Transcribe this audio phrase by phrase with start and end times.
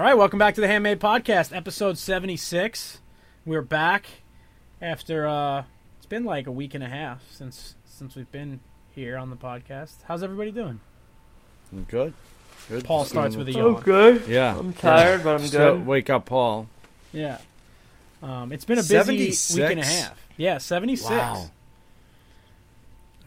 [0.00, 3.02] All right, welcome back to the Handmade Podcast, episode 76.
[3.44, 4.06] We're back
[4.80, 5.64] after uh
[5.98, 8.60] it's been like a week and a half since since we've been
[8.94, 9.96] here on the podcast.
[10.08, 10.80] How's everybody doing?
[11.88, 12.14] Good.
[12.70, 12.84] Good.
[12.84, 13.82] Paul starts with a Oh, yawn.
[13.82, 14.26] good.
[14.26, 14.58] Yeah.
[14.58, 15.86] I'm tired, but I'm So, good.
[15.86, 16.68] wake up, Paul.
[17.12, 17.36] Yeah.
[18.22, 20.18] Um, it's been a busy week and a half.
[20.38, 21.10] Yeah, 76.
[21.10, 21.50] Wow.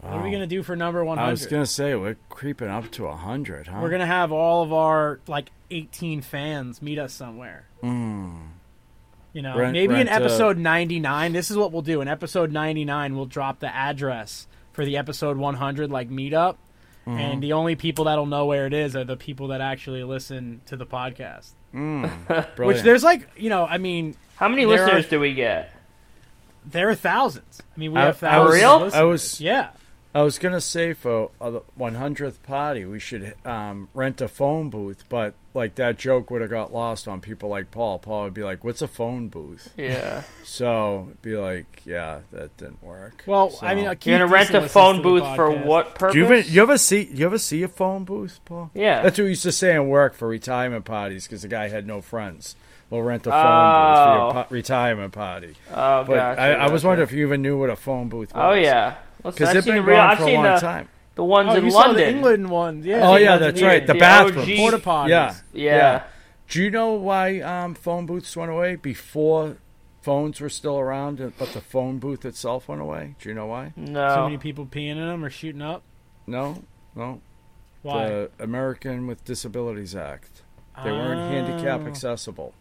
[0.00, 1.24] What are we going to do for number 100?
[1.24, 3.78] I was gonna say we're creeping up to hundred, huh?
[3.80, 7.66] We're going to have all of our like 18 fans meet us somewhere.
[7.82, 8.48] Mm.
[9.32, 12.00] You know, Rent- maybe in rent a- episode 99, this is what we'll do.
[12.00, 16.56] In episode 99, we'll drop the address for the episode 100 like meetup.
[17.06, 17.18] Mm-hmm.
[17.18, 20.60] And the only people that'll know where it is are the people that actually listen
[20.66, 21.50] to the podcast.
[21.74, 22.58] Mm.
[22.64, 25.70] Which there's like, you know, I mean, How many There are- listeners do we get?
[26.66, 27.60] there are thousands.
[27.76, 28.46] I mean, we I- have I thousands.
[28.52, 28.74] was- real?
[28.80, 28.94] listeners.
[28.94, 29.68] I was- yeah.
[30.14, 34.70] I was gonna say for uh, the 100th party we should um, rent a phone
[34.70, 37.98] booth, but like that joke would have got lost on people like Paul.
[37.98, 40.22] Paul would be like, "What's a phone booth?" Yeah.
[40.44, 44.50] So be like, "Yeah, that didn't work." Well, So- I mean, uh, You're gonna rent
[44.50, 46.12] a phone booth for what purpose?
[46.14, 48.70] Do you, even, you ever see you ever see a phone booth, Paul?
[48.72, 49.02] Yeah.
[49.02, 51.86] That's what we used to say in work for retirement parties because the guy had
[51.88, 52.54] no friends.
[52.90, 54.32] We'll rent a phone booth for your Oh.
[54.32, 55.56] po- retirement party.
[55.72, 56.86] oh, But gotcha, I, I was gotcha.
[56.88, 58.40] wondering if you even knew what a phone booth was.
[58.44, 58.94] Oh yeah.
[59.24, 59.96] Listen, because I've they've seen been the real.
[59.96, 60.88] gone I've for a seen long the time.
[61.14, 61.96] the ones Oh, in you saw London.
[61.96, 62.82] the England one.
[62.82, 63.08] Yeah.
[63.08, 63.86] Oh yeah, that's right.
[63.86, 64.38] The, the bathroom.
[64.48, 64.56] OG.
[64.56, 65.08] Porta potties.
[65.08, 65.34] Yeah.
[65.52, 66.02] Yeah.
[66.48, 69.56] Do you know why um, phone booths went away before
[70.02, 73.16] phones were still around, but the phone booth itself went away?
[73.18, 73.72] Do you know why?
[73.76, 74.14] No.
[74.16, 75.82] Too many people peeing in them or shooting up.
[76.26, 76.62] No,
[76.94, 77.20] no.
[77.82, 78.08] Why?
[78.08, 80.42] The American with Disabilities Act.
[80.82, 82.52] They weren't handicap Oh, accessible,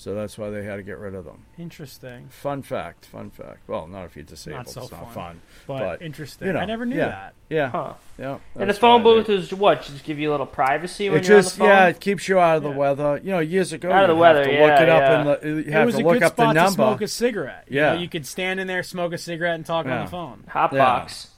[0.00, 1.44] so that's why they had to get rid of them.
[1.58, 3.04] Interesting, Fun fact.
[3.04, 3.68] Fun fact.
[3.68, 4.66] Well, not if you're disabled.
[4.66, 5.14] Not so it's not fun.
[5.14, 5.40] fun.
[5.66, 6.46] but, But, interesting.
[6.46, 7.08] you know, I never knew yeah.
[7.08, 7.34] that.
[7.50, 7.68] Yeah.
[7.70, 7.92] Huh.
[8.16, 8.38] Yeah.
[8.54, 9.82] And the phone why they- booth is what?
[9.82, 11.76] Just give you a little privacy when It you're just on the phone.
[11.82, 12.76] yeah, it keeps you out of the Yeah.
[12.76, 13.20] weather.
[13.22, 15.20] You know, years ago, Out of the weather, have to yeah, look it up yeah.
[15.20, 15.48] in the.
[15.48, 16.74] You It have was to a look good up the spot to number.
[16.74, 17.64] smoke a cigarette.
[17.68, 17.94] You Yeah.
[17.94, 20.44] know, you could stand in there, smoke a cigarette, and talk on the phone.
[20.48, 20.78] Hot Yeah.
[20.78, 21.28] box.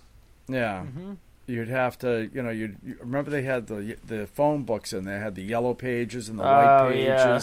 [0.48, 0.81] Yeah.
[0.82, 1.12] Mm-hmm.
[1.47, 5.04] You'd have to, you know, you'd you, remember they had the the phone books in
[5.04, 7.06] there, had the yellow pages and the Oh, white pages.
[7.06, 7.41] yeah.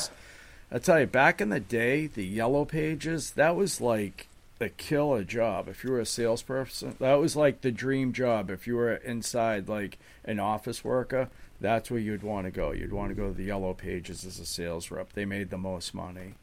[0.72, 4.28] I tell you, back in the day, the yellow pages that was like
[4.60, 5.68] the killer job.
[5.68, 8.50] If you were a salesperson, that was like the dream job.
[8.50, 11.30] If you were inside like an office worker,
[11.62, 12.72] that's where you'd want to go.
[12.72, 15.14] You'd want to go to the yellow pages as a sales rep.
[15.14, 16.34] They made the most money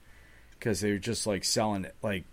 [0.58, 2.24] because they were just like selling like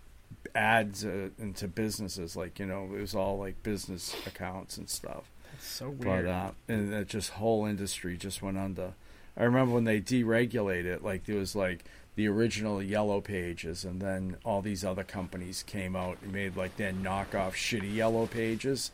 [0.54, 2.36] ads uh, into businesses.
[2.36, 5.24] Like you know, it was all like business accounts and stuff.
[5.54, 6.24] It's so weird.
[6.24, 8.94] But uh, and that just whole industry just went under.
[9.36, 11.84] I remember when they deregulated it, like there was like
[12.16, 16.76] the original yellow pages, and then all these other companies came out and made like
[16.76, 18.90] their knockoff shitty yellow pages.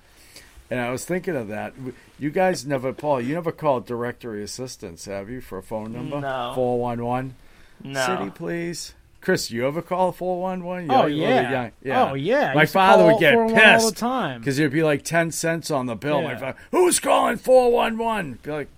[0.71, 1.73] And I was thinking of that.
[2.19, 3.23] You guys never, Paul.
[3.23, 6.21] You never called directory assistance, have you, for a phone number?
[6.21, 6.53] No.
[6.55, 7.35] Four one one.
[7.83, 8.05] No.
[8.05, 8.95] City, please.
[9.21, 10.89] Chris, you ever call four one one?
[10.91, 11.71] Oh yeah.
[11.83, 12.11] yeah.
[12.11, 12.53] Oh yeah.
[12.55, 14.41] My father would get 411 all the time.
[14.41, 16.23] because it'd be like ten cents on the bill.
[16.23, 18.39] My father, who's calling four one one?
[18.43, 18.69] Be like,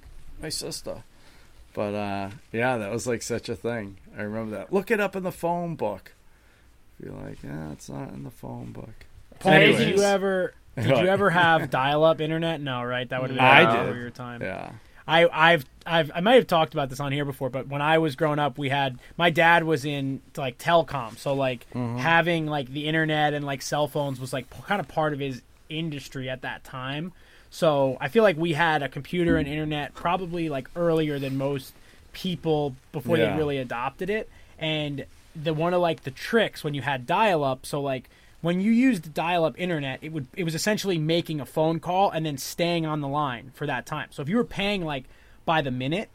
[0.41, 1.03] my sister.
[1.81, 3.97] But uh, yeah, that was like such a thing.
[4.15, 4.71] I remember that.
[4.71, 6.13] Look it up in the phone book.
[7.03, 9.07] Be like, yeah, it's not in the phone book.
[9.39, 9.79] Paul, Anyways.
[9.79, 10.53] did you ever?
[10.77, 12.61] Did you ever have dial-up internet?
[12.61, 13.09] No, right?
[13.09, 13.97] That would have been I did.
[13.97, 14.43] your time.
[14.43, 14.73] Yeah.
[15.09, 17.97] I, I've, I've, I might have talked about this on here before, but when I
[17.97, 21.97] was growing up, we had my dad was in like telecom, so like Mm-hmm.
[21.97, 25.19] having like the internet and like cell phones was like p- kind of part of
[25.19, 25.41] his
[25.71, 27.13] industry at that time.
[27.51, 31.75] So I feel like we had a computer and internet probably like earlier than most
[32.13, 33.33] people before Yeah.
[33.33, 34.29] they really adopted it.
[34.59, 35.05] And
[35.35, 38.09] the one of like the tricks when you had dial up, so like
[38.41, 42.11] when you used dial up internet, it would it was essentially making a phone call
[42.11, 44.09] and then staying on the line for that time.
[44.11, 45.05] So if you were paying like
[45.45, 46.09] by the minute,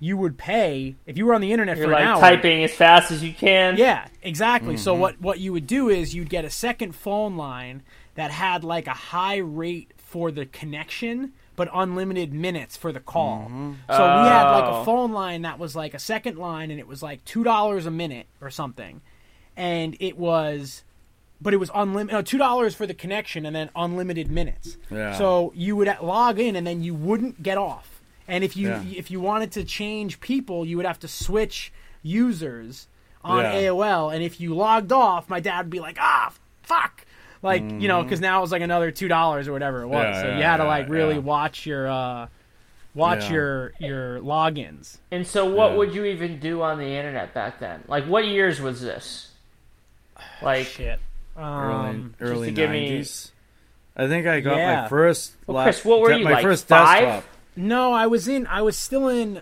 [0.00, 2.20] you would pay if you were on the internet You're for like an hour.
[2.20, 3.76] typing as fast as you can.
[3.76, 4.76] Yeah, exactly.
[4.76, 5.00] So Mm-hmm.
[5.00, 7.82] what what you would do is you'd get a second phone line
[8.16, 13.40] that had like a high rate for the connection but unlimited minutes for the call.
[13.44, 13.72] Mm-hmm.
[13.90, 14.80] So we had like Oh.
[14.80, 17.90] a phone line that was like a second line and it was like $2 a
[17.90, 19.00] minute or something.
[19.56, 20.84] And it was
[21.40, 22.12] but it was unlimited.
[22.12, 24.76] No, two dollars for the connection and then unlimited minutes.
[24.90, 25.14] Yeah.
[25.18, 28.00] So you would log in and then you wouldn't get off.
[28.28, 28.82] And if you Yeah.
[28.96, 31.72] if you wanted to change people, you would have to switch
[32.02, 32.86] users
[33.24, 33.52] on Yeah.
[33.54, 34.08] AOL.
[34.14, 36.32] And if you logged off, my dad would be like, "Ah,
[36.62, 37.04] fuck."
[37.42, 40.04] Like you know, because now it was like another two dollars or whatever it was.
[40.04, 40.14] Mm-hmm.
[40.14, 41.20] Yeah, so yeah, you had to like really yeah.
[41.20, 42.28] watch your uh,
[42.94, 43.32] watch Yeah.
[43.32, 44.98] your your logins.
[45.10, 45.76] And so, what Yeah.
[45.78, 47.82] would you even do on the internet back then?
[47.88, 49.30] Like, what years was this?
[50.42, 51.00] Like, Shit.
[51.36, 53.32] early Um, early to give me- nineties.
[53.96, 54.82] I think I got Yeah.
[54.82, 55.32] my first.
[55.46, 57.00] Well, Chris, what were you, my like, first five?
[57.02, 57.24] desktop.
[57.56, 58.46] no, I was in.
[58.46, 59.40] I was still in.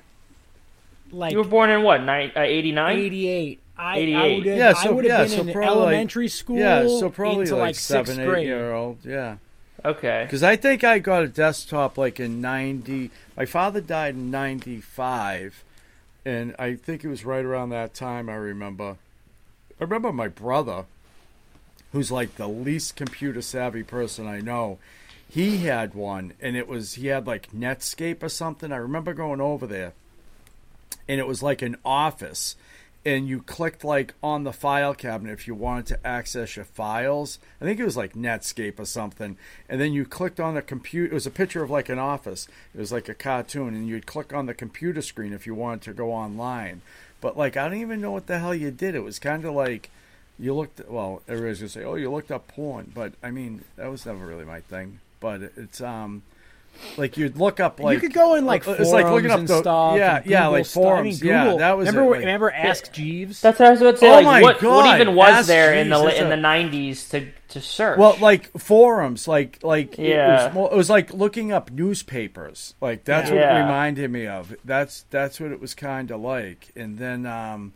[1.13, 2.03] Like you were born in what?
[2.03, 3.59] Nine, uh, 89?
[3.81, 4.15] 88.
[4.17, 5.87] I, I would have, Yeah, I so would have yeah, been so in probably like-
[5.89, 6.59] elementary school.
[6.59, 8.47] Yeah, so probably into like, like seven, sixth eight grade.
[8.47, 8.99] year old.
[9.05, 9.37] Yeah.
[9.85, 10.25] Okay.
[10.27, 13.11] Because I think I got a desktop like in 90.
[13.37, 15.65] My father died in 95.
[16.27, 18.97] And I think it was right around that time, I remember.
[19.81, 20.85] I remember my brother,
[21.93, 24.79] who's like the least computer savvy person I know,
[25.29, 26.35] he had one.
[26.43, 28.71] And it was, he had like Netscape or something.
[28.73, 29.95] I remember going over there.
[31.09, 32.55] And it was like an office
[33.05, 37.39] and you clicked like on the file cabinet if you wanted to access your files.
[37.61, 39.37] I think it was like Netscape or something.
[39.69, 41.11] And then you clicked on the computer.
[41.11, 42.47] It was a picture of like an office.
[42.75, 45.83] It was like a cartoon, and you'd click on the computer screen if you wanted
[45.83, 46.83] to go online.
[47.21, 48.95] But like I don't even know what the hell you did.
[48.95, 49.91] It was kind of like
[50.39, 50.81] you looked.
[50.89, 54.27] Well, everybody's gonna say, "Oh, you looked up porn," but I mean that was never
[54.27, 55.01] really my thing.
[55.21, 56.23] But it's um.
[56.97, 59.39] Like you'd look up like you could go in like it's forums like looking up
[59.41, 59.99] and the stuff.
[59.99, 60.83] yeah yeah Google like stuff.
[60.83, 63.41] I mean, forums yeah Google- that was remember it, like- remember Ask Jeeves.
[63.43, 64.09] That's what I was about to say.
[64.11, 66.37] Oh like, my what, God, what even was Ask there in the in a- the
[66.37, 67.99] nineties to to search?
[67.99, 70.47] Well, like forums, like like it, Yeah.
[70.47, 72.75] was more, it was like looking up newspapers.
[72.81, 74.55] Like that's what it reminded me of.
[74.65, 76.71] That's that's what it was kind of like.
[76.77, 77.73] And then, um,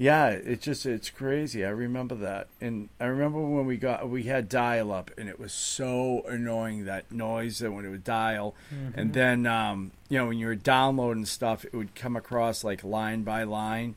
[0.00, 1.62] yeah, it just it's crazy.
[1.62, 5.38] I remember that, and I remember when we got we had dial up, and it
[5.38, 8.54] was so annoying that noise that when it would dial,
[8.94, 12.82] and then um, you know when you were downloading stuff, it would come across like
[12.82, 13.94] line by line,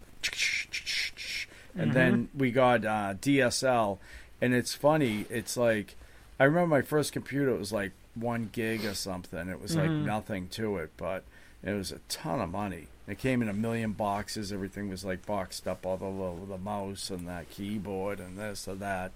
[1.73, 3.97] and then we got uh, DSL,
[4.41, 5.25] and it's funny.
[5.29, 5.95] It's like
[6.38, 7.51] I remember my first computer.
[7.55, 9.47] It was like one gig or something.
[9.47, 11.23] It was like nothing to it, but
[11.63, 12.88] it was a ton of money.
[13.07, 14.53] It came in a million boxes.
[14.53, 18.65] Everything was like boxed up, all the little, the mouse and that keyboard and this
[18.67, 19.11] and that.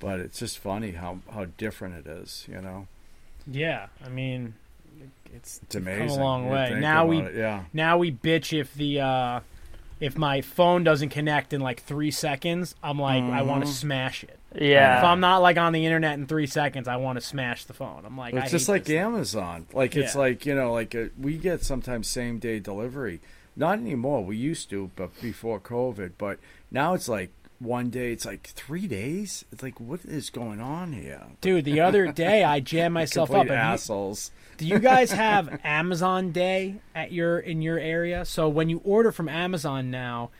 [0.00, 2.44] But it's just funny how how different it is.
[2.50, 2.88] You know,
[3.46, 4.54] Yeah, I mean,
[5.32, 6.18] it's, it's come amazing.
[6.18, 6.76] a long You way.
[6.80, 7.64] Now we it, yeah.
[7.72, 9.40] now we bitch if the uh,
[10.00, 12.74] if my phone doesn't connect in like three seconds.
[12.82, 13.74] I'm like, I want to Mm-hmm.
[13.74, 14.39] smash it.
[14.54, 14.98] Yeah.
[14.98, 17.72] If I'm not like on the internet in three seconds, I want to smash the
[17.74, 18.02] phone.
[18.04, 18.98] I'm like, I It's just hate like this thing.
[19.04, 19.66] Amazon.
[19.72, 20.20] Like it's Yeah.
[20.20, 23.20] like you know, like uh we get sometimes same day delivery.
[23.56, 24.24] Not anymore.
[24.24, 26.12] We used to, but before COVID.
[26.18, 26.38] But
[26.70, 28.12] now it's like one day.
[28.12, 29.44] It's like three days.
[29.52, 31.22] It's like what is going on here?
[31.40, 31.64] dude.
[31.64, 33.38] The other day, I jammed myself up.
[33.38, 34.30] Complete Have you- assholes.
[34.56, 38.24] Do you guys have Amazon Day at your in your area?
[38.24, 40.30] So when you order from Amazon now,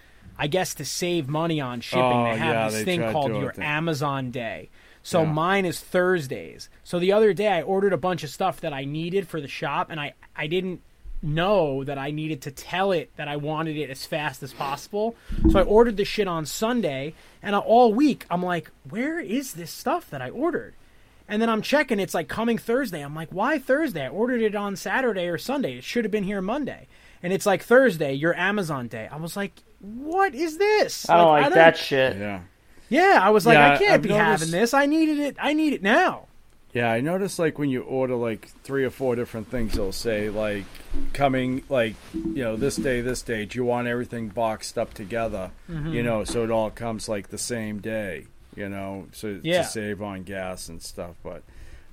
[0.42, 3.28] I guess to save money on shipping, Oh, they have yeah, this they thing called
[3.36, 3.64] your there.
[3.64, 4.70] Amazon Day.
[5.02, 5.32] So Yeah.
[5.32, 6.68] mine is Thursdays.
[6.82, 9.48] So the other day I ordered a bunch of stuff that I needed for the
[9.48, 10.80] shop and I I didn't
[11.22, 15.14] know that I needed to tell it that I wanted it as fast as possible.
[15.50, 19.70] So I ordered the shit on Sunday and all week I'm like, "Where is this
[19.70, 20.74] stuff that I ordered?"
[21.28, 23.02] And then I'm checking, it's like coming Thursday.
[23.02, 24.04] I'm like, why Thursday?
[24.06, 25.76] I ordered it on Saturday or Sunday.
[25.78, 26.88] It should have been here Monday.
[27.22, 29.06] And it's like Thursday, your Amazon day.
[29.12, 31.08] I was like, what is this?
[31.08, 32.16] I don't like that shit.
[32.16, 32.40] Yeah.
[32.88, 34.74] Yeah, I was like, Yeah, I can't I've be noticed- having this.
[34.74, 35.36] I needed it.
[35.40, 36.26] I need it now.
[36.72, 40.28] Yeah, I noticed like when you order like three or four different things, it'll say
[40.30, 40.64] like
[41.12, 43.44] coming like you know this day, this day.
[43.44, 45.50] Do you want everything boxed up together?
[45.68, 45.92] Mm-hmm.
[45.92, 48.26] You know, so it all comes like the same day.
[48.56, 49.62] You know, so Yeah.
[49.62, 51.16] to save on gas and stuff.
[51.24, 51.42] But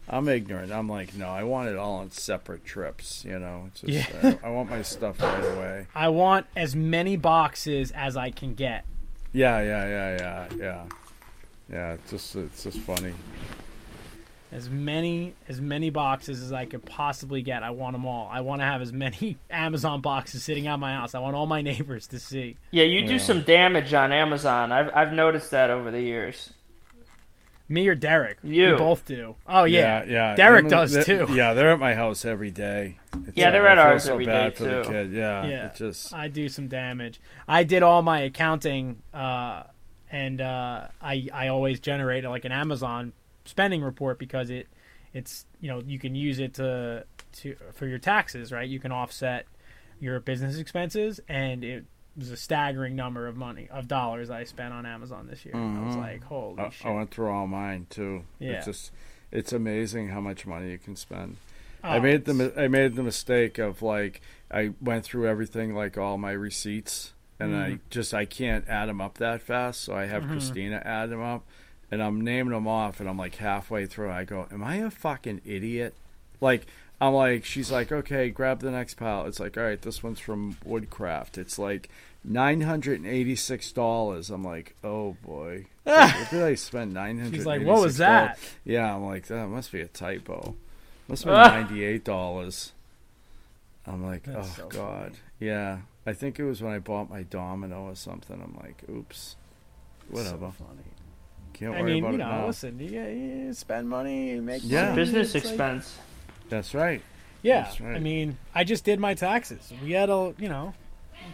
[0.09, 0.71] I'm ignorant.
[0.71, 3.25] I'm like, no, I want it all on separate trips.
[3.25, 4.35] You know, it's just, Yeah.
[4.43, 5.87] I, I want my stuff right away.
[5.95, 8.85] I want as many boxes as I can get.
[9.33, 10.83] Yeah, yeah, yeah, yeah, yeah.
[11.69, 13.13] Yeah, it's just it's just funny.
[14.49, 17.63] As many as many boxes as I could possibly get.
[17.63, 18.29] I want them all.
[18.31, 21.13] I want to have as many Amazon boxes sitting at my house.
[21.13, 22.55] I want all my neighbors to see.
[22.71, 23.17] Yeah, you do Yeah.
[23.19, 24.71] some damage on Amazon.
[24.71, 26.51] I've I've noticed that over the years.
[27.69, 28.37] Me or Derek?
[28.43, 28.71] You.
[28.71, 29.35] We both do.
[29.45, 30.35] Oh yeah, yeah.
[30.35, 31.27] Derek Them- does they- too.
[31.31, 32.97] Yeah, they're at my house every day.
[33.27, 34.89] It's, Yeah, they're I at feel ours so every bad day, for the too.
[34.89, 35.11] kid.
[35.11, 35.65] Yeah, Yeah.
[35.67, 37.19] it just I do some damage.
[37.47, 39.63] I did all my accounting, uh,
[40.09, 43.11] and uh, I I always generate like an Amazon
[43.43, 44.67] spending report because it
[45.13, 48.67] it's you know you can use it to to for your taxes, right?
[48.67, 49.45] You can offset
[49.99, 51.83] your business expenses, and it
[52.17, 55.55] was a staggering number of money of dollars I spent on Amazon this year.
[55.55, 55.99] I was Mhm.
[55.99, 56.87] like, holy I, shit!
[56.87, 58.23] I went through all mine too.
[58.39, 58.53] Yeah.
[58.53, 58.91] It's just
[59.31, 61.37] it's amazing how much money you can spend.
[61.83, 65.97] Oh, I made the I made the mistake of like I went through everything like
[65.97, 67.75] all my receipts and I Mm-hmm.
[67.91, 70.29] just I can't add them up that fast, so I have Mhm.
[70.31, 71.45] Christina add them up
[71.91, 74.89] and I'm naming them off and I'm like halfway through I go, "Am I a
[74.89, 75.93] fucking idiot?"
[76.41, 76.65] Like
[76.99, 80.19] I'm like she's like, "Okay, grab the next pile." It's like, "All right, this one's
[80.19, 81.89] from Woodcraft." It's like
[82.27, 84.29] $986.
[84.33, 88.37] I'm like, "Oh boy." Like, what did I spend 986 She's like, what was that?
[88.65, 90.53] yeah, I'm like, that must be a typo.
[91.07, 92.73] Must have been ninety eight dollars.
[93.85, 95.77] I'm like, That's oh so god, yeah.
[96.05, 98.41] I think it was when I bought my domino or something.
[98.41, 99.37] I'm like, oops,
[100.09, 100.51] whatever.
[100.57, 100.83] So funny.
[101.53, 102.47] Can't I worry mean, about you it know, now.
[102.47, 104.89] listen, you, you spend money, you make Yeah.
[104.89, 105.97] money, Business it's like- expense.
[106.49, 107.01] That's right.
[107.41, 107.95] yeah, That's right.
[107.95, 109.71] I mean, I just did my taxes.
[109.83, 110.73] We had a, you know,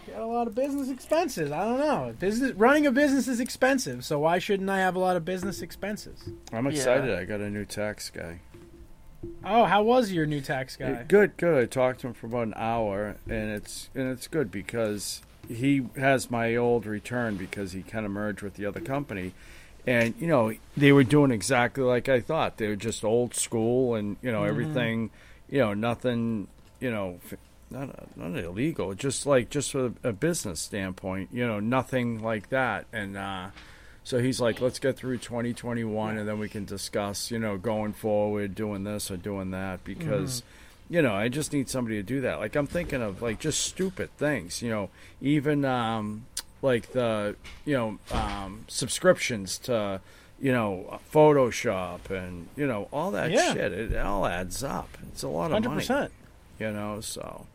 [0.06, 1.50] we had a lot of business expenses.
[1.52, 4.98] I don't know, business running a business is expensive, so why shouldn't I have a
[4.98, 6.28] lot of business expenses?
[6.52, 6.72] I'm Yeah.
[6.72, 7.14] excited.
[7.18, 8.40] I got a new tax guy.
[9.44, 10.86] Oh, how was your new tax guy?
[10.90, 11.62] Eh, Good, good.
[11.62, 15.86] I talked to him for about an hour, and it's and it's good because he
[15.96, 19.32] has my old return because he kind of merged with the other company,
[19.86, 22.56] and you know they were doing exactly like I thought.
[22.56, 24.48] They were just old school, and you know Mm-hmm.
[24.50, 25.10] everything,
[25.48, 26.48] you know nothing,
[26.80, 27.18] you know.
[27.70, 32.84] Not, not illegal, just like just from a business standpoint, you know, nothing like that.
[32.92, 33.48] And uh,
[34.04, 37.92] so he's like, let's get through 2021 and then we can discuss, you know, going
[37.92, 40.44] forward, doing this or doing that because,
[40.88, 42.38] you know, I just need somebody to do that.
[42.38, 46.26] Like I'm thinking of like just stupid things, you know, even um,
[46.64, 50.00] like the, you know, um, subscriptions to,
[50.40, 53.52] you know, Photoshop and, you know, all that Yeah.
[53.52, 53.72] shit.
[53.72, 54.88] It all adds up.
[55.08, 56.12] It's a lot of Hundred money, percent.
[56.58, 57.46] you know, so,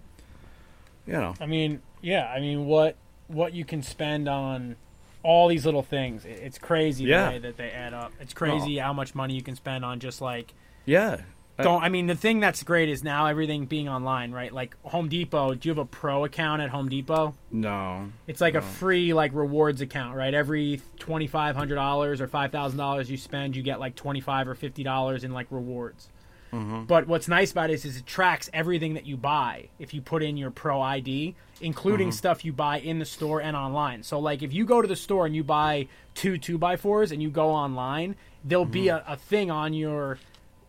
[1.07, 1.33] you know.
[1.41, 2.31] I mean, yeah.
[2.31, 2.95] I mean, what
[3.27, 4.75] what you can spend on
[5.21, 6.25] all these little things?
[6.25, 7.25] it- It's crazy Yeah.
[7.25, 8.11] the way that they add up.
[8.19, 10.53] It's crazy how much money you can spend on just like
[10.85, 11.21] Yeah.
[11.63, 11.83] Don't.
[11.83, 14.51] I mean, the thing that's great is now everything being online, right?
[14.51, 15.53] Like Home Depot.
[15.53, 17.33] Do you have a pro account at Home Depot?
[17.51, 18.09] No.
[18.27, 20.33] It's like a free like rewards account, right?
[20.33, 24.21] Every twenty five hundred dollars or five thousand dollars you spend, you get like twenty
[24.21, 26.07] five or fifty dollars in like rewards.
[26.53, 26.85] Mm-hmm.
[26.85, 30.01] But what's nice about it is, is it tracks everything that you buy if you
[30.01, 32.15] put in your pro ID, including mm-hmm.
[32.15, 34.03] stuff you buy in the store and online.
[34.03, 37.11] So like if you go to the store and you buy two two by fours
[37.11, 39.09] and you go online, there'll be mm-hmm.
[39.09, 40.17] a, a thing on your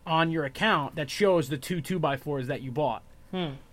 [0.05, 3.03] on your account that shows the two two by fours that you bought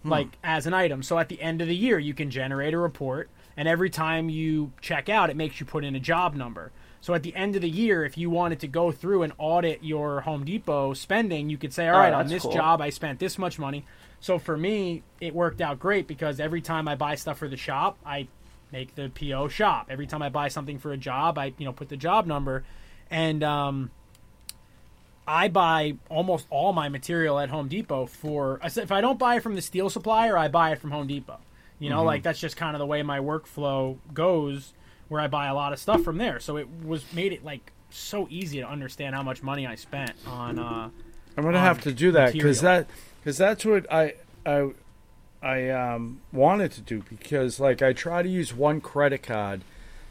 [0.04, 1.02] like as an item.
[1.02, 4.28] So at the end of the year, you can generate a report, and every time
[4.28, 6.70] you check out, it makes you put in a job number.
[7.00, 9.82] So at the end of the year, if you wanted to go through and audit
[9.82, 12.52] your Home Depot spending, you could say, all right, Oh, on this cool.
[12.52, 13.84] job, I spent this much money."
[14.20, 17.56] So for me, it worked out great because every time I buy stuff for the
[17.56, 18.28] shop, I
[18.70, 19.86] make the PO shop.
[19.90, 22.64] Every time I buy something for a job, I you know put the job number,
[23.10, 23.90] and um,
[25.28, 29.18] I buy almost all my material at Home Depot for I said if I don't
[29.18, 31.38] buy it from the steel supplier, I buy it from Home Depot.
[31.78, 34.72] You know, like that's just kind of the way my workflow goes
[35.08, 36.40] where I buy a lot of stuff from there.
[36.40, 40.12] So it was made it like so easy to understand how much money I spent
[40.26, 40.90] on uh
[41.36, 42.88] I'm gonna have to do that because that
[43.20, 44.70] because that's what I I
[45.42, 49.62] I um wanted to do because like I try to use one credit card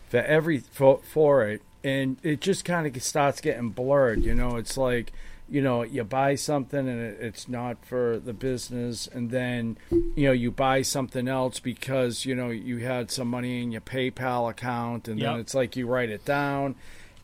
[0.09, 4.23] for every for, for it and it just kind of starts getting blurred.
[4.23, 5.13] You know, it's like
[5.49, 10.27] you know you buy something and it, it's not for the business and then you
[10.27, 14.49] know you buy something else because you know you had some money in your PayPal
[14.49, 16.75] account and then it's like you write it down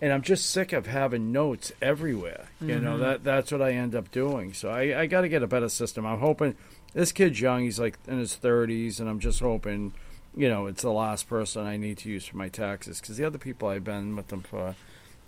[0.02, 2.50] and I'm just sick of having notes everywhere.
[2.62, 3.04] You know mm-hmm.
[3.04, 4.54] that that's what I end up doing.
[4.54, 6.06] So I, I got to get a better system.
[6.06, 6.56] I'm hoping
[6.94, 7.64] this kid's young.
[7.64, 9.94] He's like in his 30s, and I'm just hoping,
[10.36, 13.26] you know, it's the last person I need to use for my taxes because the
[13.26, 14.76] other people I've been with them for,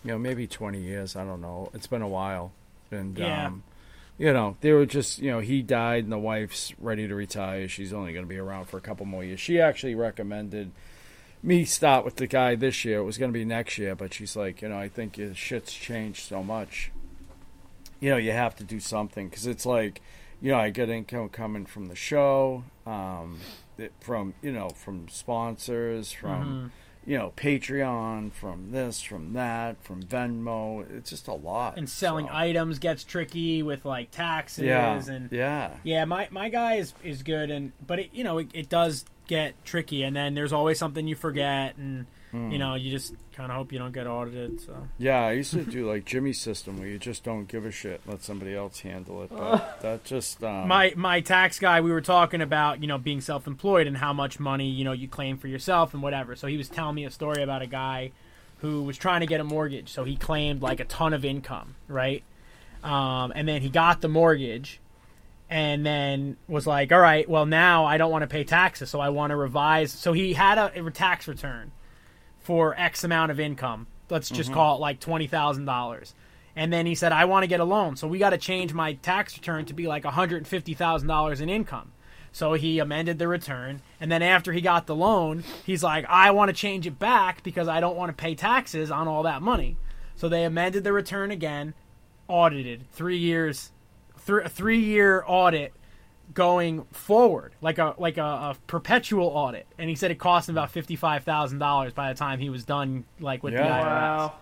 [0.03, 1.15] you know, maybe 20 years.
[1.15, 1.69] I don't know.
[1.73, 2.51] It's been a while,
[2.91, 3.47] and Yeah.
[3.47, 3.63] um,
[4.17, 7.67] you know, they were just, you know, he died and the wife's ready to retire.
[7.67, 9.39] She's only going to be around for a couple more years.
[9.41, 10.71] She actually recommended
[11.43, 12.99] me start with the guy this year.
[12.99, 15.35] It was going to be next year, but she's like, you know, I think your
[15.35, 16.91] shit's changed so much.
[17.99, 20.01] You know, you have to do something because it's like,
[20.41, 23.39] you know, I get income coming from the show, um,
[23.99, 27.11] from you know, from sponsors, from mm-hmm.
[27.11, 30.89] you know, Patreon, from this, from that, from Venmo.
[30.97, 31.77] It's just a lot.
[31.77, 32.33] and selling so.
[32.33, 35.71] items gets tricky with like taxes Yeah, and yeah.
[35.83, 39.05] Yeah, my, my guy is, is good, and but it, you know it, it does
[39.27, 42.05] get tricky, and then there's always something you forget, and
[42.51, 44.61] You know, you just kind of hope you don't get audited.
[44.61, 47.71] So Yeah, I used to do like Jimmy's system where you just don't give a
[47.71, 49.29] shit, let somebody else handle it.
[49.29, 53.21] But that just um, my my tax guy, we were talking about you know being
[53.21, 56.35] self-employed and how much money you know you claim for yourself and whatever.
[56.35, 58.11] So he was telling me a story about a guy
[58.59, 59.89] who was trying to get a mortgage.
[59.91, 62.23] So he claimed like a ton of income, right?
[62.83, 64.79] Um, and then he got the mortgage,
[65.49, 68.99] and then was like, all right, well now I don't want to pay taxes, so
[68.99, 69.91] I want to revise.
[69.91, 71.71] So he had a, a tax return
[72.45, 73.87] for X amount of income.
[74.07, 74.53] Let's just mm-hmm.
[74.53, 76.13] call it like twenty thousand dollars.
[76.55, 78.71] And then he said, I want to get a loan, so we got to change
[78.71, 81.91] my tax return to be like one hundred and fifty thousand dollars in income.
[82.31, 86.31] So he amended the return, and then after he got the loan, he's like, I
[86.31, 89.41] want to change it back because I don't want to pay taxes on all that
[89.41, 89.77] money.
[90.15, 91.73] So they amended the return again,
[92.27, 93.71] audited three years,
[94.27, 95.73] th- three year audit
[96.35, 99.65] going forward, like a like a, a perpetual audit.
[99.79, 102.49] And he said it cost him about fifty five thousand dollars by the time he
[102.51, 103.65] was done, like with the IRS.
[103.65, 104.33] Wow.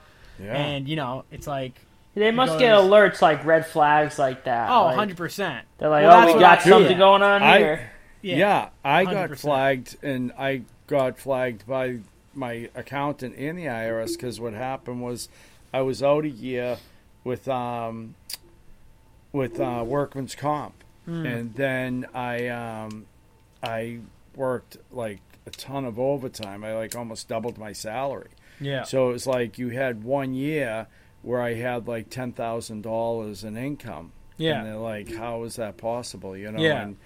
[0.44, 0.54] yeah.
[0.58, 1.74] And you know, it's like
[2.16, 4.70] They must goes- get alerts like red flags like that.
[4.70, 5.66] oh, like, 100 percent.
[5.78, 6.98] They're like, Well, oh, we what got I- something yeah.
[6.98, 7.92] going on I- here.
[8.22, 9.38] yeah, I got 100%.
[9.40, 12.00] flagged, and I got flagged by
[12.34, 15.30] my accountant and the IRS because what happened was
[15.72, 16.78] I was out a year
[17.24, 18.16] with um
[19.32, 20.74] with uh, workman's comp,
[21.06, 23.06] and then I um
[23.62, 24.00] I
[24.36, 26.64] worked like a ton of overtime.
[26.64, 28.30] I like almost doubled my salary.
[28.60, 28.84] Yeah.
[28.84, 30.88] So it was like you had one year
[31.22, 34.12] where I had like ten thousand dollars in income.
[34.38, 34.60] Yeah.
[34.60, 36.36] And they're like, how is that possible?
[36.38, 36.62] You know.
[36.62, 36.84] Yeah.
[36.84, 36.98] And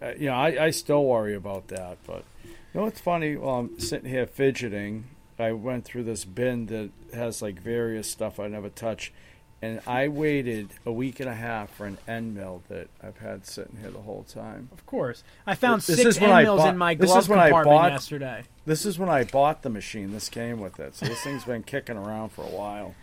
[0.00, 1.98] uh, you know, I, I still worry about that.
[2.06, 3.36] But you know what's funny?
[3.36, 5.04] While I'm sitting here fidgeting,
[5.38, 9.12] I went through this bin that has like various stuff I never touch,
[9.60, 13.44] and I waited a week and a half for an end mill that I've had
[13.44, 14.68] sitting here the whole time.
[14.72, 15.24] Of course.
[15.46, 17.28] I found This six is when I end mills bought- in my this glove is
[17.28, 18.44] when I compartment bought- yesterday.
[18.66, 20.12] This is when I bought the machine.
[20.12, 22.94] This came with it, so this thing's been kicking around for a while.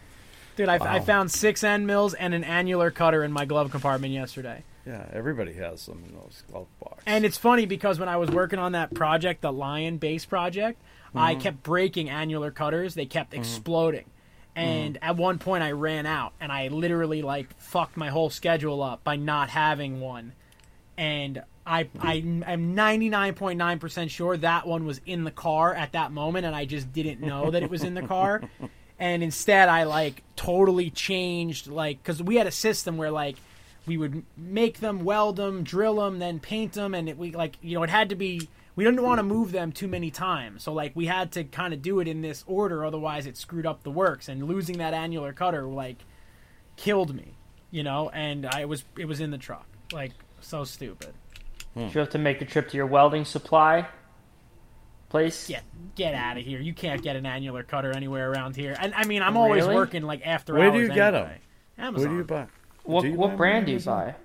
[0.56, 4.14] Dude, I, I found six end mills and an annular cutter in my glove compartment
[4.14, 4.64] yesterday.
[4.86, 7.04] Yeah, everybody has them in those glove boxes.
[7.06, 10.82] And it's funny because when I was working on that project, the Lion Base project,
[11.14, 11.42] I mm-hmm.
[11.42, 12.94] kept breaking annular cutters.
[12.94, 13.42] They kept mm-hmm.
[13.42, 14.06] exploding.
[14.56, 15.00] And mm.
[15.02, 19.04] at one point I ran out and I literally like fucked my whole schedule up
[19.04, 20.34] by not having one.
[20.98, 26.46] And I I am 99.9% sure that one was in the car at that moment
[26.46, 28.42] and I just didn't know that it was in the car.
[28.98, 33.36] And instead I like totally changed like cuz we had a system where like
[33.86, 37.58] we would make them, weld them, drill them, then paint them, and it, we like
[37.62, 38.48] you know it had to be.
[38.76, 41.74] We didn't want to move them too many times, so like we had to kind
[41.74, 44.28] of do it in this order, otherwise it screwed up the works.
[44.28, 46.04] And losing that annular cutter like
[46.76, 47.38] killed me,
[47.72, 48.10] you know.
[48.10, 50.12] And I was it was in the truck, like
[50.42, 51.14] so stupid.
[51.74, 51.82] Hmm.
[51.86, 53.88] Did you have to make a trip to your welding supply
[55.10, 55.48] place?
[55.48, 55.64] Get
[55.96, 56.60] get out of here!
[56.60, 58.76] You can't get an annular cutter anywhere around here.
[58.80, 59.76] And I mean, I'm always Really?
[59.76, 60.74] working like after Where hours.
[60.74, 61.22] do you get 'em?
[61.24, 61.40] anyway.
[61.78, 62.02] Where Amazon.
[62.10, 62.48] Where do you buy?
[62.84, 64.16] What, Do you what buy brand do you buy?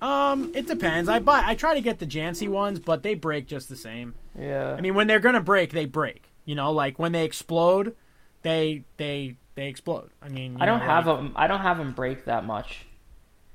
[0.00, 1.08] Um, it depends.
[1.08, 1.42] I buy.
[1.44, 4.14] I try to get the Jancy ones, but they break just the same.
[4.38, 4.74] Yeah.
[4.76, 6.30] I mean, when they're gonna break, they break.
[6.44, 7.94] You know, like when they explode,
[8.42, 10.10] they they they explode.
[10.20, 11.32] I mean, I don't know, have like- them.
[11.34, 12.86] I don't have them break that much.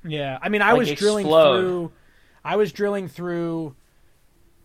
[0.04, 1.92] Yeah, I mean, I like, was drilling through.
[2.44, 3.76] I was drilling through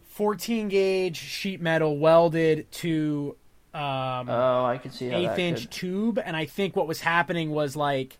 [0.06, 3.36] 14 gauge sheet metal welded to
[3.74, 7.52] um, Oh, I can see eighth inch could- tube, and I think what was happening
[7.52, 8.18] was like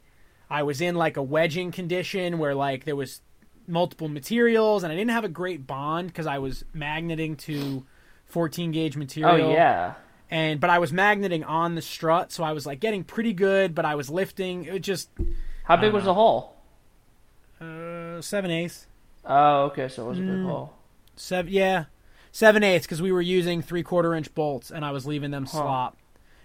[0.50, 3.22] I was in like a wedging condition where like there was
[3.68, 7.86] multiple materials, and I didn't have a great bond because I was magneting to
[8.28, 9.50] 14 gauge material.
[9.50, 9.94] Oh yeah.
[10.30, 13.76] and but I was magneting on the strut, so I was like getting pretty good,
[13.76, 14.66] but I was lifting.
[14.66, 15.10] It just
[15.66, 16.56] How big was the hole?
[17.62, 18.88] uh, seven eighths,
[19.26, 19.88] Oh, okay.
[19.88, 20.28] So it was a Mm.
[20.38, 20.74] big hole.
[21.16, 21.86] seven yeah,
[22.32, 25.46] seven eighths because we were using three quarter inch bolts, and I was leaving them
[25.46, 25.98] slop,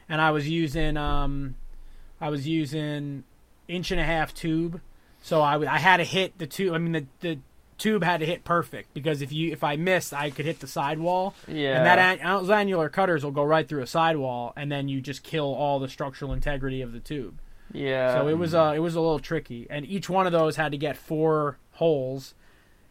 [0.09, 1.57] and I was using um,
[2.21, 3.25] I was using
[3.69, 4.81] inch and a half tube,
[5.23, 6.75] so I I had to hit the tube.
[6.75, 7.39] I mean the the
[7.79, 10.67] tube had to hit perfect because if you if I missed, I could hit the
[10.67, 11.35] sidewall.
[11.49, 11.79] Yeah.
[11.79, 15.01] And that an- those annular cutters will go right through a sidewall, and then you
[15.01, 17.39] just kill all the structural integrity of the tube.
[17.73, 18.15] Yeah.
[18.15, 20.73] So it was uh, it was a little tricky, and each one of those had
[20.73, 22.35] to get four holes,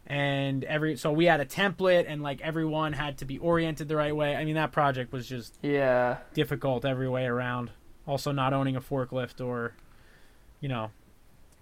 [0.06, 3.96] and every so we had a template, and like everyone had to be oriented the
[3.96, 4.34] right way.
[4.36, 6.18] I mean that project was just Yeah.
[6.34, 7.70] difficult every way around.
[8.06, 9.74] Also, not owning a forklift or,
[10.60, 10.90] you know,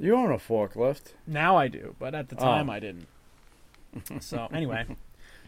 [0.01, 1.13] You own a forklift.
[1.27, 2.73] now I do, but at the time Oh.
[2.73, 3.07] I didn't.
[4.21, 4.87] So anyway,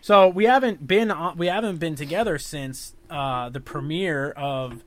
[0.01, 4.83] so we haven't been on, we haven't been together since uh, the premiere of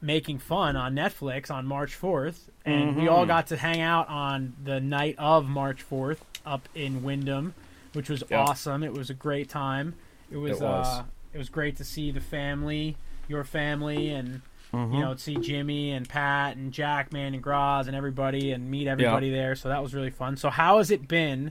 [0.00, 4.54] Making Fun on Netflix on March fourth, and we all got to hang out on
[4.64, 7.52] the night of March fourth up in Windham,
[7.92, 8.40] which was Yeah.
[8.44, 8.82] awesome.
[8.82, 9.94] It was a great time.
[10.30, 10.86] It was, It was.
[10.86, 11.02] Uh,
[11.34, 12.96] it was great to see the family.
[13.28, 14.40] your family and
[14.72, 14.94] Mm-hmm.
[14.94, 19.30] you know see Jimmy and Pat and Jackman and Graz and everybody and meet everybody
[19.30, 19.54] there.
[19.56, 20.36] So that was really fun.
[20.36, 21.50] So how has it been,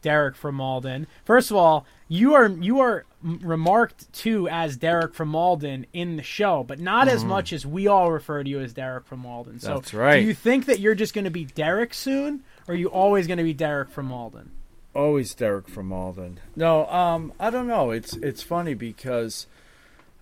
[0.00, 1.06] Derek from Malden?
[1.24, 6.22] First of all, you are you are remarked to as Derek from Malden in the
[6.22, 9.60] show, but not as much as we all refer to you as Derek from Malden.
[9.60, 9.76] So Mm-hmm.
[9.78, 10.20] That's right.
[10.20, 13.26] Do you think that you're just going to be Derek soon, or are you always
[13.26, 14.50] going to be Derek from Malden?
[14.94, 16.38] Always Derek from Malden.
[16.54, 17.90] No, um, I don't know.
[17.92, 19.46] It's it's funny because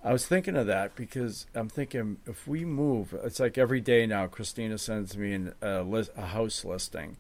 [0.03, 4.07] I was thinking of that because I'm thinking if we move, it's like every day
[4.07, 4.27] now.
[4.27, 7.19] Christina sends me an, a, list, a house listing,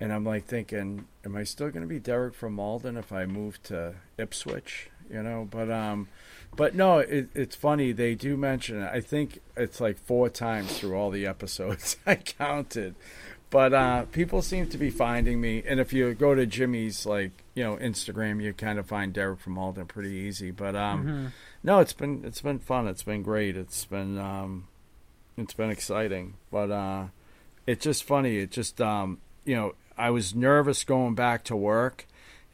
[0.00, 3.26] and I'm like thinking, am I still going to be Derek from Malden if I
[3.26, 4.88] move to Ipswich?
[5.10, 6.08] You know, but um,
[6.56, 7.92] but no, it, it's funny.
[7.92, 8.90] They do mention it.
[8.90, 11.98] I think it's like four times through all the episodes.
[12.06, 12.94] I counted.
[13.50, 17.32] But uh, people seem to be finding me, and if you go to Jimmy's like
[17.54, 20.50] you know Instagram, you kind of find Derek from Malden pretty easy.
[20.50, 22.88] But um, no, it's been it's been fun.
[22.88, 23.56] It's been great.
[23.56, 24.68] It's been um,
[25.36, 26.34] it's been exciting.
[26.50, 27.06] But uh,
[27.66, 28.38] it's just funny.
[28.38, 32.06] It just um, you know I was nervous going back to work,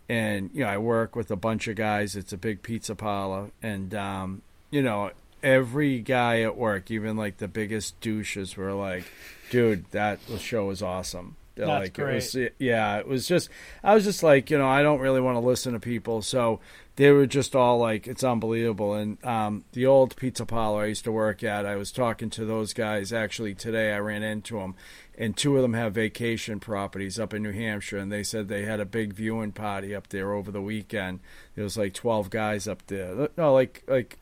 [0.09, 2.16] and you know I work with a bunch of guys.
[2.16, 5.11] It's a big pizza parlor, and um, you know
[5.42, 9.05] every guy at work, even like the biggest douches, were like,
[9.51, 13.49] "Dude, that show was awesome." That's like, It was, yeah, it was just.
[13.83, 16.61] I was just like, you know, I don't really want to listen to people, so
[16.99, 21.05] they were just all like, "It's unbelievable." And um, the old pizza parlor I used
[21.05, 23.93] to work at, I was talking to those guys actually today.
[23.93, 24.75] I ran into them,
[25.17, 28.65] and two of them have vacation properties up in New Hampshire, and they said they
[28.65, 31.21] had a big viewing party up there over the weekend.
[31.55, 33.29] There was like twelve guys up there.
[33.37, 34.19] No, like like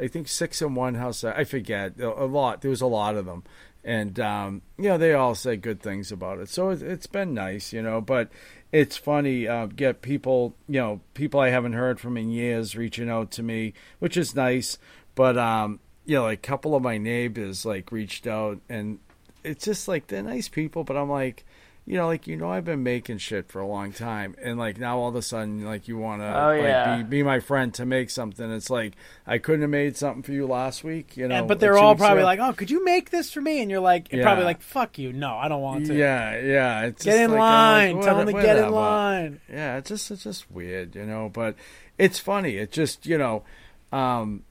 [0.00, 1.24] I think six in one house.
[1.24, 2.60] I forget a lot.
[2.60, 3.42] There was a lot of them,
[3.82, 6.48] and um, you know they all say good things about it.
[6.48, 8.00] So it, it's been nice, you know.
[8.00, 8.30] But
[8.72, 13.10] it's funny uh, get people, you know, people I haven't heard from in years reaching
[13.10, 14.78] out to me, which is nice.
[15.14, 18.98] But um, you know, like a couple of my neighbors like reached out, and
[19.44, 20.84] it's just like they're nice people.
[20.84, 21.44] But I'm like.
[21.84, 24.78] You know, like you know, I've been making shit for a long time, and like
[24.78, 26.96] now all of a sudden, like you want to Oh, like yeah.
[26.98, 28.48] be, be my friend to make something.
[28.52, 28.94] It's like
[29.26, 31.34] I couldn't have made something for you last week, you know.
[31.34, 33.80] And, but they're all probably like, "Oh, could you make this for me?" And you're
[33.80, 34.22] like, Yeah.
[34.22, 36.82] probably like, "Fuck you, no, I don't want to." yeah, yeah.
[36.82, 37.96] It's Get in like, line.
[37.96, 39.40] like, Tell them to get in line.
[39.50, 41.30] Yeah, it's just it's just weird, you know.
[41.34, 41.56] But
[41.98, 42.58] it's funny.
[42.58, 43.42] It just you know,
[43.90, 44.44] um,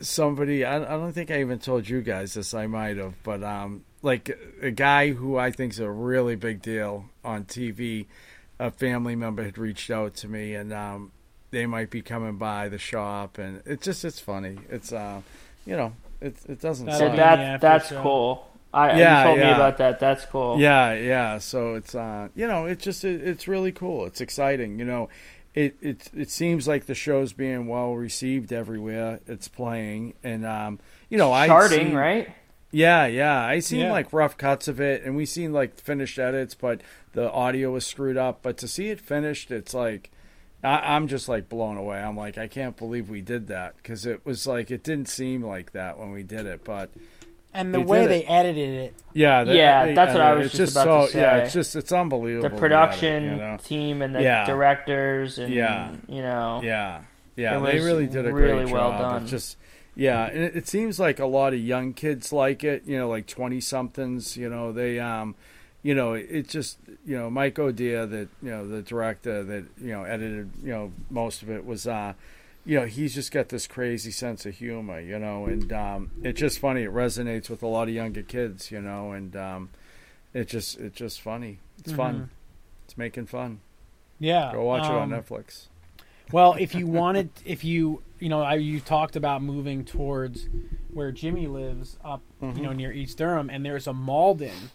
[0.00, 0.64] somebody.
[0.64, 2.54] I, I don't think I even told you guys this.
[2.54, 6.62] I might have, but um, like a guy who I think is a really big
[6.62, 8.06] deal on TV.
[8.60, 11.12] A family member had reached out to me, and um,
[11.52, 14.58] they might be coming by the shop, and it's just it's funny.
[14.68, 15.20] It's uh,
[15.64, 16.86] you know, it it doesn't.
[16.86, 17.34] That'll So be suck.
[17.34, 18.02] in the that that's show.
[18.02, 18.44] cool.
[18.74, 19.98] I Yeah, you told me about that.
[20.00, 20.58] That's cool.
[20.60, 21.38] Yeah, yeah.
[21.38, 24.04] So it's uh, you know, it's just it, it's really cool.
[24.06, 24.78] It's exciting.
[24.78, 25.08] You know,
[25.58, 29.20] it it it seems like the show's being well received everywhere.
[29.26, 32.28] It's playing, and um, you know, I Charting, right?
[32.70, 33.42] Yeah, yeah.
[33.44, 33.92] I seen Yeah.
[33.92, 36.80] like rough cuts of it, and we seen like finished edits, but
[37.12, 38.40] the audio was screwed up.
[38.42, 40.10] But to see it finished, it's like.
[40.60, 42.00] I, I'm just like blown away.
[42.00, 45.40] I'm like, I can't believe we did that because it was like it didn't seem
[45.44, 46.90] like that when we did it, but
[47.54, 50.46] And the They way they edited it, yeah, that- Yeah, they- that's what I was
[50.48, 51.44] it's just about to so, Yeah, say.
[51.44, 52.48] it's just it's unbelievable.
[52.50, 53.56] The production it, you know?
[53.62, 54.44] team and the Yeah.
[54.44, 55.92] directors and Yeah.
[56.08, 57.00] you know Yeah,
[57.36, 59.00] yeah, they really did a really great well job.
[59.00, 59.22] done.
[59.22, 59.56] It's just
[59.96, 62.82] yeah, and it, it seems like a lot of young kids like it.
[62.86, 64.36] You know, like twenty somethings.
[64.36, 65.34] You know, they um,
[65.82, 69.90] you know, it just you know Mike O'Dear, that you know the director that you
[69.92, 72.12] know edited you know most of it was uh.
[72.68, 76.38] You know, he's just got this crazy sense of humor, you know, and um, it's
[76.38, 76.82] just funny.
[76.82, 79.70] It resonates with a lot of younger kids, you know, and um,
[80.34, 81.60] it just it's just funny.
[81.78, 82.28] It's fun.
[82.84, 83.60] It's making fun.
[84.18, 84.50] yeah.
[84.52, 85.68] Go watch it on um, Netflix.
[86.30, 90.46] Well, if you wanted, if you, you know, I, you talked about moving towards
[90.92, 92.56] where Jimmy lives up, Mm-hmm.
[92.58, 94.70] you know, near East Durham, and there's a Malden,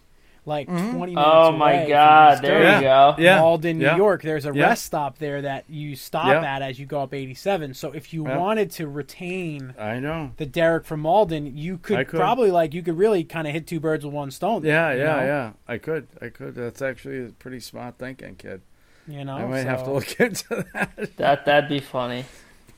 [0.46, 0.96] like mm-hmm.
[0.96, 3.14] 20 minutes Oh away my god, East there you go.
[3.18, 3.40] Yeah.
[3.40, 3.96] Malden, New yeah.
[3.96, 4.22] York.
[4.22, 4.66] There's a Yeah.
[4.66, 6.42] rest stop there that you stop Yeah.
[6.56, 7.74] at as you go up 87.
[7.74, 8.38] So if you Yeah.
[8.38, 10.32] wanted to retain I know.
[10.36, 12.20] the Derek from Malden, you could, could.
[12.20, 14.62] probably like you could really kind of hit two birds with one stone.
[14.64, 15.22] Yeah, you yeah, know?
[15.24, 15.50] yeah.
[15.66, 16.54] I could, I could.
[16.54, 18.60] That's actually a pretty smart thinking, kid.
[19.06, 21.16] You know, I might have to look into that.
[21.16, 22.24] That that'd be funny.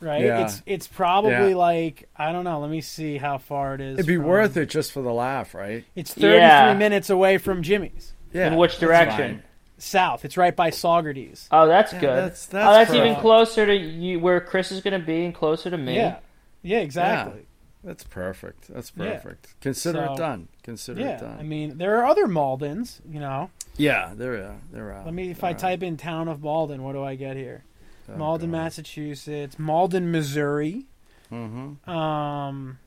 [0.01, 0.23] Right.
[0.23, 0.45] Yeah.
[0.45, 1.57] It's it's probably Yeah.
[1.57, 2.61] like I don't know.
[2.61, 3.95] Let me see how far it is.
[3.95, 5.85] It'd be from- worth it just for the laugh, right?
[5.95, 6.75] It's 33 Yeah.
[6.75, 8.13] minutes away from Jimmy's.
[8.33, 8.49] Yeah.
[8.49, 9.43] In which direction?
[9.79, 10.25] South.
[10.25, 11.49] It's right by Saugerties.
[11.51, 12.09] Oh, that's Yeah, good.
[12.17, 15.35] that's- oh, that's that's even closer to you, where Chris is going to be, and
[15.35, 15.97] closer to me.
[15.97, 16.17] Yeah.
[16.63, 17.47] Yeah, exactly.
[17.85, 18.69] That's perfect.
[18.73, 19.13] That's Yeah.
[19.13, 19.55] perfect.
[19.61, 20.49] Consider So- it done.
[20.63, 21.09] Consider Yeah.
[21.17, 21.37] it done.
[21.39, 23.51] I mean, there are other Maldens, you know.
[23.77, 24.43] yeah, there are.
[24.45, 25.05] Uh, there are.
[25.05, 25.55] Let me if I are.
[25.55, 27.63] type in town of Malden, what do I get here?
[28.09, 28.59] Oh, Malden, God.
[28.59, 30.87] Massachusetts, Malden, Missouri.
[31.33, 31.87] Mhm.
[31.89, 32.79] Um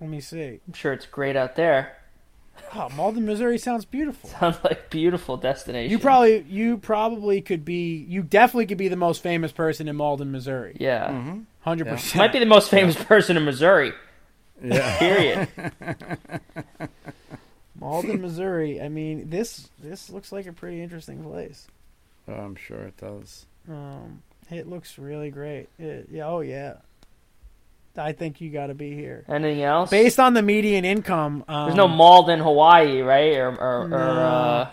[0.00, 0.60] Let me see.
[0.66, 1.96] I'm sure it's great out there.
[2.74, 4.28] Oh, Malden, Missouri sounds beautiful.
[4.40, 5.90] Sounds like beautiful destination.
[5.90, 9.96] You probably, you probably could be, you definitely could be the most famous person in
[9.96, 10.74] Malden, Missouri.
[10.80, 11.36] yeah.
[11.60, 12.16] Hundred percent.
[12.16, 13.92] Might be the most famous person in Missouri.
[14.62, 14.98] Yeah.
[14.98, 15.48] Period.
[17.78, 18.80] Malden, Missouri.
[18.80, 21.66] I mean, this this looks like a pretty interesting place.
[22.28, 23.46] Oh, I'm sure it does.
[23.68, 25.68] Um, it looks really great.
[25.78, 26.74] It, yeah, oh yeah.
[27.98, 29.24] I think you got to be here.
[29.28, 29.88] Anything else?
[29.90, 33.34] Based on the median income, um, There's no Malden, Hawaii, right?
[33.36, 34.70] Or or, or uh,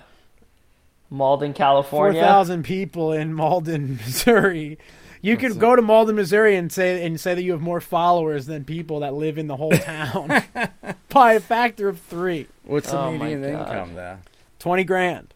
[1.10, 2.20] Malden, California.
[2.22, 4.78] Four thousand people in Malden, Missouri.
[5.22, 8.46] You could go to Malden, Missouri, and say and say that you have more followers
[8.46, 10.44] than people that live in the whole town
[11.10, 12.48] by a factor of three.
[12.66, 14.20] What's the Oh my median income there?
[14.60, 15.34] Twenty grand.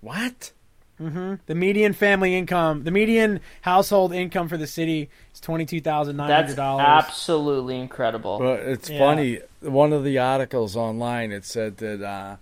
[0.00, 0.50] What?
[0.98, 6.16] The median family income, the median household income for the city is twenty two thousand
[6.16, 6.86] nine hundred That's dollars.
[6.86, 8.38] absolutely incredible.
[8.40, 8.98] Well, it's Yeah.
[8.98, 9.40] funny.
[9.60, 12.36] One of the articles online it said that uh,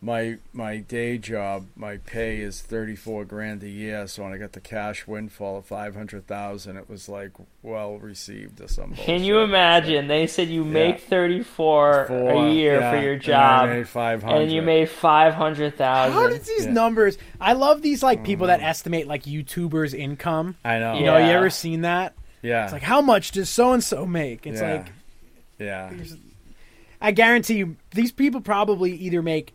[0.00, 4.06] my my day job, my pay is thirty four grand a year.
[4.06, 7.32] So when I got the cash windfall of five hundred thousand, it was like
[7.62, 8.96] well received or something.
[8.96, 10.06] Can you imagine?
[10.06, 11.08] They said you make Yeah.
[11.08, 16.12] 34 a year for your job, five hundred, and you made 500,000.
[16.12, 16.72] How did these Yeah.
[16.72, 17.18] numbers?
[17.40, 18.64] I love these like people that mm.
[18.64, 20.56] estimate like YouTubers' income.
[20.64, 20.94] I know.
[20.96, 22.14] You know, you ever seen that?
[22.40, 22.64] Yeah.
[22.64, 24.46] It's like how much does so and so make?
[24.46, 24.72] It's yeah.
[24.74, 24.92] like
[25.58, 25.90] yeah.
[27.00, 29.54] I guarantee you, these people probably either make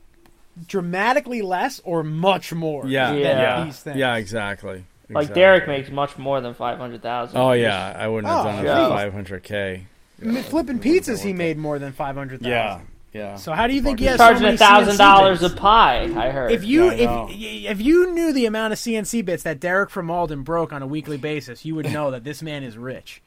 [0.68, 2.86] dramatically less or much more.
[2.88, 3.12] Yeah.
[3.12, 3.63] than Yeah.
[3.66, 3.98] these things.
[3.98, 4.16] Yeah.
[4.16, 4.86] Exactly.
[5.10, 7.38] Like Derek makes much more than 500,000.
[7.38, 9.86] Oh yeah, I wouldn't have Oh, done it for five hundred k.
[10.20, 12.52] mean, flipping pizzas, he made more than five hundred thousand.
[12.52, 12.80] Yeah.
[13.13, 13.36] Yeah.
[13.36, 16.06] So how do you think he Fucking has Charging a thousand dollars a pie.
[16.06, 16.52] I heard.
[16.52, 20.08] If you Yeah, if if you knew the amount of CNC bits that Derek from
[20.08, 23.22] Malden broke on a weekly basis, you would know that this man is rich.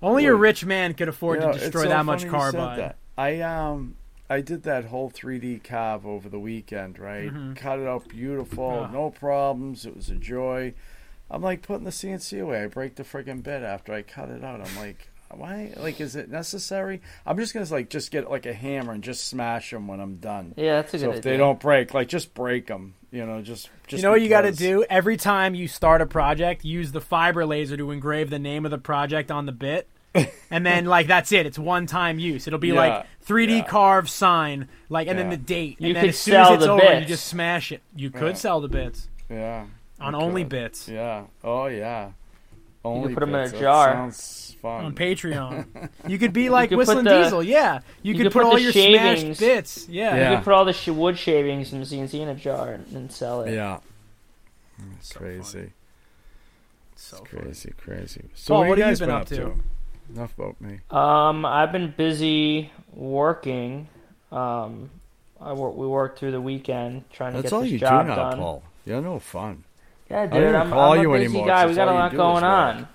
[0.00, 2.40] Only a rich man could afford You to it's destroy so that much funny you
[2.50, 2.78] said carbide.
[2.78, 2.96] that.
[3.18, 3.96] I um
[4.34, 7.30] I did that whole 3D carve over the weekend, right?
[7.56, 8.92] Cut it out beautiful, Mm-hmm.
[8.92, 9.86] No problems.
[9.86, 10.74] It was a joy.
[11.30, 12.62] I'm like putting the CNC away.
[12.62, 14.60] I break the friggin' bit after I cut it out.
[14.60, 15.72] I'm like, why?
[15.78, 17.00] Like, is it necessary?
[17.26, 20.16] I'm just gonna like just get like a hammer and just smash them when I'm
[20.16, 20.54] done.
[20.56, 21.32] yeah, that's a So good if idea.
[21.32, 22.94] they don't break, like just break them.
[23.10, 24.00] You know, just just.
[24.00, 26.64] you know what you got to do every time you start a project?
[26.64, 29.88] Use the fiber laser to engrave the name of the project on the bit,
[30.50, 31.46] and then like that's it.
[31.46, 32.46] It's one time use.
[32.46, 33.64] It'll be Yeah, like 3D yeah.
[33.64, 35.76] carved sign, like and then the date.
[35.80, 37.82] You and then could as soon as sell it's the over, you just smash it.
[37.96, 38.32] You could Yeah.
[38.34, 39.64] sell the bits Yeah.
[40.00, 40.50] on only could.
[40.50, 41.24] bits Yeah.
[41.42, 42.10] Oh yeah.
[42.84, 43.52] Only put 'em in a bits.
[43.52, 43.92] That jar.
[43.94, 44.84] Sounds fun.
[44.84, 45.66] on Patreon.
[46.06, 47.42] You could be like could Whistling the- Diesel.
[47.42, 49.88] Yeah, you, you could, could put, put all your shavings- smashed bits.
[49.88, 50.14] Yeah.
[50.16, 50.30] Yeah.
[50.30, 53.10] You could put all the sh- wood shavings from CNC in a jar and, and
[53.10, 53.54] sell it.
[53.54, 53.78] Yeah.
[54.98, 55.58] It's So crazy.
[55.58, 55.70] funny.
[56.96, 57.28] So funny.
[57.44, 58.24] Crazy, crazy.
[58.34, 59.60] So Paul, what, what you have guys you been been up to?
[60.12, 60.80] Enough about me.
[60.90, 63.88] Um, I've been busy working.
[64.30, 64.90] Um,
[65.40, 67.86] I wor- we worked through the weekend trying to That's get all this you do
[67.86, 68.38] job now, done.
[68.38, 68.62] Paul.
[68.86, 69.64] You're no fun.
[70.10, 71.62] Yeah, don't dude, I'm, call I'm a you busy anymore, guy.
[71.62, 72.44] 'cause We got a all you lot do is going work.
[72.44, 72.88] on.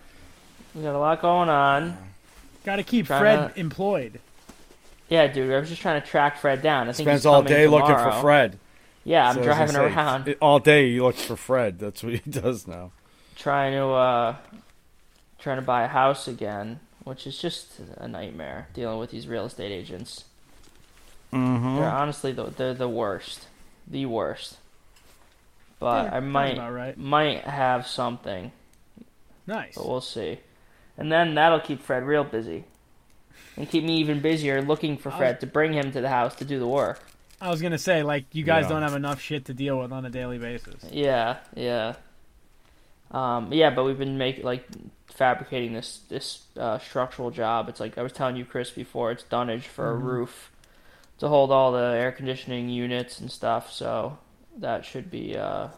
[0.76, 1.98] We got a lot going on.
[2.63, 4.19] Got to keep Trying Fred to- employed.
[5.10, 6.84] Yeah, dude, I was just trying to track Fred down.
[6.88, 8.22] I think Spends he's all coming day looking for tomorrow.
[8.22, 8.60] Fred.
[9.04, 10.91] Yeah, I'm So as I driving say, around it- all day.
[10.91, 11.80] He looks for Fred.
[11.80, 12.91] That's what he does now.
[13.36, 14.36] trying to uh,
[15.39, 17.67] trying to buy a house again, which is just
[17.98, 20.26] a nightmare dealing with these real estate agents.
[21.34, 21.76] Mm-hmm.
[21.78, 23.48] They're honestly the, they're the worst,
[23.88, 24.58] the worst.
[25.80, 26.98] But Yeah, I might right.
[26.98, 28.52] might have something,
[29.48, 29.76] Nice.
[29.76, 30.39] but we'll see.
[30.98, 32.65] And then that'll keep Fred real busy,
[33.58, 36.10] and keep me even busier looking for I was- Fred to bring him to the
[36.10, 37.02] house to do the work.
[37.41, 38.69] I was gonna say like you guys Yeah.
[38.69, 40.84] don't have enough shit to deal with on a daily basis.
[40.91, 41.93] Yeah, yeah.
[43.12, 44.65] Um, yeah, but we've been making like
[45.08, 47.69] fabricating this this uh, structural job.
[47.69, 49.12] It's like I was telling you, Chris, before.
[49.12, 50.52] It's dunnage for a roof
[51.19, 53.72] to hold all the air conditioning units and stuff.
[53.72, 54.17] So
[54.58, 55.69] that should be uh,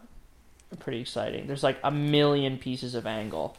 [0.78, 1.46] pretty exciting.
[1.46, 3.56] There's like a million pieces of angle.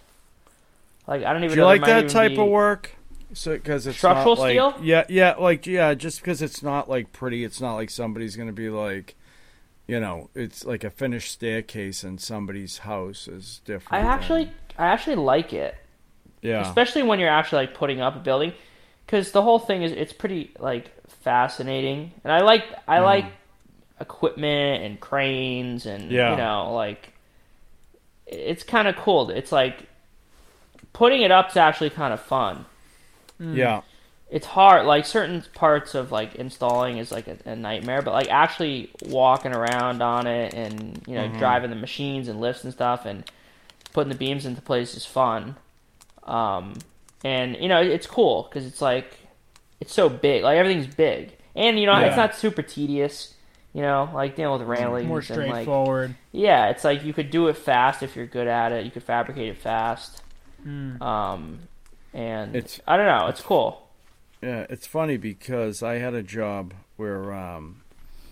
[1.07, 2.91] Like I don't even Do you like that type be- of work?
[3.33, 4.75] So because it's Structural not like, steel?
[4.81, 7.43] Yeah, yeah, like yeah, just because it's not like pretty.
[7.43, 9.15] It's not like somebody's gonna be like,
[9.87, 13.93] you know, it's like a finished staircase in somebody's house is different.
[13.93, 15.75] I than- actually, I actually like it.
[16.41, 18.53] yeah, especially when you're actually like putting up a building
[19.05, 20.91] because the whole thing is it's pretty like
[21.21, 23.03] fascinating and i like i Mm.
[23.03, 23.25] like
[23.99, 26.31] equipment and cranes and Yeah.
[26.31, 27.13] you know like
[28.27, 29.87] it's kind of cool it's like
[30.93, 32.65] putting it up's actually kind of fun
[33.39, 33.81] yeah,
[34.33, 38.29] it's hard like certain parts of like installing is like a, a nightmare but like
[38.29, 43.05] actually walking around on it and you know driving the machines and lifts and stuff
[43.05, 43.23] and
[43.93, 45.55] putting the beams into place is fun
[46.23, 46.73] um
[47.23, 49.17] and you know it's cool because it's like
[49.79, 50.43] it's so big.
[50.43, 52.05] Like everything's big, and you know Yeah.
[52.07, 53.33] it's not super tedious.
[53.73, 56.15] You know, like dealing with railings More and like straightforward.
[56.31, 58.85] yeah, it's like you could do it fast if you're good at it.
[58.85, 60.21] You could fabricate it fast.
[60.65, 61.59] Um,
[62.13, 63.82] and It's- I don't know, it's cool.
[64.43, 67.81] Yeah, it's funny because I had a job where um,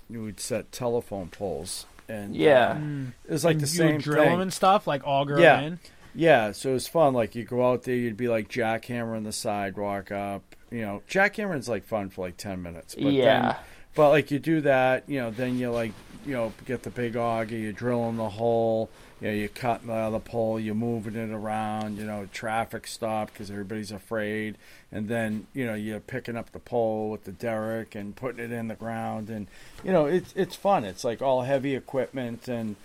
[0.10, 2.72] you would set telephone poles, and Yeah.
[2.72, 4.32] um, it was like And the you same would drill thing.
[4.34, 5.62] them and stuff, like auger Yeah.
[5.62, 5.80] in.
[6.14, 7.14] Yeah, so it was fun.
[7.14, 10.44] Like you go out there, you'd be like jackhammering the sidewalk up.
[10.70, 12.96] You know, jackhammering's like fun for like ten minutes.
[12.96, 13.42] But Yeah.
[13.42, 13.56] Then,
[13.96, 15.94] but like you do that, you know, then you like
[16.26, 18.90] you know get the big auger, you drill in the hole.
[19.22, 21.98] You know, you cut the other pole, you're moving it around.
[21.98, 24.58] You know, traffic stop because everybody's afraid,
[24.92, 28.52] and then you know you're picking up the pole with the derrick and putting it
[28.52, 29.48] in the ground, and
[29.84, 30.84] you know it's it's fun.
[30.84, 32.76] It's like all heavy equipment and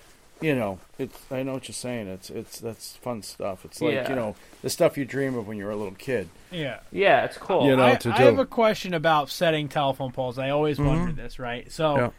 [0.43, 2.09] you know, it's I know what you're saying.
[2.09, 3.65] It's it's that's fun stuff.
[3.65, 4.11] It's like Yeah.
[4.11, 6.29] you know the stuff you dream of when you're a little kid.
[6.51, 6.81] Yeah.
[6.93, 7.67] Yeah, it's cool.
[7.67, 8.25] You know, I, to I do.
[8.25, 10.39] have a question about setting telephone poles.
[10.39, 11.73] I always wondered this, right?
[11.73, 12.01] So, Mm-hmm.
[12.05, 12.11] Yeah.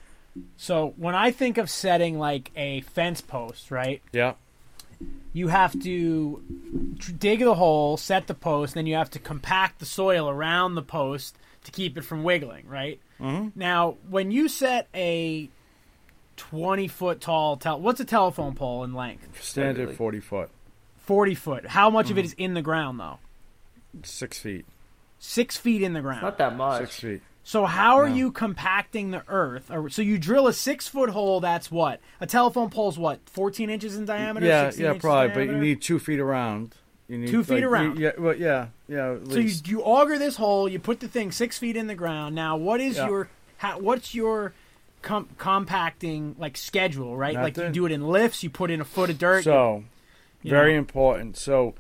[0.57, 4.01] So when I think of setting like a fence post, right?
[4.11, 4.33] Yeah,
[5.33, 6.41] You have to
[6.99, 10.75] tr- dig the hole, set the post, then you have to compact the soil around
[10.75, 12.99] the post to keep it from wiggling, right?
[13.19, 13.59] Mm-hmm.
[13.59, 15.49] Now, when you set a
[16.35, 19.43] twenty foot tall, tel- what's a telephone pole in length?
[19.43, 20.49] standard forty foot,
[20.97, 21.65] Forty foot.
[21.67, 22.11] How much Mm-hmm.
[22.13, 23.19] of it is in the ground though?
[24.03, 24.65] six feet,
[25.19, 26.21] Six feet in the ground.
[26.21, 26.81] Not that much.
[26.81, 27.21] six feet.
[27.47, 28.15] So how are No.
[28.15, 29.71] you compacting the earth?
[29.91, 31.39] So you drill a six foot hole.
[31.39, 34.45] That's what a telephone pole's what fourteen inches in diameter.
[34.45, 35.33] Yeah, 16 yeah, probably.
[35.45, 36.75] But you need two feet around.
[37.07, 37.99] You need Two feet like, you- around.
[37.99, 39.15] Yeah, well, yeah, yeah.
[39.29, 40.67] So you, you auger this hole.
[40.67, 42.35] You put the thing six feet in the ground.
[42.35, 43.07] Now, what is Yeah.
[43.07, 44.51] your how, what's your
[45.01, 47.15] com- compacting like schedule?
[47.15, 48.43] Right, like you do it in lifts.
[48.43, 49.45] You put in a foot of dirt.
[49.45, 49.85] so
[50.43, 50.79] you very know.
[50.79, 51.37] important.
[51.37, 51.75] So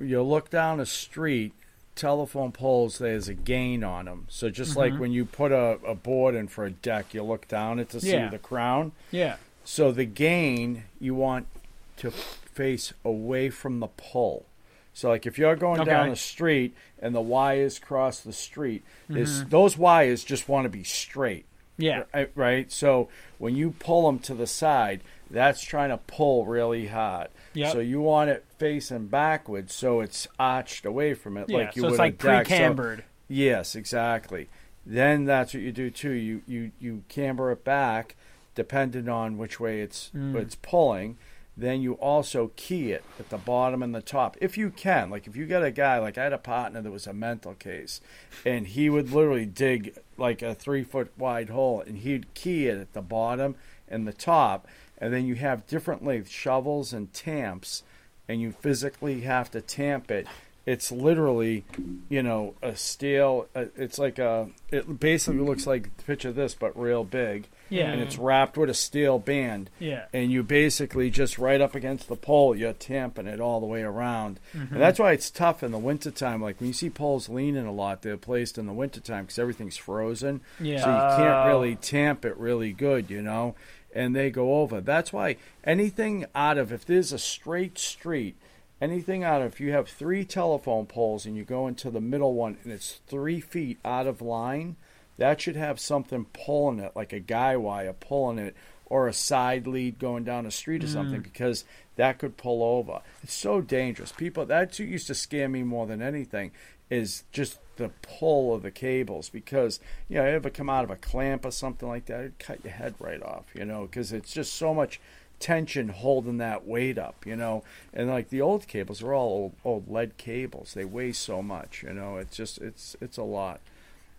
[0.00, 1.52] you look down a street.
[1.96, 4.26] Telephone poles, there's a gain on them.
[4.28, 4.78] So just Mm-hmm.
[4.80, 7.88] like when you put a, a board in for a deck, you look down it
[7.90, 8.28] to see Yeah.
[8.28, 8.92] the crown.
[9.10, 9.36] yeah.
[9.64, 11.48] So the gain you want
[11.96, 14.46] to face away from the pole.
[14.94, 15.90] So like if you're going Okay.
[15.90, 19.48] down the street and the wires cross the street, is Mm-hmm.
[19.48, 21.46] those wires just want to be straight,
[21.78, 22.04] Yeah.
[22.14, 22.30] right?
[22.36, 22.70] right?
[22.70, 27.28] So when you pull them to the side, that's trying to pull really hard.
[27.56, 27.72] Yep.
[27.72, 31.58] So you want it facing backwards, so it's arched away from it, Yeah.
[31.58, 32.46] like you so would it's like deck.
[32.46, 33.04] So- pre-cambered.
[33.28, 34.48] Yes, exactly.
[34.84, 36.12] Then that's what you do too.
[36.12, 38.14] You you you camber it back,
[38.54, 40.36] depending on which way it's Mm.
[40.36, 41.16] it's pulling.
[41.58, 45.08] Then you also key it at the bottom and the top, if you can.
[45.08, 47.54] Like if you get a guy, like I had a partner that was a mental
[47.54, 48.00] case,
[48.44, 52.78] and he would literally dig like a three foot wide hole, and he'd key it
[52.78, 53.56] at the bottom
[53.88, 57.82] and the top, and then you have different length shovels and tamps,
[58.28, 60.26] and you physically have to tamp it
[60.66, 61.64] it's literally,
[62.08, 63.46] you know, a steel.
[63.54, 64.48] Uh, it's like a.
[64.68, 67.46] It basically looks like the picture of this, but real big.
[67.68, 67.90] Yeah.
[67.90, 69.70] And it's wrapped with a steel band.
[69.78, 70.06] Yeah.
[70.12, 73.82] And you basically just right up against the pole, you're tamping it all the way
[73.82, 74.40] around.
[74.54, 74.74] Mm-hmm.
[74.74, 76.40] And that's why it's tough in the wintertime.
[76.40, 79.76] Like when you see poles leaning a lot, they're placed in the wintertime because everything's
[79.76, 80.40] frozen.
[80.60, 80.82] Yeah.
[80.82, 83.54] So you can't really tamp it really good, you know?
[83.96, 84.82] And they go over.
[84.82, 88.36] That's why anything out of, if there's a straight street,
[88.78, 92.34] anything out of, if you have three telephone poles and you go into the middle
[92.34, 94.76] one and it's three feet out of line,
[95.16, 98.54] that should have something pulling it, like a guy wire pulling it,
[98.84, 101.24] or a side lead going down a street or something, mm.
[101.24, 101.64] because
[101.96, 103.00] that could pull over.
[103.22, 104.12] It's so dangerous.
[104.12, 106.52] People, that used to scare me more than anything,
[106.90, 110.90] is just the pull of the cables, because you know, you ever come out of
[110.90, 114.12] a clamp or something like that, it'd cut your head right off, you know, because
[114.12, 115.00] it's just so much
[115.38, 117.62] tension holding that weight up, you know.
[117.92, 120.74] And like the old cables are all old, old lead cables.
[120.74, 122.16] They weigh so much, you know.
[122.16, 123.60] It's just it's it's a lot.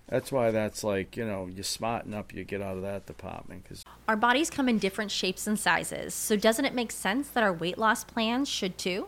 [0.07, 3.63] That's why that's like you know you smarten up, you get out of that department
[3.63, 7.43] because Our bodies come in different shapes and sizes, so doesn't it make sense that
[7.43, 9.07] our weight loss plans should too?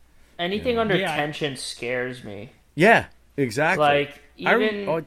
[0.41, 0.81] Anything Yeah.
[0.81, 1.15] under Yeah.
[1.15, 2.49] tension scares me.
[2.75, 3.05] Yeah,
[3.37, 3.83] exactly.
[3.85, 5.05] Like I re- even oh,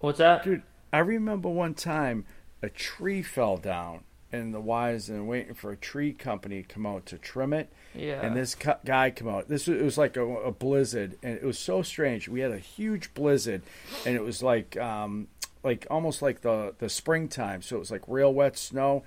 [0.00, 0.44] what's that?
[0.44, 0.62] dude,
[0.92, 2.24] I remember one time
[2.62, 6.86] a tree fell down and the wires and waiting for a tree company to come
[6.86, 7.70] out to trim it.
[7.94, 8.20] Yeah.
[8.24, 9.48] And this cu- guy come out.
[9.48, 12.28] This was, it was like a, a blizzard, and it was so strange.
[12.28, 13.62] We had a huge blizzard,
[14.06, 15.28] and it was like um,
[15.62, 17.62] like almost like the the springtime.
[17.62, 19.04] So it was like real wet snow.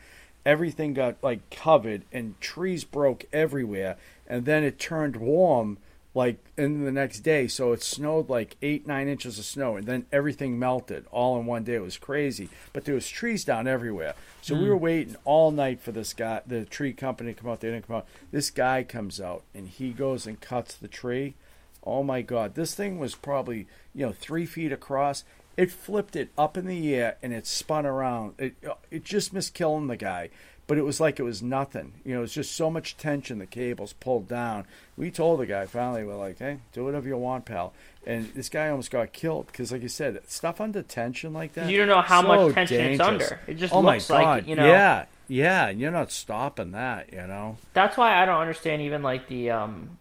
[0.48, 3.98] Everything got like covered, and trees broke everywhere.
[4.26, 5.78] And then it turned warm,
[6.14, 7.50] like in the next day.
[7.50, 11.46] So it snowed like eight nine inches of snow, and then everything melted all in
[11.46, 11.74] one day.
[11.74, 12.48] It was crazy.
[12.72, 14.16] But there was trees down everywhere.
[14.42, 14.70] So we hmm.
[14.70, 17.60] were waiting all night for this guy, the tree company, to come out.
[17.60, 18.08] They didn't come out.
[18.32, 21.34] This guy comes out and he goes and cuts the tree.
[21.84, 22.56] Oh my God!
[22.56, 25.26] This thing was probably you know three feet across.
[25.58, 28.36] It flipped it up in the air and it spun around.
[28.38, 28.56] It
[28.92, 30.30] it just missed killing the guy,
[30.68, 31.94] but it was like it was nothing.
[32.06, 33.40] You know, it was just so much tension.
[33.40, 34.66] The cables pulled down.
[34.96, 37.74] We told the guy finally, we're like, hey, do whatever you want, pal.
[38.06, 41.70] And this guy almost got killed because, like you said, stuff under tension like that.
[41.70, 43.40] You don't know how so much tension it's under.
[43.48, 45.70] It just oh looks my like, you know- Yeah, yeah.
[45.70, 47.12] You're not stopping that.
[47.12, 47.58] You know.
[47.74, 49.98] That's why I don't understand even like the um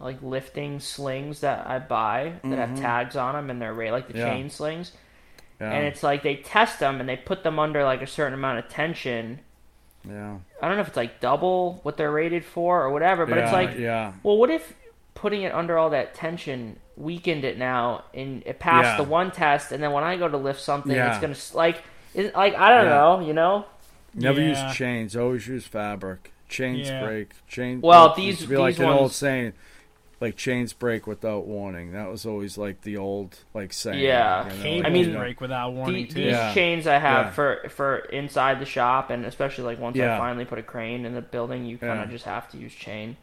[0.00, 4.06] like lifting slings that I buy that have tags on them and they're ra- like
[4.08, 4.22] the Mm-hmm.
[4.22, 4.30] Yeah.
[4.32, 4.92] chain slings.
[5.60, 5.72] Yeah.
[5.72, 8.58] And it's like they test them and they put them under like a certain amount
[8.58, 9.40] of tension.
[10.08, 10.36] yeah.
[10.62, 13.52] I don't know if it's like double what they're rated for or whatever, but it's
[13.52, 14.12] like, yeah.
[14.22, 14.74] well, what if
[15.14, 18.96] putting it under all that tension weakened it now and it passed Yeah.
[18.98, 21.10] the one test, and then when I go to lift something, Yeah.
[21.10, 21.82] it's gonna like,
[22.14, 22.90] is like I don't Yeah.
[22.90, 23.64] know, you know?
[24.14, 24.66] Never Yeah.
[24.66, 25.16] use chains.
[25.16, 26.32] Always use fabric.
[26.48, 27.04] Chains Yeah.
[27.04, 27.30] break.
[27.48, 27.80] Chain.
[27.80, 29.52] Well, it used these- to be like these an old saying,
[30.20, 31.92] like chains break without warning.
[31.92, 34.00] That was always like the old like saying.
[34.00, 34.44] Yeah.
[34.44, 36.14] you know, Cables like, I mean- you know, break without The- warning too.
[36.14, 36.54] these Yeah.
[36.54, 37.30] chains I have Yeah.
[37.32, 41.14] for for inside the shop, and especially like once I finally put a crane in
[41.14, 42.04] the building, you kind Yeah.
[42.04, 43.16] of just have to use chain.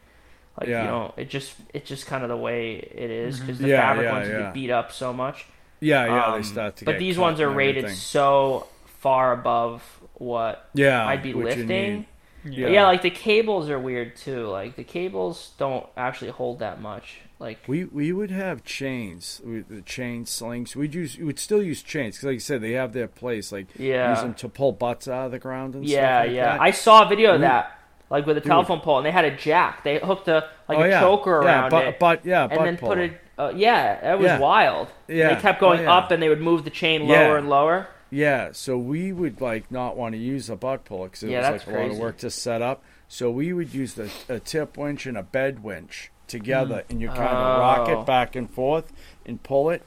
[0.60, 0.82] Like Yeah.
[0.84, 3.82] you know, it just it's just kind of the way it is because the Yeah,
[3.82, 4.40] fabric yeah, ones you yeah.
[4.42, 5.48] get beat up so much.
[5.80, 6.26] yeah, yeah.
[6.26, 7.98] Um, they start to but get these cut ones are rated everything.
[7.98, 9.82] so far above
[10.14, 12.06] what Yeah, I'd be what you lifting.
[12.46, 12.68] Yeah.
[12.68, 12.86] Yeah.
[12.88, 14.48] like the cables are weird too.
[14.48, 17.20] Like the cables don't actually hold that much.
[17.40, 20.76] Like We we would have chains, we, the chain slings.
[20.76, 23.52] We'd use we would still use chains because, like you said, they have their place.
[23.52, 24.12] Like Yeah.
[24.12, 26.28] use them to pull butts out of the ground and yeah, stuff.
[26.28, 26.44] like yeah.
[26.58, 26.62] that.
[26.62, 27.80] I saw a video of We- that,
[28.10, 28.48] like with a Dude.
[28.50, 29.84] telephone pole, and they had a jack.
[29.84, 32.66] They hooked a like oh a yeah, choker yeah, around but, it, But yeah, and
[32.66, 33.02] then put puller.
[33.02, 33.20] it.
[33.38, 34.40] Uh, yeah, that was Yeah.
[34.40, 34.88] wild.
[35.10, 35.34] And Yeah.
[35.34, 35.94] they kept Oh, going yeah.
[35.98, 37.28] up, and they would move the chain Yeah.
[37.28, 37.88] lower and lower.
[38.14, 41.50] Yeah, so we would like not want to use a butt puller because it Yeah,
[41.52, 42.84] was that's like a lot of work to set up.
[43.08, 46.90] So we would use the a tip winch and a bed winch together, mm.
[46.92, 48.02] and you kind of rock Oh.
[48.02, 48.92] it back and forth
[49.26, 49.82] and pull it.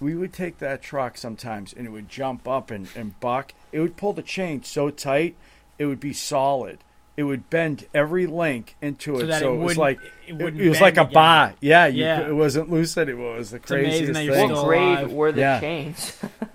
[0.00, 3.52] We would take that truck sometimes, and it would jump up and, and buck.
[3.70, 5.36] It would pull the chain so tight,
[5.78, 6.78] it would be solid.
[7.16, 10.40] It would bend every link into So it, that so it it, was like it
[10.40, 11.14] it, it was like a bend again.
[11.14, 11.54] bar.
[11.60, 12.28] Yeah, you Yeah.
[12.28, 13.34] it wasn't loose anymore.
[13.34, 14.48] It was the amazing craziest that you're thing.
[14.50, 15.12] What still grade alive.
[15.12, 15.60] were the Yeah.
[15.60, 16.16] chains?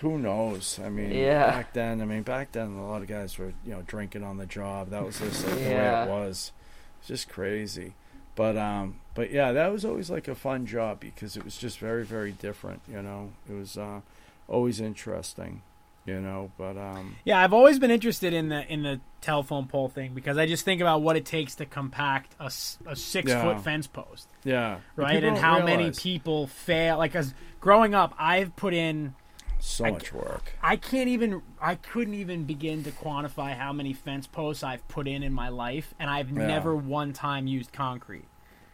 [0.00, 0.78] Who knows?
[0.84, 1.46] I mean, Yeah.
[1.50, 4.36] back then, I mean, back then, a lot of guys were, you know, drinking on
[4.36, 4.90] the job.
[4.90, 6.52] That was just like, the way it was.
[6.98, 7.94] It's just crazy.
[8.34, 11.78] But um, but yeah, that was always like a fun job because it was just
[11.78, 12.80] very, very different.
[12.88, 14.00] You know, it was uh,
[14.48, 15.62] always interesting.
[16.06, 19.88] You know, but um, Yeah, I've always been interested in the in the telephone pole
[19.88, 22.46] thing because I just think about what it takes to compact a,
[22.86, 23.42] a six Yeah.
[23.42, 25.22] foot fence post, yeah, right?
[25.22, 26.96] And don't how many people fail.
[26.96, 29.14] Like, as growing up, I've put in.
[29.60, 30.52] So I- much work.
[30.62, 31.42] I can't even.
[31.60, 35.48] I couldn't even begin to quantify how many fence posts I've put in in my
[35.48, 36.46] life, and I've Yeah.
[36.46, 38.24] never one time used concrete.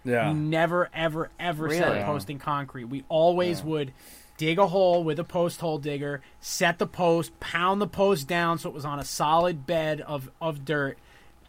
[0.05, 2.01] Yeah, We never, ever, ever set Really?
[2.01, 2.85] a post in concrete.
[2.85, 3.67] We always Yeah.
[3.67, 3.93] would
[4.37, 8.59] dig a hole with a post hole digger, set the post, pound the post down
[8.59, 10.97] so it was on a solid bed of, of dirt,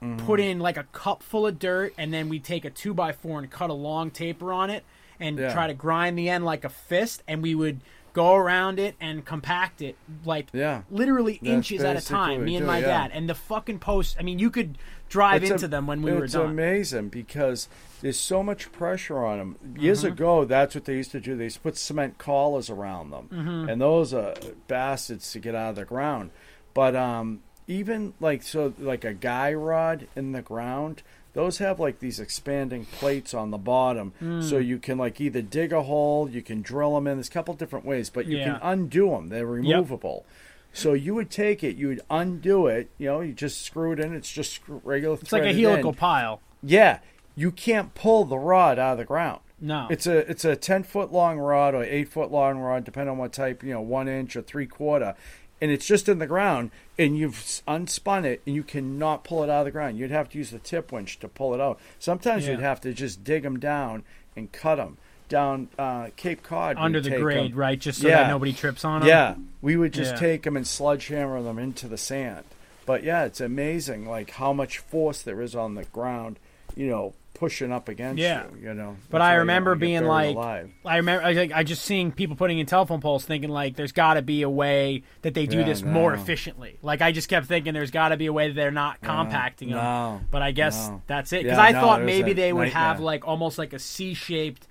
[0.01, 0.25] Mm-hmm.
[0.27, 3.11] put in like a cup full of dirt, and then we take a two by
[3.11, 4.83] four and cut a long taper on it
[5.19, 5.51] and Yeah.
[5.51, 7.81] try to grind the end like a fist, and we would
[8.17, 9.95] go around it and compact it
[10.25, 10.81] like Yeah.
[10.89, 12.43] literally That's inches at a time.
[12.45, 12.85] Me and do, my yeah.
[12.87, 13.11] dad.
[13.13, 14.77] And the fucking post I mean you could
[15.09, 16.25] drive It's into am- them when we were done.
[16.25, 17.69] it's amazing because
[18.01, 19.55] there's so much pressure on them.
[19.79, 20.13] Years Mm-hmm.
[20.13, 21.35] ago, that's what they used to do.
[21.37, 23.69] They used to put cement collars around them, Mm-hmm.
[23.69, 24.33] and those are
[24.67, 26.31] bastards to get out of the ground.
[26.73, 31.03] But um, even like so, like a guy rod in the ground.
[31.37, 34.41] Those have like these expanding plates on the bottom, Mm.
[34.43, 37.17] so you can like either dig a hole, you can drill them in.
[37.17, 38.43] There's a couple different ways, but you Yeah.
[38.45, 39.29] can undo them.
[39.29, 40.25] They're removable.
[40.73, 42.89] So you would take it, you would undo it.
[42.97, 44.15] You know, you just screw it in.
[44.15, 45.15] It's just regular.
[45.21, 45.95] It's like a helical in.
[45.95, 46.41] pile.
[46.63, 46.99] Yeah,
[47.35, 49.41] you can't pull the rod out of the ground.
[49.61, 49.85] No.
[49.91, 53.17] It's a it's a ten foot long rod or eight foot long rod, depending on
[53.19, 53.63] what type.
[53.63, 55.13] You know, one inch or three quarter,
[55.61, 56.71] and it's just in the ground.
[56.99, 57.35] And you've
[57.67, 59.97] unspun it, and you cannot pull it out of the ground.
[59.97, 61.79] You'd have to use the tip winch to pull it out.
[61.99, 62.51] Sometimes Yeah.
[62.53, 64.03] you'd have to just dig them down
[64.35, 64.97] and cut them
[65.29, 66.77] down uh, Cape Cod.
[66.79, 67.77] under the grade, 'em- right?
[67.79, 68.23] Just so Yeah.
[68.23, 69.09] that nobody trips on them.
[69.09, 70.19] Yeah, we would just Yeah.
[70.19, 72.45] take them and sledgehammer them into the sand.
[72.85, 76.39] But yeah, it's amazing like how much force there is on the ground.
[76.75, 78.45] You know, pushing up against Yeah.
[78.59, 78.69] you.
[78.69, 78.97] You know.
[79.09, 80.71] But I remember being like, alive.
[80.85, 83.91] I remember, I, like, I just seeing people putting in telephone poles, thinking like, there's
[83.91, 86.77] got to be a way that they do Yeah, this more efficiently.
[86.81, 89.69] Like, I just kept thinking, there's got to be a way that they're not compacting
[89.69, 89.77] them.
[89.77, 91.01] no, But I guess no.
[91.07, 91.43] that's it.
[91.43, 94.67] Because Yeah, I no, thought maybe they would have like almost like a C-shaped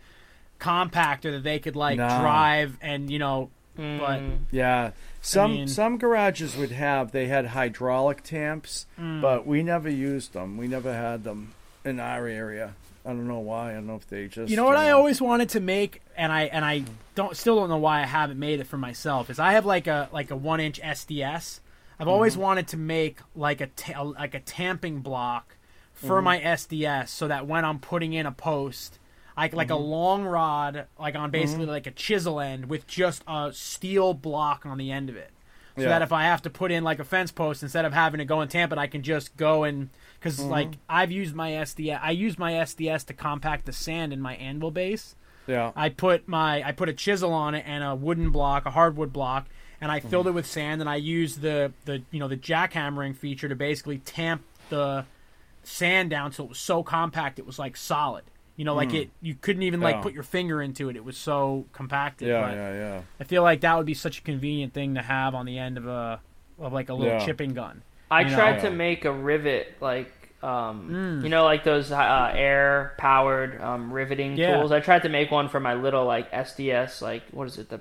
[0.60, 2.08] compactor that they could like No.
[2.08, 4.38] drive and you know, but Mm.
[4.50, 9.20] Yeah, some mean- some garages would have they had hydraulic tamps, Mm.
[9.20, 10.56] but we never used them.
[10.56, 11.52] We never had them
[11.86, 12.74] in our area.
[13.04, 13.70] I don't know why.
[13.70, 16.32] I don't know if they just You know what I always wanted to make, and
[16.32, 16.84] I and I
[17.14, 19.30] don't still don't know why I haven't made it for myself.
[19.30, 21.60] Is I have like a like a one inch SDS.
[21.98, 22.42] I've always Mm-hmm.
[22.42, 25.52] wanted to make like a ta- like a tamping block
[25.98, 26.08] Mm-hmm.
[26.08, 28.98] for my SDS, so that when I'm putting in a post,
[29.36, 29.82] I like a Mm-hmm.
[29.84, 34.76] long rod, like on basically like a chisel end with just a steel block on
[34.78, 35.30] the end of it.
[35.76, 35.88] So Yeah.
[35.90, 38.24] that if I have to put in like a fence post instead of having to
[38.26, 40.50] go and tamp it, I can just go and because Mm-hmm.
[40.50, 44.34] like I've used my SDS, I use my SDS to compact the sand in my
[44.36, 45.14] anvil base.
[45.46, 48.70] Yeah, I put my I put a chisel on it and a wooden block, a
[48.70, 49.46] hardwood block,
[49.80, 53.14] and I filled it with sand and I used the the you know the jackhammering
[53.16, 55.04] feature to basically tamp the
[55.62, 58.24] sand down so it was so compact it was like solid.
[58.56, 60.96] You know, like it you couldn't even like put your finger into it.
[60.96, 62.28] It was so compacted.
[62.28, 63.00] yeah, but yeah, yeah.
[63.20, 65.76] I feel like that would be such a convenient thing to have on the end
[65.76, 66.20] of a
[66.58, 67.24] of like a little Yeah.
[67.26, 67.82] chipping gun.
[68.10, 68.34] I You know?
[68.36, 71.22] tried to make a rivet like um, Mm.
[71.24, 74.56] you know like those uh, air powered um, riveting Yeah.
[74.58, 74.70] tools.
[74.72, 77.80] I tried to make one for my little like SDS like what is it the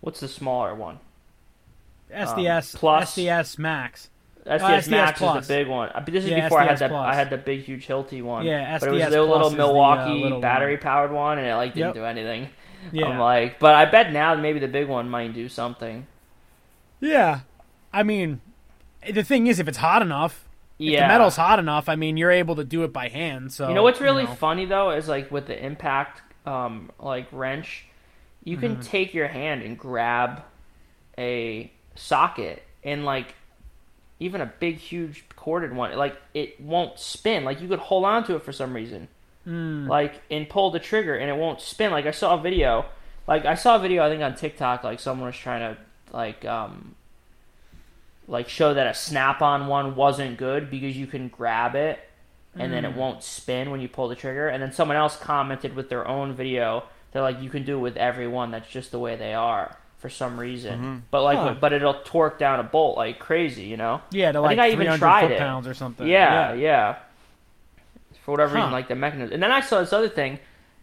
[0.00, 0.98] what's the smaller one?
[2.12, 4.10] SDS Um, plus- SDS Max.
[4.46, 5.42] SDS, SDS Max Plus.
[5.42, 5.88] is the big one.
[5.92, 7.06] Uh, This is Yeah, before I had SDS the Plus.
[7.06, 8.44] I had the big huge Hilti one.
[8.46, 11.38] Yeah, but it was the Plus little is the, uh, Milwaukee little battery powered one,
[11.38, 11.94] and it like didn't Yep.
[11.94, 12.48] do anything.
[12.92, 13.06] Yeah.
[13.06, 16.06] I'm like, but I bet now maybe the big one might do something.
[17.00, 17.40] Yeah,
[17.92, 18.40] I mean,
[19.12, 20.44] the thing is, if it's hot enough,
[20.78, 23.52] if Yeah, the metal's hot enough, I mean, you're able to do it by hand.
[23.52, 24.34] So You know what's really you know.
[24.34, 27.86] funny though is like with the impact um like wrench,
[28.44, 28.82] you can Mm-hmm.
[28.82, 30.42] take your hand and grab
[31.18, 33.34] a socket and like
[34.20, 38.24] even a big huge corded one like it won't spin like you could hold on
[38.24, 39.08] to it for some reason
[39.46, 39.86] Mm.
[39.88, 42.84] like and pull the trigger and it won't spin like i saw a video
[43.28, 45.80] like i saw a video i think on tiktok like someone was trying to
[46.12, 46.96] like um
[48.28, 51.98] like show that a snap-on one wasn't good because you can grab it
[52.58, 55.74] and then it won't spin when you pull the trigger and then someone else commented
[55.76, 58.90] with their own video that like you can do it with every one that's just
[58.90, 61.54] the way they are for some reason but like Huh.
[61.60, 64.60] but it'll torque down a bolt like crazy you know Yeah, to I like think
[64.60, 65.38] I even tried it.
[65.38, 66.06] pounds or something.
[66.06, 66.96] yeah, yeah.
[68.24, 68.56] For whatever Huh.
[68.56, 69.34] reason, like the mechanism.
[69.34, 70.38] And then I saw this other thing.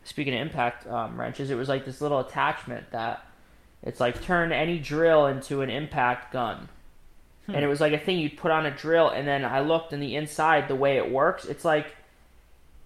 [0.06, 3.26] Speaking of impact um, wrenches, it was like this little attachment that
[3.82, 6.70] it's like turn any drill into an impact gun.
[7.46, 7.56] Hmm.
[7.56, 9.92] And it was like a thing you'd put on a drill, and then I looked
[9.94, 11.46] in the inside the way it works.
[11.46, 11.88] It's like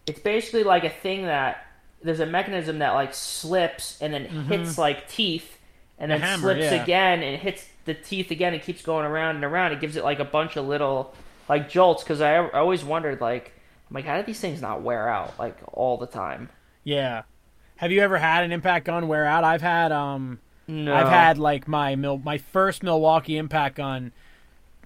[0.06, 1.66] it's basically like a thing that
[2.02, 5.58] there's a mechanism that like slips and then hits like teeth,
[6.00, 6.22] and Mm-hmm.
[6.22, 6.84] Then hammer, slips yeah.
[6.84, 8.54] again and hits the teeth again.
[8.54, 9.72] and keeps going around and around.
[9.74, 11.14] It gives it like a bunch of little
[11.50, 12.04] like jolts.
[12.04, 13.52] Because I, I always wondered like,
[13.90, 16.50] I'm like, how do these things not wear out like all the time?
[16.84, 17.24] Yeah.
[17.78, 19.44] Have you ever had an impact gun wear out?
[19.44, 24.14] I've had um No, I've had like my mil- my first Milwaukee impact gun.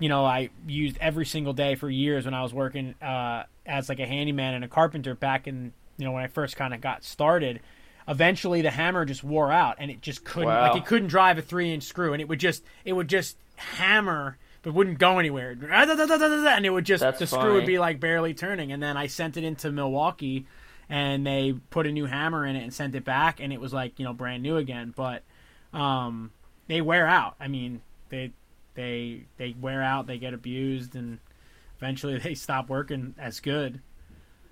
[0.01, 3.87] You know, I used every single day for years when I was working uh, as
[3.87, 6.81] like a handyman and a carpenter back in you know when I first kind of
[6.81, 7.59] got started.
[8.07, 10.69] Eventually, the hammer just wore out, and it just couldn't Wow.
[10.73, 13.37] like it couldn't drive a three inch screw, and it would just it would just
[13.55, 17.99] hammer but wouldn't go anywhere, and it would just That's the screw would be like
[17.99, 20.47] barely turning, and then I sent it into Milwaukee,
[20.89, 23.71] and they put a new hammer in it and sent it back, and it was
[23.71, 25.21] like you know brand new again, but
[25.73, 26.31] um,
[26.67, 27.35] they wear out.
[27.39, 28.31] I mean, they
[28.73, 31.19] they they wear out, they get abused, and
[31.77, 33.81] eventually they stop working as good.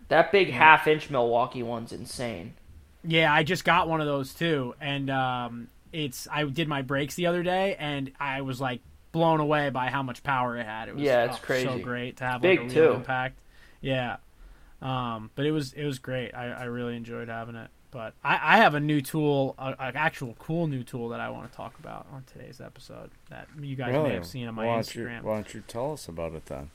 [0.09, 2.53] that big half inch Milwaukee one's insane.
[3.03, 7.15] Yeah, I just got one of those too, and um, it's I did my brakes
[7.15, 10.89] the other day, and I was like blown away by how much power it had.
[10.89, 12.91] It was Yeah, it's oh, so great to have Big, like a real too.
[12.91, 13.39] impact.
[13.81, 14.17] Yeah,
[14.81, 16.33] um, but it was it was great.
[16.35, 17.69] I, I really enjoyed having it.
[17.91, 21.49] But I, I have a new tool, an actual cool new tool that I want
[21.49, 24.75] to talk about on today's episode that you guys may have seen on my why
[24.75, 25.21] don't You, Instagram.
[25.23, 26.69] why don't you tell us about it then?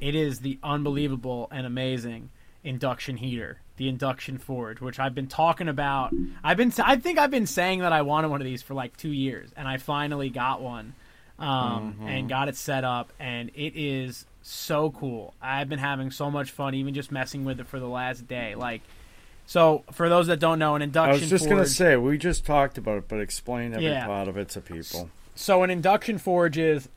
[0.00, 2.30] It is the unbelievable and amazing
[2.62, 6.12] induction heater, the induction forge, which I've been talking about.
[6.44, 8.96] I've been I think I've been saying that I wanted one of these for like
[8.98, 10.94] 2 years and I finally got one.
[11.38, 15.32] Um, and got it set up and it is so cool.
[15.40, 18.54] I've been having so much fun even just messing with it for the last day.
[18.54, 18.82] Like
[19.50, 22.46] so for those that don't know, an induction I was just gonna say we just
[22.46, 24.06] talked about it, but explain every Yeah.
[24.06, 25.10] part of it to people.
[25.34, 26.88] so an induction forge is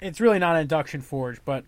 [0.00, 1.64] it's really not an induction forge but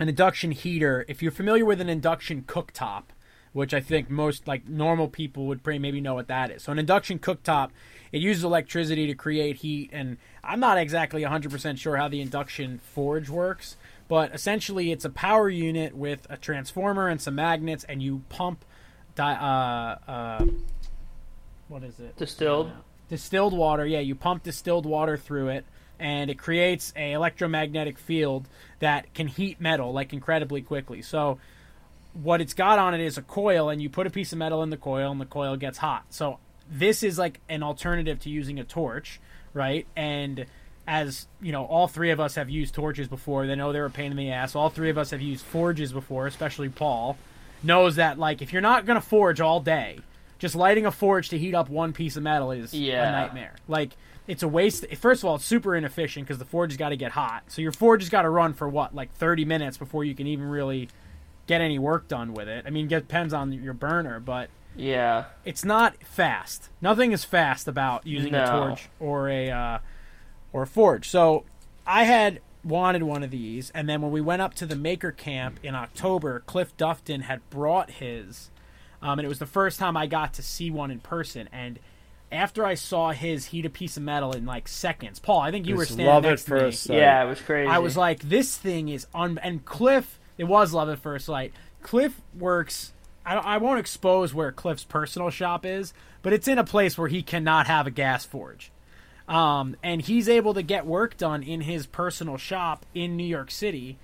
[0.00, 3.04] an induction heater if you're familiar with an induction cooktop
[3.52, 6.70] which i think most like normal people would pretty maybe know what that is so
[6.72, 7.70] an induction cooktop
[8.12, 12.78] it uses electricity to create heat and i'm not exactly 100% sure how the induction
[12.78, 13.76] forge works
[14.08, 18.64] but essentially it's a power unit with a transformer and some magnets and you pump
[19.14, 20.46] di- uh, uh,
[21.68, 22.16] what is it?
[22.16, 22.70] Distilled.
[23.08, 25.64] distilled water yeah you pump distilled water through it
[25.98, 28.48] and it creates a electromagnetic field
[28.80, 31.02] that can heat metal like incredibly quickly.
[31.02, 31.38] So
[32.12, 34.62] what it's got on it is a coil and you put a piece of metal
[34.62, 36.04] in the coil and the coil gets hot.
[36.10, 36.38] So
[36.70, 39.20] this is like an alternative to using a torch
[39.52, 39.86] right?
[39.94, 40.46] And
[40.86, 43.90] as you know all three of us have used torches before they know they're a
[43.90, 44.54] pain in the ass.
[44.54, 47.16] All three of us have used forges before especially paul
[47.64, 49.98] knows that like if you're not going to forge all day
[50.38, 53.08] just lighting a forge to heat up one piece of metal is Yeah.
[53.08, 53.96] a nightmare like
[54.26, 56.96] it's a waste first of all it's super inefficient because the forge has got to
[56.96, 60.04] get hot so your forge has got to run for what like 30 minutes before
[60.04, 60.88] you can even really
[61.46, 65.24] get any work done with it i mean it depends on your burner but Yeah.
[65.44, 66.68] it's not fast.
[66.80, 69.78] Nothing is fast about using a torch or a uh,
[70.52, 71.08] or a forge.
[71.08, 71.44] So
[71.86, 75.12] I had wanted one of these, and then when we went up to the maker
[75.12, 78.50] camp in October, Cliff Dufton had brought his,
[79.02, 81.48] um, and it was the first time I got to see one in person.
[81.52, 81.78] And
[82.32, 85.66] after I saw his heat a piece of metal in like seconds, Paul, I think
[85.66, 86.70] you were standing love at next to me.
[86.72, 86.96] sight.
[86.96, 87.68] Yeah, it was crazy.
[87.68, 89.38] I was like, this thing is un.
[89.42, 91.52] And Cliff, it was love at first sight.
[91.82, 92.92] Cliff works.
[93.26, 97.08] I, I won't expose where Cliff's personal shop is, but it's in a place where
[97.08, 98.70] he cannot have a gas forge.
[99.28, 103.50] Um, and he's able to get work done in his personal shop in New York
[103.50, 103.96] City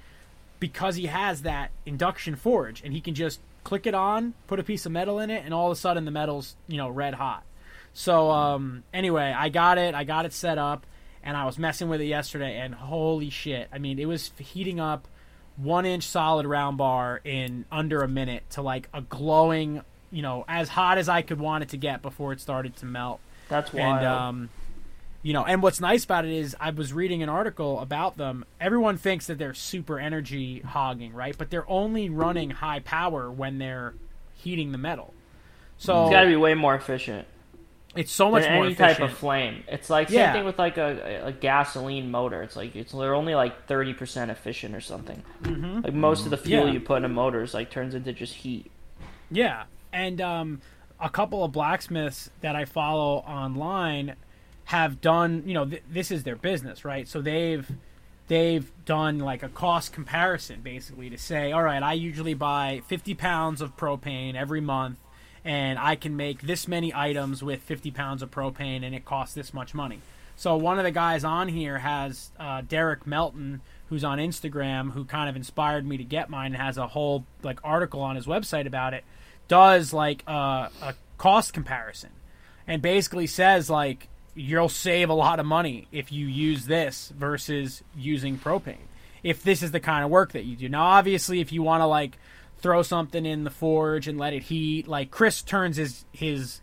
[0.59, 4.63] because he has that induction forge, and he can just click it on, put a
[4.63, 7.15] piece of metal in it, and all of a sudden the metal's you know red
[7.15, 7.45] hot.
[7.93, 9.95] So um, anyway, I got it.
[9.95, 10.87] I got it set up,
[11.23, 13.69] and I was messing with it yesterday, and holy shit!
[13.73, 15.07] I mean, it was heating up
[15.57, 20.45] one inch solid round bar in under a minute to like a glowing, you know,
[20.49, 23.21] as hot as I could want it to get before it started to melt.
[23.49, 23.99] That's wild.
[23.99, 24.51] And um,
[25.23, 28.45] you know, and what's nice about it is I was reading an article about them.
[28.61, 31.37] Everyone thinks that they're super energy hogging, right?
[31.37, 33.95] But they're only running high power when they're
[34.35, 35.13] heating the metal.
[35.79, 37.27] So it's got to be way more efficient
[37.97, 38.99] it's so much more any efficient.
[38.99, 39.65] type of flame.
[39.67, 40.33] It's like same Yeah.
[40.33, 42.41] thing with like a, a gasoline motor.
[42.43, 45.23] It's like it's they're only like thirty percent efficient or something.
[45.43, 45.81] Mm-hmm.
[45.81, 46.73] Like most of the fuel Yeah.
[46.75, 48.71] you put in a motor is like turns into just heat.
[49.29, 50.61] Yeah, and um,
[51.01, 54.15] a couple of blacksmiths that I follow online
[54.71, 55.43] have done.
[55.47, 57.09] You know, th- this is their business, right?
[57.09, 57.69] So they've
[58.29, 63.15] they've done like a cost comparison, basically, to say, all right, I usually buy 50
[63.15, 64.99] pounds of propane every month,
[65.45, 69.35] and I can make this many items with 50 pounds of propane, and it costs
[69.35, 70.01] this much money.
[70.37, 75.05] So one of the guys on here has uh, Derek Melton, who's on Instagram, who
[75.05, 78.69] kind of inspired me to get mine, has a whole like article on his website
[78.69, 79.03] about it.
[79.49, 82.11] Does like uh, a cost comparison,
[82.69, 87.83] and basically says like you'll save a lot of money if you use this versus
[87.97, 88.77] using propane.
[89.23, 90.69] If this is the kind of work that you do.
[90.69, 92.17] Now, obviously, if you want to like
[92.59, 96.61] throw something in the forge and let it heat, like Chris turns his his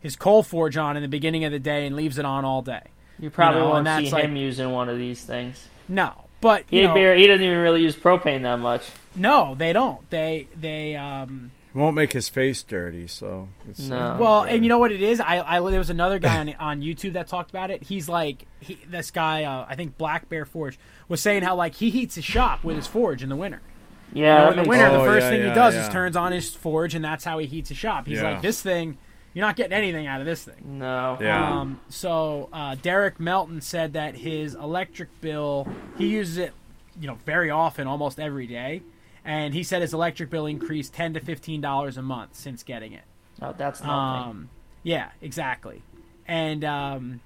[0.00, 2.62] his coal forge on in the beginning of the day and leaves it on all
[2.62, 2.84] day.
[3.18, 5.68] You probably know, won't see like- him using one of these things.
[5.88, 8.82] No, but He, you know, bar- he doesn't even really use propane that much.
[9.14, 10.08] no, they don't.
[10.08, 13.48] They they um Won't make his face dirty, so.
[13.68, 14.16] It's No.
[14.20, 15.20] Well, and you know what it is?
[15.20, 17.82] I, I there was another guy on, on YouTube that talked about it.
[17.84, 21.74] He's like, he, this guy, uh, I think Black Bear Forge was saying how like
[21.76, 23.60] he heats his shop with his forge in the winter.
[24.12, 24.94] Yeah, You know, in the winter, sense.
[24.94, 25.82] the Oh, first yeah, thing yeah, he does yeah.
[25.86, 28.06] is turns on his forge, and that's how he heats his shop.
[28.08, 28.32] He's Yeah.
[28.32, 28.98] like, this thing,
[29.34, 30.78] you're not getting anything out of this thing.
[30.80, 31.16] No.
[31.20, 31.60] Yeah.
[31.60, 36.52] Um, so uh, Derek Melton said that his electric bill, he uses it,
[37.00, 38.82] you know, very often, almost every day,
[39.24, 42.92] and he said his electric bill increased ten to fifteen dollars a month since getting
[42.92, 43.04] it.
[43.40, 43.90] No, that's nothing.
[44.30, 44.50] Um,
[44.82, 45.82] yeah, exactly.
[46.26, 47.20] And um,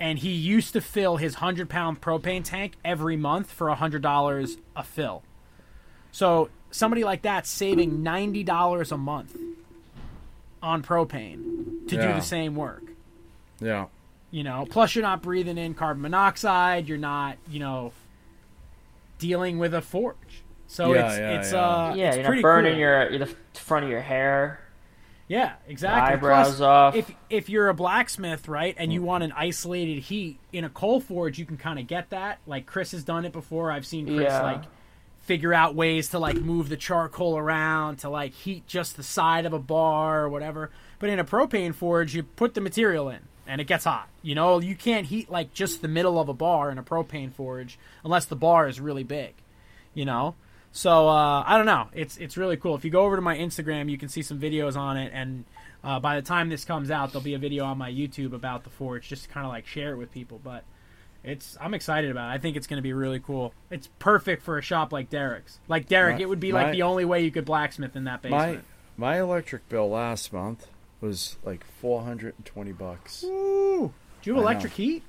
[0.00, 4.56] and he used to fill his hundred pound propane tank every month for hundred dollars
[4.76, 5.22] a fill.
[6.12, 9.36] So somebody like that saving ninety dollars a month
[10.62, 12.82] on propane to do the same work.
[13.60, 13.86] Yeah.
[14.30, 16.88] You know, plus you're not breathing in carbon monoxide.
[16.88, 17.92] You're not, you know,
[19.18, 20.42] dealing with a forge.
[20.68, 21.58] So Yeah, it's yeah, it's yeah.
[21.60, 22.80] uh yeah, it's you're not pretty burning cool.
[22.80, 24.60] your the front of your hair.
[25.26, 26.14] Yeah, exactly.
[26.14, 26.94] eyebrows Plus, off.
[26.94, 28.94] If if you're a blacksmith, right, and Mm.
[28.94, 32.38] you want an isolated heat in a coal forge, you can kind of get that.
[32.46, 33.70] Like Chris has done it before.
[33.72, 34.42] I've seen Chris Yeah.
[34.42, 34.62] like
[35.20, 39.44] figure out ways to like move the charcoal around to like heat just the side
[39.44, 40.70] of a bar or whatever.
[40.98, 44.08] But in a propane forge, you put the material in and it gets hot.
[44.22, 47.32] You know, you can't heat like just the middle of a bar in a propane
[47.32, 49.34] forge unless the bar is really big.
[49.94, 50.34] You know.
[50.72, 51.88] So uh, I don't know.
[51.94, 52.74] It's it's really cool.
[52.76, 55.44] If you go over to my Instagram, you can see some videos on it, and
[55.82, 58.64] uh, by the time this comes out, there'll be a video on my YouTube about
[58.64, 60.40] the forge, just to kind of like share it with people.
[60.42, 60.64] But
[61.24, 62.34] it's I'm excited about it.
[62.34, 63.54] I think it's going to be really cool.
[63.70, 65.58] It's perfect for a shop like Derek's.
[65.68, 68.04] Like Derek, My- it would be my- like the only way you could blacksmith in
[68.04, 68.62] that basement.
[68.96, 70.66] my my electric bill last month
[71.00, 73.24] was like four hundred and twenty bucks.
[73.24, 73.92] Ooh,
[74.22, 74.48] do you have I know.
[74.50, 75.02] electric heat?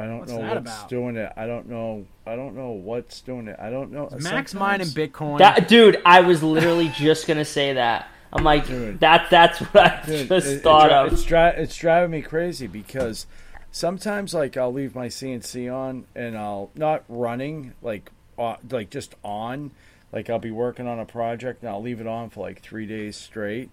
[0.00, 0.88] I don't What's know that what's about?
[0.88, 1.32] doing it.
[1.36, 2.06] I don't know.
[2.26, 3.56] I don't know what's doing it.
[3.60, 4.08] I don't know.
[4.20, 5.38] Max mine and Bitcoin.
[5.38, 8.08] That dude, I was literally just gonna say that.
[8.32, 9.00] I'm like, Dude.
[9.00, 11.12] that that's what I Dude, just it- it thought dri- of.
[11.12, 13.26] It's, dri- it's driving me crazy because
[13.72, 19.14] sometimes, like, I'll leave my CNC on and I'll not running, like, uh, like just
[19.24, 19.72] on.
[20.12, 22.86] Like, I'll be working on a project and I'll leave it on for like three
[22.86, 23.70] days straight,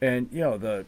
[0.00, 0.86] and you know the,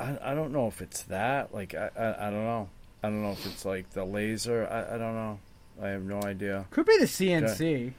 [0.00, 1.54] I, I don't know if it's that.
[1.54, 2.68] Like, I, I I don't know.
[3.02, 4.66] I don't know if it's like the laser.
[4.70, 5.38] I, I don't know.
[5.82, 6.66] I have no idea.
[6.70, 7.92] Could be the CNC.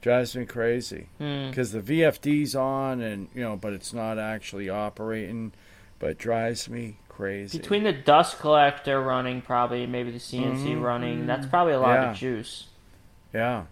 [0.00, 1.48] Drives me crazy Hmm.
[1.48, 5.52] because the VFD's on and you know, but it's not actually operating.
[6.00, 7.58] But it drives me crazy.
[7.58, 10.82] Between the dust collector running, probably maybe the CNC Mhm.
[10.82, 12.10] running, that's probably a lot Yeah.
[12.10, 12.66] of juice.
[13.32, 13.64] yeah,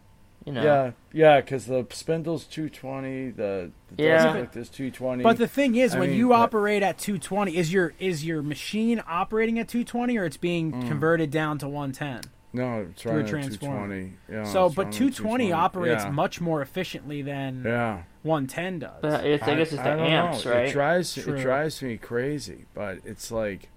[0.46, 4.16] You know, yeah, yeah, because the spindle's two twenty, the, the Yeah.
[4.24, 5.22] dust collector's two twenty.
[5.22, 8.24] But the thing is, I when mean, you that- operate at 220, is your is
[8.24, 10.88] your machine operating at 220 or it's being Mm.
[10.88, 12.22] converted down to 110?
[12.52, 14.10] no, it's through a running at two transformer.
[14.30, 16.10] Yeah, so, but running at 220 operates yeah.
[16.10, 19.02] much more efficiently than Yeah, 110 does.
[19.02, 20.52] but it's, I guess it's the don't amps, know.
[20.52, 20.68] right?
[20.68, 21.34] It drives True.
[21.34, 23.68] it drives me crazy, but it's like.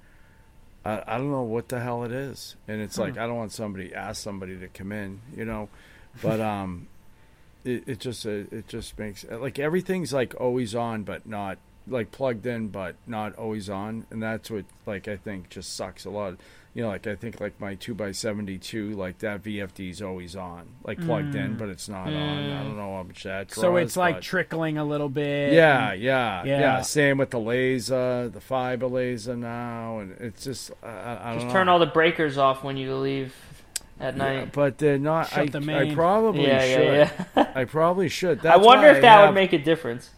[0.85, 3.51] I, I don't know what the hell it is, and it's like I don't want
[3.53, 5.69] somebody ask somebody to come in, you know,
[6.21, 6.87] but um,
[7.63, 11.57] it, it just it, it just makes uh, like everything's like always on, but not
[11.87, 16.05] like plugged in, but not always on, and that's what like I think just sucks
[16.05, 16.35] a lot.
[16.73, 20.01] You know, like I think like my two x seventy two, like that VFD is
[20.01, 21.57] always on, like plugged in, mm.
[21.57, 22.13] but it's not on.
[22.13, 22.63] I mm.
[22.63, 23.49] don't know how much that.
[23.49, 25.53] Draws, so it's like but- trickling a little bit.
[25.53, 26.59] yeah, yeah, Yeah.
[26.59, 31.29] yeah, Same with the laser, the fiber laser now, and it's just I, I, I
[31.29, 31.53] don't Just know.
[31.53, 33.35] turn all the breakers off when you leave
[33.99, 34.51] at Yeah, night.
[34.53, 35.29] but they're not.
[35.29, 36.93] Shut I, the I probably Yeah, should.
[36.93, 37.51] yeah, yeah.
[37.55, 38.45] I probably should.
[38.45, 40.09] I wonder why if that have- would make a difference.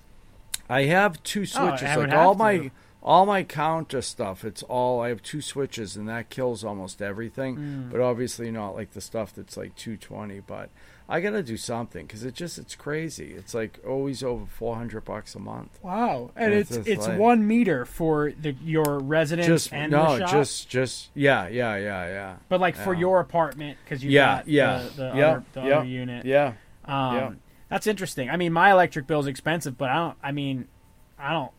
[0.70, 1.84] I have two switches.
[1.84, 2.72] I would like all have my
[3.04, 4.44] all my counter stuff.
[4.44, 7.58] It's all I have two switches, and that kills almost everything.
[7.58, 7.92] Mm.
[7.92, 10.40] But obviously not like the stuff that's like 220.
[10.40, 10.70] But
[11.08, 13.34] I gotta do something because it just it's crazy.
[13.34, 15.78] It's like always over 400 bucks a month.
[15.84, 20.14] Wow, and It's it's it's like- one meter for the your residence Just and no,
[20.18, 22.36] the shop, just just yeah, yeah, yeah, yeah.
[22.50, 25.62] but like for your apartment because you Yeah, got yeah, the, the, yeah, other, the
[25.62, 26.26] yeah, other unit.
[26.26, 26.54] Yeah,
[26.86, 27.32] Um, Yeah.
[27.70, 28.30] That's interesting.
[28.30, 30.18] I mean, my electric bill's expensive, but I don't.
[30.24, 30.68] I mean,
[31.20, 31.52] I don't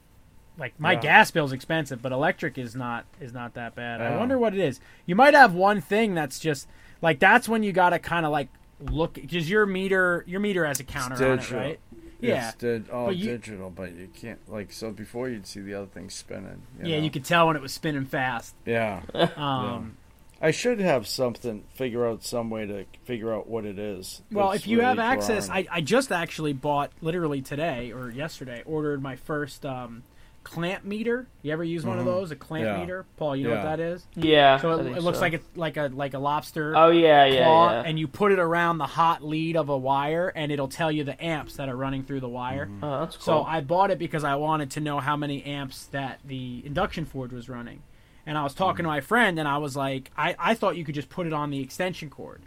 [0.59, 1.01] like my Yeah.
[1.01, 4.01] gas bill's expensive, but electric is not is not that bad.
[4.01, 4.81] I wonder what it is.
[5.05, 6.69] You might have one thing that's just
[7.03, 8.49] like that's when you got to kind of like
[8.81, 11.81] look because your meter your meter has a counter on it, right?
[12.21, 12.49] Yeah.
[12.49, 15.75] It's did all But you- digital, but you can't like so before you'd see the
[15.75, 16.63] other thing spinning.
[16.83, 17.05] You yeah, know?
[17.05, 18.55] you could tell when it was spinning fast.
[18.65, 19.03] Yeah,
[19.37, 19.97] Um,
[20.41, 21.65] I should have something.
[21.75, 24.23] Figure out some way to figure out what it is.
[24.31, 25.49] Well, if you have access.
[25.49, 30.03] I, I just actually bought literally today or yesterday ordered my first um,
[30.47, 31.27] clamp meter.
[31.43, 32.31] You ever use one of those?
[32.31, 32.75] A clamp Mm-hmm.
[32.77, 32.81] Yeah.
[32.81, 33.35] meter, Paul?
[33.37, 34.07] You know what that is?
[34.15, 34.59] Yeah.
[34.59, 35.23] So it, it looks so.
[35.23, 37.83] like it's like a like a lobster Oh yeah, yeah, claw, yeah.
[37.85, 41.03] and you put it around the hot lead of a wire, and it'll tell you
[41.05, 42.67] the amps that are running through the wire.
[42.67, 42.85] Mm-hmm.
[42.85, 43.25] oh, that's cool.
[43.25, 47.05] So I bought it because I wanted to know how many amps that the induction
[47.07, 47.83] forge was running.
[48.25, 50.85] And I was talking to my friend, and I was like, I, I thought you
[50.85, 52.43] could just put it on the extension cord,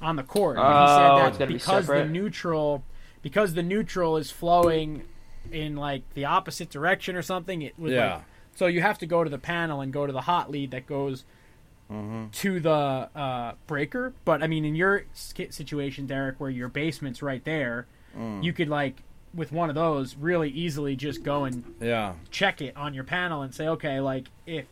[0.00, 0.56] on the cord.
[0.58, 2.82] And he Oh, said it's that gotta be because the neutral,
[3.22, 5.02] because the neutral is flowing
[5.52, 7.62] in like the opposite direction or something.
[7.62, 8.14] It was Yeah.
[8.16, 8.22] like
[8.54, 10.86] so you have to go to the panel and go to the hot lead that
[10.86, 11.24] goes
[11.90, 12.28] Mm-hmm.
[12.32, 14.12] to the uh, breaker.
[14.26, 17.86] But I mean, in your situation, Derek, where your basement's right there,
[18.16, 18.42] Mm.
[18.42, 19.02] you could like
[19.34, 23.42] with one of those really easily just go and yeah, check it on your panel
[23.42, 24.66] and say, okay, like if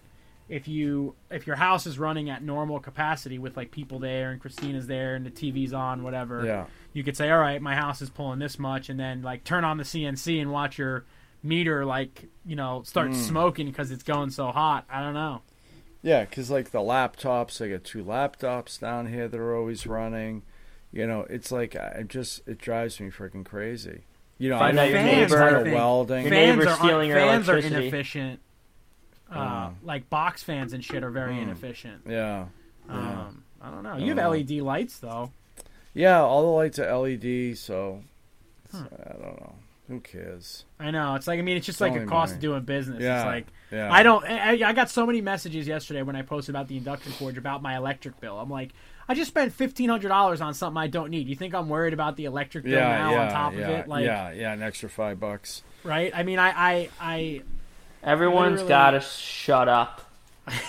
[0.48, 4.40] if you if your house is running at normal capacity with like people there and
[4.40, 6.64] Christina's there and the TV's on, whatever, yeah,
[6.96, 9.64] you could say, all right, my house is pulling this much, and then like turn
[9.64, 11.04] on the CNC and watch your
[11.42, 13.14] meter like you know start Mm.
[13.14, 14.84] smoking because it's going so hot.
[14.90, 15.42] I don't know.
[16.02, 16.24] yeah.
[16.24, 20.42] Because like the laptops, I got two laptops down here that are always running.
[20.92, 24.04] You know, it's like I just it drives me freaking crazy.
[24.38, 25.74] You know, Find I out your don't fans, do a neighbor- ton I of think.
[25.76, 26.22] welding.
[26.24, 27.82] Your fans neighbor's are, stealing your fans are electricity.
[27.88, 28.40] inefficient.
[29.30, 32.02] Uh, like box fans and shit are very inefficient.
[32.08, 32.46] Yeah.
[32.88, 33.96] Um, I don't know.
[33.96, 34.30] You have don't know.
[34.30, 35.32] LED lights though.
[35.96, 38.02] Yeah, all the lights are LED, so
[38.70, 38.82] Hmm.
[39.06, 39.52] I don't know.
[39.88, 40.64] Who cares?
[40.80, 41.14] I know.
[41.14, 42.36] It's like I mean, it's just It's like a cost money.
[42.38, 43.00] of doing business.
[43.02, 43.18] Yeah.
[43.20, 43.92] It's like Yeah.
[43.92, 44.24] I don't.
[44.24, 47.62] I, I got so many messages yesterday when I posted about the induction forge about
[47.62, 48.38] my electric bill.
[48.40, 48.72] I'm like,
[49.08, 51.28] I just spent fifteen hundred dollars on something I don't need.
[51.28, 53.70] You think I'm worried about the electric bill Yeah, now yeah, on top yeah, of
[53.70, 53.88] it?
[53.88, 55.62] Like, yeah, yeah, an extra five bucks.
[55.84, 56.10] right?
[56.12, 57.42] I mean, I, I, I
[58.02, 60.02] Everyone's Literally- got to shut up.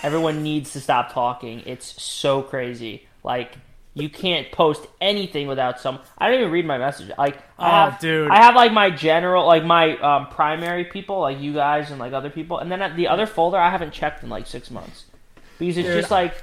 [0.04, 1.62] Everyone needs to stop talking.
[1.66, 3.08] It's so crazy.
[3.24, 3.54] Like
[4.00, 6.00] you can't post anything without some.
[6.18, 7.12] I don't even read my message.
[7.18, 8.30] Like I Oh, have, dude.
[8.32, 12.14] I have like my general, like my um, primary people, like you guys and like
[12.14, 15.06] other people, and then at the other folder I haven't checked in like six months
[15.60, 16.02] because it's Dude.
[16.02, 16.36] just like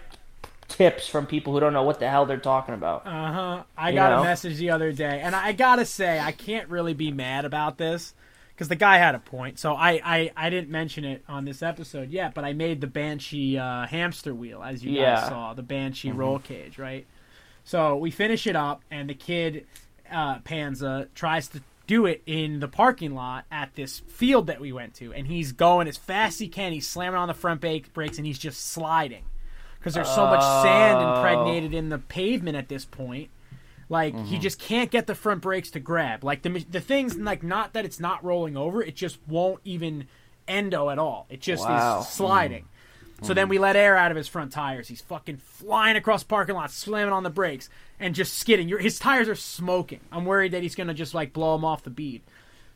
[0.68, 3.06] tips from people who don't know what the hell they're talking about.
[3.06, 3.62] Uh huh.
[3.76, 4.20] I You got know?
[4.20, 7.78] a message the other day, and I gotta say, I can't really be mad about
[7.78, 8.14] this
[8.48, 9.58] because the guy had a point.
[9.58, 12.86] So I, I, I didn't mention it on this episode yet, but I made the
[12.86, 15.16] Banshee uh, hamster wheel, as you Yeah.
[15.16, 17.06] guys saw, the Banshee roll cage, right?
[17.64, 19.66] So we finish it up, and the kid,
[20.10, 24.72] uh, Panza, tries to do it in the parking lot at this field that we
[24.72, 26.72] went to, and he's going as fast as he can.
[26.72, 29.24] He's slamming on the front brake, brakes, and he's just sliding
[29.78, 31.08] because there's so much sand Oh.
[31.16, 33.28] impregnated in the pavement at this point.
[33.90, 36.24] Like he just can't get the front brakes to grab.
[36.24, 40.06] Like the the thing's like not that it's not rolling over, it just won't even
[40.48, 41.26] endo at all.
[41.28, 42.00] It just Wow.
[42.00, 42.64] is sliding.
[43.22, 44.88] So then we let air out of his front tires.
[44.88, 48.68] He's fucking flying across parking lot, slamming on the brakes, and just skidding.
[48.68, 50.00] His tires are smoking.
[50.12, 52.22] I'm worried that he's gonna just like blow him off the bead.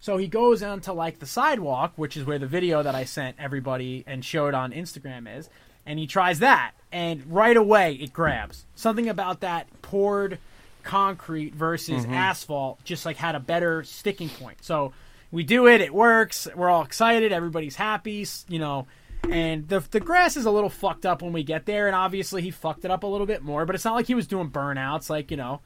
[0.01, 3.37] So he goes onto like the sidewalk, which is where the video that I sent
[3.39, 5.51] everybody and showed on Instagram is,
[5.85, 8.65] and he tries that, and right away it grabs.
[8.75, 10.39] Something about that poured
[10.83, 12.15] concrete versus mm-hmm.
[12.15, 14.59] asphalt just like had a better sticking point.
[14.63, 14.93] So
[15.31, 18.87] we do it, it works, we're all excited, everybody's happy, you know.
[19.25, 22.43] And the the grass is a little fucked up when we get there, and obviously
[22.43, 23.67] he fucked it up a little bit more.
[23.67, 25.61] But it's not like he was doing burnouts, like you know.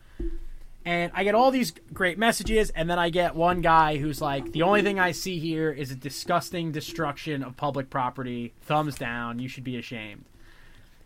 [0.84, 4.50] And I get all these great messages, and then I get one guy who's like,
[4.52, 8.52] "The only thing I see here is a disgusting destruction of public property.
[8.62, 9.38] Thumbs down.
[9.38, 10.24] You should be ashamed."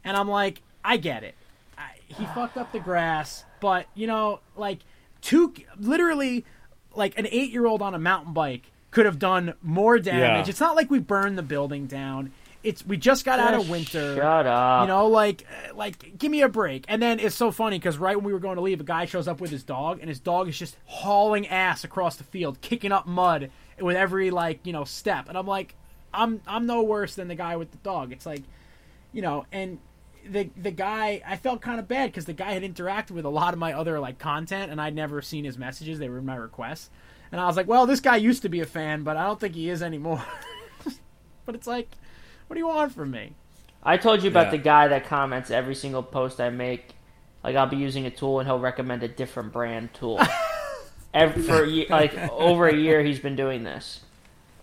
[0.03, 1.35] And I'm like, "I get it.
[1.77, 4.79] I, he fucked up the grass, but you know, like
[5.21, 6.47] two, literally,
[6.95, 10.47] like an eight year old on a mountain bike could have done more damage.
[10.47, 10.51] Yeah.
[10.51, 12.33] It's not like we burned the building down.
[12.63, 14.17] It's we just got out of winter.
[14.17, 14.83] Shut up.
[14.83, 16.85] You know, like, uh, like, give me a break.
[16.89, 19.05] And then it's so funny because right when we were going to leave, a guy
[19.05, 22.61] shows up with his dog, and his dog is just hauling ass across the field,
[22.61, 25.29] kicking up mud with every like you know step.
[25.29, 25.77] And I'm like,
[26.13, 28.11] I'm I'm no worse than the guy with the dog.
[28.11, 28.43] It's like,
[29.13, 29.79] you know, and
[30.29, 33.31] the the guy, I felt kind of bad because the guy had interacted with a
[33.31, 35.99] lot of my other like content, and I'd never seen his messages.
[35.99, 36.91] They were my requests,
[37.33, 39.39] and I was like, well, this guy used to be a fan, but I don't
[39.41, 40.25] think he is anymore.
[41.45, 41.89] but it's like,
[42.47, 43.33] what do you want from me?
[43.83, 44.51] I told you about Yeah.
[44.53, 46.95] the guy that comments every single post I make.
[47.45, 50.21] Like I'll be using a tool and he'll recommend a different brand tool.
[51.15, 54.01] Every, for a like over a year, he's been doing this.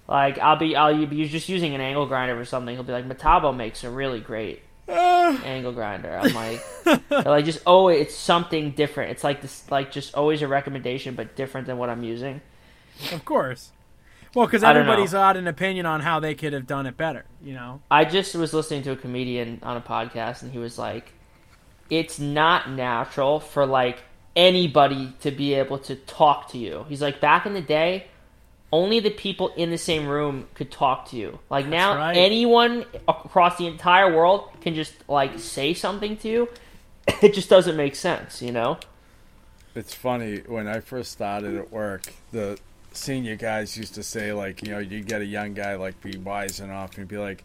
[0.08, 2.76] Like I'll be I'll be just using an angle grinder or something.
[2.76, 5.40] He'll be like, Metabo makes a really great uh.
[5.46, 6.16] angle grinder.
[6.16, 6.62] I'm like,
[7.10, 9.12] like just oh, it's something different.
[9.12, 12.42] It's like this like just always a recommendation, but different than what I'm using.
[13.12, 13.72] Of course.
[14.34, 14.92] Well, because everybody's don't know.
[14.94, 17.82] everybody's got an opinion on how they could have done it better, you know?
[17.92, 21.14] I just was listening to a comedian on a podcast, and he was like,
[21.90, 24.00] "It's not natural for like
[24.36, 28.08] anybody to be able to talk to you." He's like, "Back in the day,
[28.72, 31.38] only the people in the same room could talk to you.
[31.52, 32.18] Like now, right.
[32.18, 36.50] anyone across the entire world can just like say something to you.
[37.22, 38.80] It just doesn't make sense, you know."
[39.76, 42.60] It's funny when I first started at work, the
[42.94, 46.18] senior guys used to say like, you know, you get a young guy like be
[46.18, 47.44] wise enough and be like,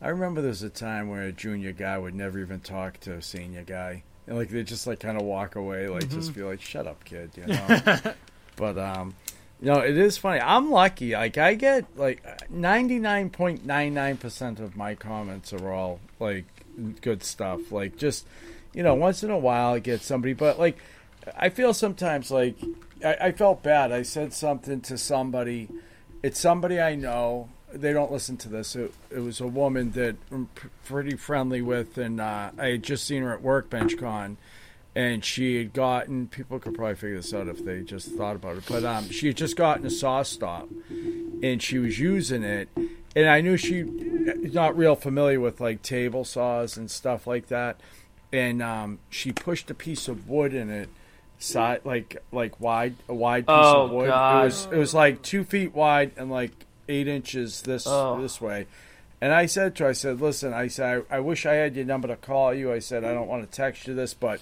[0.00, 3.14] I remember there was a time where a junior guy would never even talk to
[3.14, 6.42] a senior guy, and like they just like kind of walk away, like just be
[6.42, 8.14] like, shut up, kid, you know.
[8.56, 9.14] but um,
[9.60, 10.40] you know, it is funny.
[10.40, 11.14] I'm lucky.
[11.14, 12.22] Like I get like
[12.52, 16.44] 99.99% of my comments are all like
[17.00, 17.72] good stuff.
[17.72, 18.24] Like just
[18.72, 20.78] you know, once in a while I get somebody, but like
[21.36, 22.56] I feel sometimes like
[23.04, 23.92] I, I felt bad.
[23.92, 25.68] I said something to somebody.
[26.22, 27.48] It's somebody I know.
[27.72, 28.74] They don't listen to this.
[28.76, 30.48] It, it was a woman that I'm
[30.84, 34.38] pretty friendly with, and uh, I had just seen her at Workbench Con,
[34.94, 36.28] and she had gotten.
[36.28, 38.64] People could probably figure this out if they just thought about it.
[38.66, 40.68] But um, she had just gotten a SawStop,
[41.42, 42.70] and she was using it,
[43.14, 47.78] and I knew she not real familiar with like table saws and stuff like that,
[48.32, 50.88] and um, she pushed a piece of wood in it
[51.38, 54.08] side like like wide a wide piece Oh, of wood.
[54.08, 54.40] God.
[54.40, 56.50] It was it was like two feet wide and like
[56.88, 58.20] eight inches this Oh.
[58.20, 58.66] this way.
[59.20, 61.74] And I said to her, I said, listen, I said, I, I wish I had
[61.74, 62.72] your number to call you.
[62.72, 64.40] I said, I don't want to text you this, but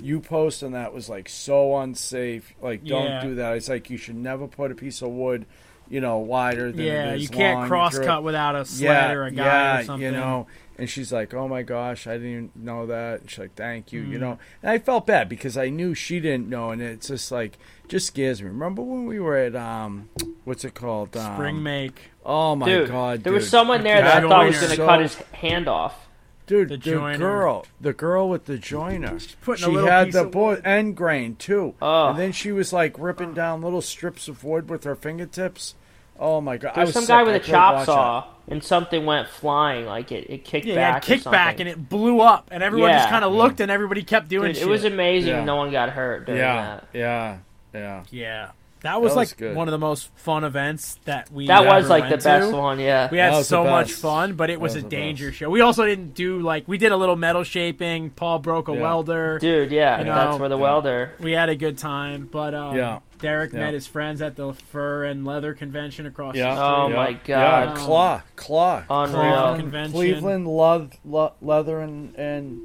[0.00, 2.52] you posting that was like so unsafe.
[2.60, 3.22] Like, don't Yeah.
[3.22, 3.56] do that.
[3.56, 5.46] It's like you should never put a piece of wood,
[5.88, 7.68] you know, wider than Yeah, it is you can't long.
[7.68, 10.04] cross You're- cut without a sled yeah, or a guy yeah, or something.
[10.04, 10.46] you know.
[10.78, 13.92] And she's like, "Oh my gosh, I didn't even know that." And she's like, "Thank
[13.92, 14.10] you," Mm.
[14.10, 14.38] you know.
[14.62, 17.56] And I felt bad because I knew she didn't know, and it's just like
[17.88, 18.48] just scares me.
[18.48, 20.10] Remember when we were at um,
[20.44, 21.16] what's it called?
[21.16, 22.10] Um, Spring make.
[22.26, 24.86] Oh my dude, god, there was someone there that I thought was going to So-
[24.86, 26.05] cut his hand off.
[26.46, 27.18] Dude, the the, joiner.
[27.18, 29.18] girl, the girl with the joiner.
[29.42, 30.66] putting a she little had piece the of board wood.
[30.66, 32.08] end grain too, Oh.
[32.10, 35.74] and then she was like ripping down little strips of wood with her fingertips.
[36.18, 38.64] Oh my god, There was was some guy with I a chop watch saw, and
[38.64, 39.84] something went flying.
[39.84, 41.10] Like it, it kicked Yeah, back.
[41.10, 43.70] it had or kickback and it blew up, and everyone just kind of looked, and
[43.70, 44.66] everybody kept doing Dude, shit.
[44.66, 45.30] it was amazing.
[45.34, 45.44] Yeah.
[45.44, 46.84] No one got hurt during Yeah, that.
[46.94, 47.36] yeah,
[47.74, 48.02] yeah.
[48.10, 48.50] yeah,
[48.86, 49.54] that was That was like good.
[49.56, 51.46] one of the most fun events that we.
[51.48, 52.56] That was ever like the went best to.
[52.56, 52.78] one.
[52.80, 53.08] Yeah.
[53.10, 55.38] We had so much fun, but it was, was a danger best.
[55.38, 55.50] show.
[55.50, 58.10] We also didn't do like we did a little metal shaping.
[58.10, 58.80] Paul broke a Yeah.
[58.80, 59.38] welder.
[59.38, 60.62] Dude, yeah, You that's know, where the yeah.
[60.62, 61.12] welder.
[61.20, 62.98] We had a good time, but um, Yeah.
[63.18, 63.60] Derek Yeah.
[63.60, 66.54] met his friends at the fur and leather convention across Yeah.
[66.54, 66.96] the Oh street.
[66.96, 67.76] my Yeah, God.
[67.76, 69.12] claw, claw, Unreal.
[69.22, 69.92] Cleveland, Convention.
[69.92, 72.60] Cleveland le- le- leather and and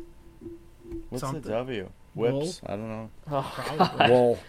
[1.10, 1.42] what's Something.
[1.42, 1.90] the W?
[2.14, 2.62] Whips?
[2.66, 3.10] I don't know.
[3.32, 4.40] Oh, Wool.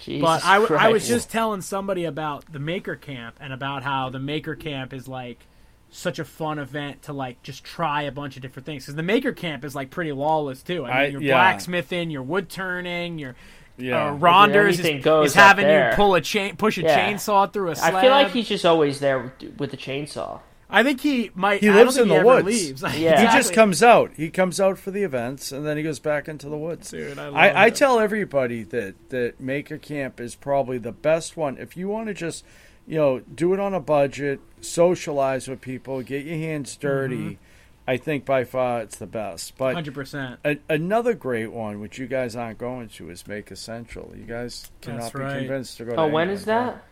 [0.00, 4.18] Jesus But I was just telling somebody about the Maker Camp and about how the
[4.18, 5.46] Maker Camp is like
[5.90, 9.02] such a fun event to like just try a bunch of different things because the
[9.02, 10.84] Maker Camp is like pretty lawless too.
[10.84, 11.34] I mean, I- you're yeah.
[11.34, 13.34] blacksmithing, you're wood turning, you're
[13.76, 14.08] Yeah.
[14.08, 17.10] uh, Ronders is, is up having you pull a chain, push a Yeah.
[17.12, 17.94] chainsaw through a slab.
[17.94, 20.40] I feel like he's just always there with, with the chainsaw.
[20.70, 21.60] I think he might.
[21.60, 22.46] He lives in the woods.
[22.46, 22.82] Leaves.
[22.96, 23.20] Yeah.
[23.20, 24.12] He just comes out.
[24.16, 26.90] He comes out for the events, and then he goes back into the woods.
[26.90, 31.36] Dude, I, love I, I tell everybody that that Maker Camp is probably the best
[31.36, 31.56] one.
[31.58, 32.44] If you want to just,
[32.86, 37.44] you know, do it on a budget, socialize with people, get your hands dirty, Mm-hmm.
[37.88, 39.56] I think by far it's the best.
[39.56, 40.38] But hundred percent.
[40.44, 44.12] a, another great one, which you guys aren't going to, is Maker Central.
[44.16, 45.38] You guys cannot That's be right.
[45.38, 45.92] convinced to go.
[45.96, 46.66] Oh, to when any is of them.
[46.66, 46.84] that?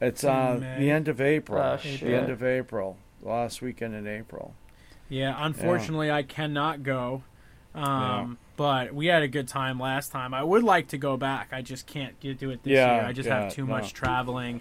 [0.00, 1.60] It's uh, the end of April.
[1.60, 4.54] Oh, the end of April, last weekend in April.
[5.08, 7.22] Yeah, unfortunately, I cannot go.
[7.74, 8.26] Um, Yeah.
[8.56, 10.34] But we had a good time last time.
[10.34, 11.50] I would like to go back.
[11.52, 13.04] I just can't get, do it this Yeah, year.
[13.04, 13.74] I just yeah, have too no.
[13.74, 14.60] much traveling.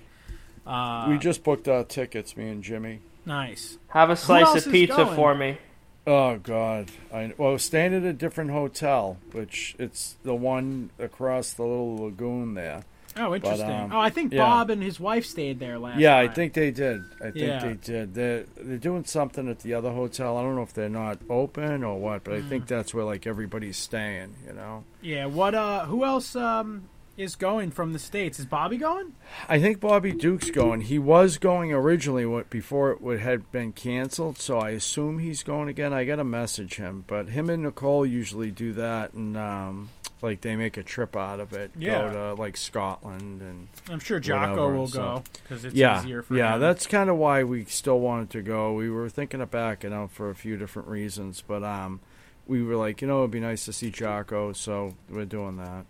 [0.68, 3.00] Uh, we just booked our tickets, me and Jimmy.
[3.26, 3.80] nice.
[3.88, 5.16] Have a slice of pizza going?
[5.16, 5.58] for me.
[6.06, 6.92] Oh God!
[7.12, 12.54] I well, staying at a different hotel, which it's the one across the little lagoon
[12.54, 12.84] there.
[13.20, 13.70] Oh, interesting.
[13.72, 14.44] um, oh, I think yeah.
[14.46, 15.96] Bob and his wife stayed there last.
[15.96, 16.02] Night.
[16.02, 17.02] Yeah, I think they did.
[17.20, 17.60] I think Yeah.
[17.60, 18.14] they did.
[18.14, 20.38] They're they're doing something at the other hotel.
[20.38, 22.50] I don't know if they're not open or what, but I Mm.
[22.50, 24.36] think that's where like everybody's staying.
[24.46, 24.84] You know.
[25.02, 25.26] Yeah.
[25.28, 25.56] What?
[25.56, 26.84] Uh, who else um
[27.18, 28.40] is going from the states?
[28.40, 29.14] Is Bobby going?
[29.50, 30.82] I think Bobby Duke's going.
[30.82, 35.44] He was going originally what before it would had been canceled, so I assume he's
[35.44, 35.94] going again.
[35.94, 39.90] I got to message him, but him and Nicole usually do that, and um,
[40.22, 41.72] like they make a trip out of it.
[41.78, 42.08] Yeah.
[42.08, 46.02] Go to like Scotland and I'm sure Jocko Whatever, will so- go because it's yeah,
[46.02, 46.56] easier for yeah.
[46.56, 46.62] him.
[46.62, 48.74] That's kind of why we still wanted to go.
[48.74, 52.00] We were thinking of backing out for a few different reasons, but um,
[52.48, 55.86] we were like, you know, it'd be nice to see Jocko, so we're doing that.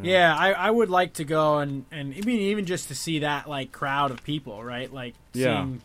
[0.00, 0.08] Know.
[0.08, 3.20] Yeah, I, I would like to go and and I mean even just to see
[3.20, 4.92] that like crowd of people, right?
[4.92, 5.62] Like Yeah.
[5.64, 5.82] seeing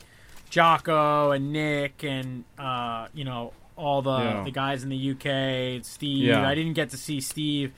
[0.49, 4.43] Jocko and Nick and uh, you know all the Yeah.
[4.43, 6.26] the guys in the UK, Steve.
[6.26, 6.47] Yeah.
[6.47, 7.72] I didn't get to see Steve.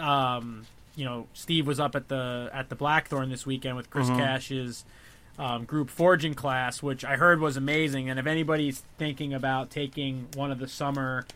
[0.00, 0.66] Um,
[0.96, 4.16] you know, Steve was up at the at the Blackthorn this weekend with Chris Mhm.
[4.18, 4.84] Cash's
[5.38, 8.08] um, group forging class, which I heard was amazing.
[8.08, 11.26] And if anybody's thinking about taking one of the summer,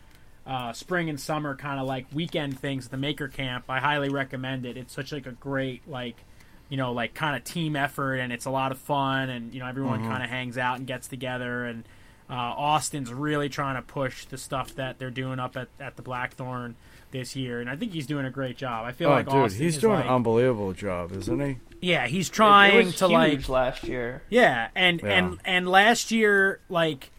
[0.45, 4.09] uh, spring and summer kind of like weekend things at the Maker Camp, I highly
[4.09, 4.77] recommend it.
[4.77, 6.15] It's such like a great like,
[6.69, 9.59] you know, like kind of team effort, and it's a lot of fun, and you
[9.59, 11.65] know everyone kind of hangs out and gets together.
[11.65, 11.83] And
[12.29, 16.01] uh, Austin's really trying to push the stuff that they're doing up at, at the
[16.01, 16.75] Blackthorn
[17.11, 18.85] this year, and I think he's doing a great job.
[18.85, 21.57] I feel Oh, like dude, Austin he's is, doing like- an unbelievable job, isn't he?
[21.81, 24.21] yeah, he's It- trying it was to huge like last year.
[24.29, 25.09] yeah, and Yeah.
[25.09, 27.11] and and last year, like,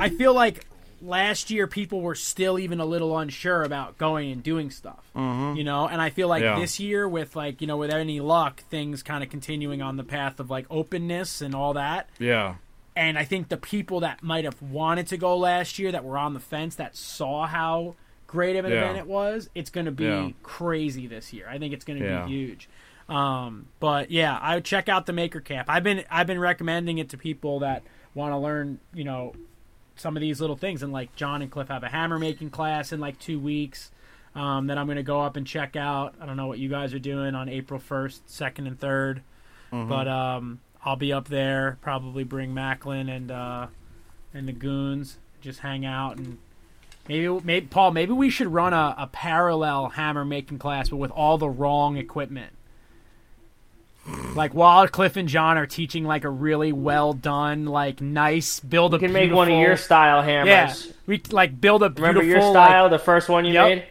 [0.00, 0.64] I feel like
[1.00, 5.56] last year people were still even a little unsure about going and doing stuff, mm-hmm.
[5.56, 5.86] you know.
[5.88, 6.58] And I feel like Yeah.
[6.58, 10.04] this year, with like you know, with any luck, things kind of continuing on the
[10.04, 12.08] path of like openness and all that.
[12.18, 12.54] Yeah.
[12.96, 16.18] And I think the people that might have wanted to go last year, that were
[16.18, 17.94] on the fence, that saw how
[18.26, 18.78] great of an Yeah.
[18.78, 20.30] event it was, it's going to be Yeah.
[20.42, 21.48] crazy this year.
[21.48, 22.68] I think it's going to be huge.
[23.08, 25.68] Um, but yeah, I would check out the Maker Camp.
[25.70, 27.82] I've been I've been recommending it to people that
[28.14, 29.32] want to learn, you know,
[29.98, 30.82] some of these little things.
[30.82, 33.90] And like John and Cliff have a hammer making class in like two weeks.
[34.34, 36.14] um, that I'm going to go up and check out.
[36.20, 39.20] I don't know what you guys are doing on April 1st, 2nd, and 3rd,
[39.88, 41.78] but um, I'll be up there.
[41.80, 43.66] Probably bring Macklin and uh,
[44.32, 45.18] and the goons.
[45.40, 46.38] Just hang out and
[47.08, 47.90] maybe, maybe Paul.
[47.92, 51.96] Maybe we should run a, a parallel hammer making class, but with all the wrong
[51.96, 52.52] equipment.
[54.34, 58.94] Like while Cliff and John are teaching like a really well done, like nice build
[58.94, 60.86] a You can make one of your style hammers.
[60.86, 62.20] yeah, we like build a beautiful.
[62.22, 63.66] Remember your like, style, the first one you Yep.
[63.68, 63.84] made?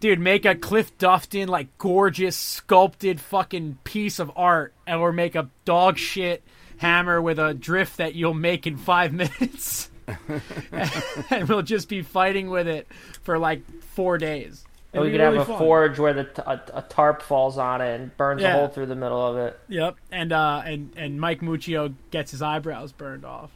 [0.00, 5.34] dude, make a Cliff Dufton like gorgeous sculpted fucking piece of art, and or make
[5.34, 6.42] a dog shit
[6.76, 9.88] hammer with a drift that you'll make in five minutes,
[11.30, 12.86] and we'll just be fighting with it
[13.22, 14.64] for like four days.
[14.94, 15.58] And we could be have a fun.
[15.58, 18.54] forge where the t- a, a tarp falls on it and burns Yeah.
[18.54, 19.58] a hole through the middle of it.
[19.68, 23.50] Yep, and uh, and and Mike Muccio gets his eyebrows burned off.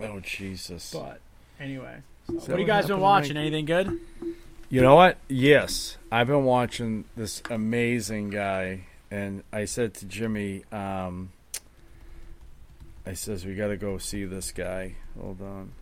[0.00, 0.92] Oh Jesus!
[0.92, 1.20] But
[1.60, 1.98] anyway,
[2.28, 3.34] Is that what have you guys been watching?
[3.34, 3.42] Mike?
[3.42, 4.00] Anything good?
[4.70, 5.18] You know what?
[5.28, 11.32] Yes, I've been watching this amazing guy, and I said to Jimmy, um,
[13.06, 14.94] I says we got to go see this guy.
[15.20, 15.46] Hold on.
[15.46, 15.72] Um,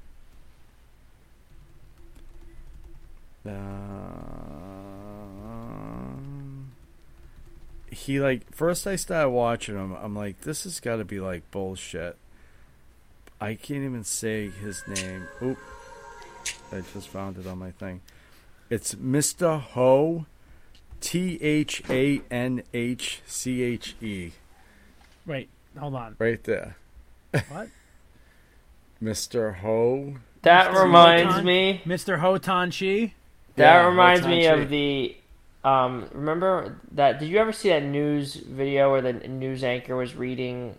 [7.91, 9.95] he like first I started watching him.
[10.01, 12.17] I'm like, this has got to be like bullshit.
[13.41, 15.27] I can't even say his name.
[15.43, 15.59] Oop!
[16.73, 18.01] I just found it on my thing.
[18.69, 19.61] It's Mr.
[19.61, 20.27] Ho,
[21.01, 24.33] T H A N H C H E,
[25.27, 26.17] Wait, hold on.
[26.19, 26.77] right there.
[27.49, 27.69] What?
[29.03, 29.57] Mr.
[29.57, 30.15] Ho.
[30.43, 30.83] That Mr.
[30.85, 31.45] reminds Wotan?
[31.47, 31.83] me.
[31.87, 32.21] Mr.
[32.21, 33.15] Hotan Chi.
[33.57, 35.17] That Yeah, reminds me of the.
[35.63, 37.19] Um, remember that?
[37.19, 40.79] Did you ever see that news video where the news anchor was reading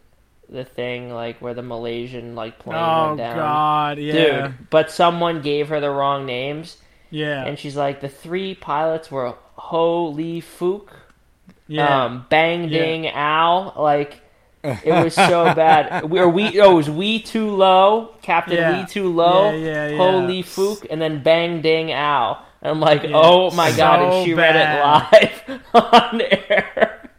[0.50, 3.38] the thing, like where the Malaysian like plane Oh went down?
[3.38, 6.78] God, yeah, Dude, but someone gave her the wrong names,
[7.10, 10.90] yeah, and she's like, the three pilots were Ho Lee Fook,
[11.68, 12.06] yeah.
[12.06, 12.70] um, Bang Yeah.
[12.70, 13.74] Ding Al.
[13.78, 14.22] Like,
[14.64, 16.10] it was so bad.
[16.10, 18.70] We, or we, oh, it was We Too Low, Captain Yeah.
[18.70, 20.26] We Too Low, Yeah, yeah, Ho yeah.
[20.26, 22.46] Lee Fook, and then Bang Ding Al.
[22.62, 23.12] And I'm like, Yeah.
[23.16, 24.56] oh my god, and So she bad.
[25.14, 25.62] read it live
[25.94, 27.10] on air.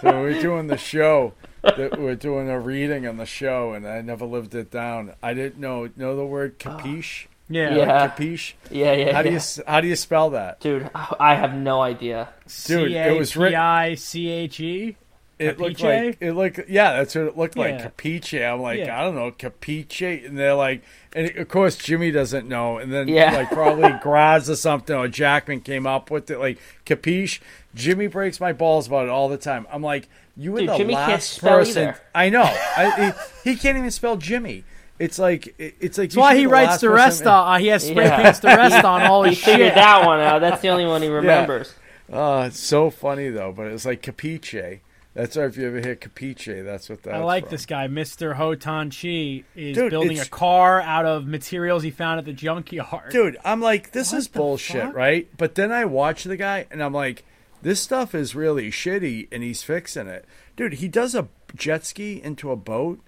[0.00, 1.34] So we're doing the show.
[1.62, 5.12] that we're doing a reading on the show, and I never lived it down.
[5.22, 6.78] I didn't know know the word ah.
[6.78, 7.26] capiche.
[7.50, 8.08] yeah, Yeah.
[8.08, 8.54] Capiche.
[8.70, 9.12] Yeah, yeah.
[9.12, 9.36] How do you yeah.
[9.40, 10.60] s- how do you spell that?
[10.60, 12.30] Dude, I have no idea.
[12.64, 14.96] Dude, it was writ- C-A-P-I-C-H-E.
[15.40, 17.78] It looked like it looked yeah, that's what it looked like.
[17.78, 17.88] Yeah.
[17.88, 18.52] Capiche.
[18.52, 19.00] I'm like, Yeah.
[19.00, 20.26] I don't know, capiche.
[20.26, 20.82] And they're like
[21.14, 22.76] and of course Jimmy doesn't know.
[22.78, 23.32] And then Yeah.
[23.34, 27.40] like probably Graz or something or Jackman came up with it like capiche.
[27.74, 29.66] Jimmy breaks my balls about it all the time.
[29.72, 31.88] I'm like, you were Dude, the Jimmy can't last spell person.
[31.88, 32.00] either.
[32.14, 32.42] I know.
[32.42, 34.64] I, he, he can't even spell Jimmy.
[34.98, 37.54] It's like it's like That's why he writes the rest on.
[37.54, 38.22] Uh, he has spray Yeah.
[38.22, 40.40] paints the rest on all He his figured that one out.
[40.40, 41.72] That's the only one he remembers.
[42.12, 43.52] Oh, it's so funny though.
[43.52, 44.80] But it's like capiche.
[45.20, 47.50] That's why if you ever hear capiche, that's what that's I like from.
[47.50, 48.36] this guy, Mr.
[48.36, 53.10] Hotan Chi, is Dude, building a car out of materials he found at the junkyard.
[53.12, 54.94] Dude, I'm like, this What is bullshit, fuck?
[54.94, 55.28] right?
[55.36, 57.24] But then I watch the guy and I'm like,
[57.60, 60.24] this stuff is really shitty and he's fixing it.
[60.56, 63.00] Dude, he does a jet ski into a boat.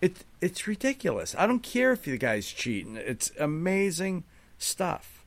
[0.00, 1.34] It it's ridiculous.
[1.36, 2.94] I don't care if the guy's cheating.
[2.94, 4.22] It's amazing
[4.58, 5.24] stuff.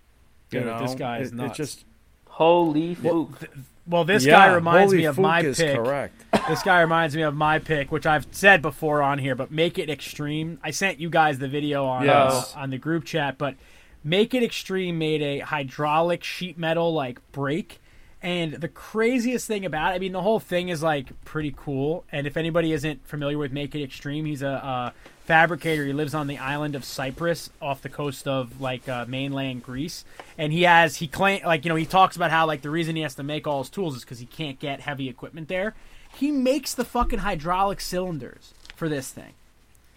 [0.50, 1.84] You know, this guy is It- it just
[2.28, 3.50] Holy fook.
[3.88, 5.76] Well, this yeah, guy reminds me of my pick.
[5.76, 6.24] correct.
[6.48, 9.80] This guy reminds me of my pick, which I've said before on here, but make
[9.80, 10.60] it extreme.
[10.64, 12.56] I sent you guys the video on Yes.
[12.56, 13.56] uh, on the group chat, but
[14.04, 17.80] make it extreme made a hydraulic sheet metal like brake.
[18.24, 22.04] And the craziest thing about it, I mean, the whole thing is like pretty cool.
[22.12, 24.92] And if anybody isn't familiar with Make It Extreme, he's a, uh
[25.26, 25.86] fabricator.
[25.86, 30.04] He lives on the island of Cyprus off the coast of like uh, mainland Greece.
[30.38, 32.96] And he has, he claim like, you know, he talks about how like the reason
[32.96, 35.76] he has to make all his tools is because he can't get heavy equipment there.
[36.16, 39.34] He makes the fucking hydraulic cylinders for this thing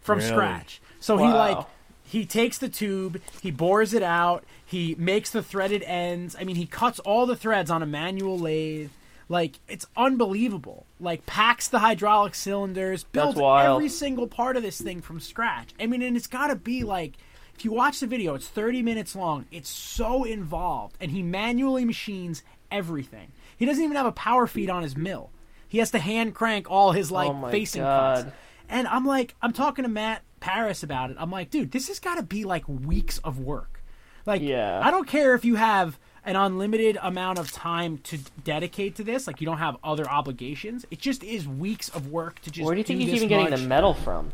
[0.03, 0.31] from Really?
[0.31, 0.81] scratch.
[1.01, 1.59] So he like
[2.07, 6.37] he takes the tube, he bores it out, he makes the threaded ends.
[6.39, 8.91] I mean, he cuts all the threads on a manual lathe.
[9.29, 10.87] Like it's unbelievable.
[11.01, 13.39] Like packs the hydraulic cylinders, builds
[13.77, 15.71] every single part of this thing from scratch.
[15.81, 17.15] I mean, and it's got to be like
[17.55, 19.47] if you watch the video, it's 30 minutes long.
[19.53, 23.29] It's so involved and he manually machines everything.
[23.57, 25.31] He doesn't even have a power feed on his mill.
[25.69, 28.25] He has to hand crank all his like Oh facing God.
[28.25, 28.37] cuts.
[28.69, 31.17] And I'm like, I'm talking to Matt Paris about it.
[31.19, 33.83] I'm like, dude, this has got to be like weeks of work.
[34.27, 34.81] Like, Yeah.
[34.83, 39.27] I don't care if you have an unlimited amount of time to dedicate to this.
[39.27, 40.87] Like, you don't have other obligations.
[40.91, 42.65] It just is weeks of work to just.
[42.65, 44.33] Where do you think he's this even getting the metal from?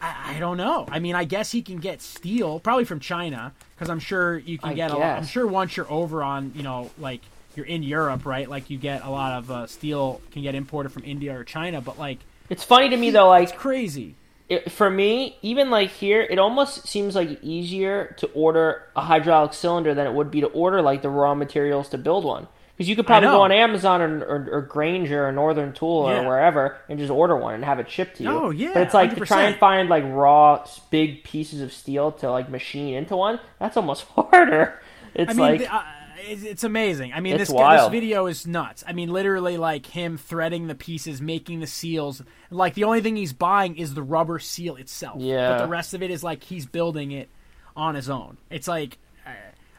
[0.00, 0.86] I, I don't know.
[0.90, 4.58] I mean, I guess he can get steel probably from China because I'm sure you
[4.58, 4.90] can I get.
[4.90, 7.22] A lot, I'm sure once you're over on, you know, like
[7.54, 8.48] you're in Europe, right?
[8.48, 11.80] Like you get a lot of uh, steel can get imported from India or China,
[11.80, 12.18] but like
[12.50, 14.14] It's funny to me though, like it's crazy.
[14.48, 19.52] It, for me, even like here, it almost seems like easier to order a hydraulic
[19.54, 22.46] cylinder than it would be to order like the raw materials to build one.
[22.76, 26.20] Because you could probably go on Amazon or, or, or Grainger or Northern Tool Yeah.
[26.20, 28.30] or wherever and just order one and have it shipped to you.
[28.30, 32.12] Oh, yeah, but it's like to try and find like raw big pieces of steel
[32.12, 33.40] to like machine into one.
[33.58, 34.78] That's almost harder.
[35.14, 35.82] It's I mean, like the- uh,
[36.26, 37.12] it's, it's amazing.
[37.12, 38.84] I mean, It's this guy, this video is nuts.
[38.86, 42.22] I mean, literally, like him threading the pieces, making the seals.
[42.50, 45.20] Like the only thing he's buying is the rubber seal itself.
[45.20, 45.50] Yeah.
[45.50, 47.28] But the rest of it is like he's building it
[47.76, 48.38] on his own.
[48.50, 48.98] It's like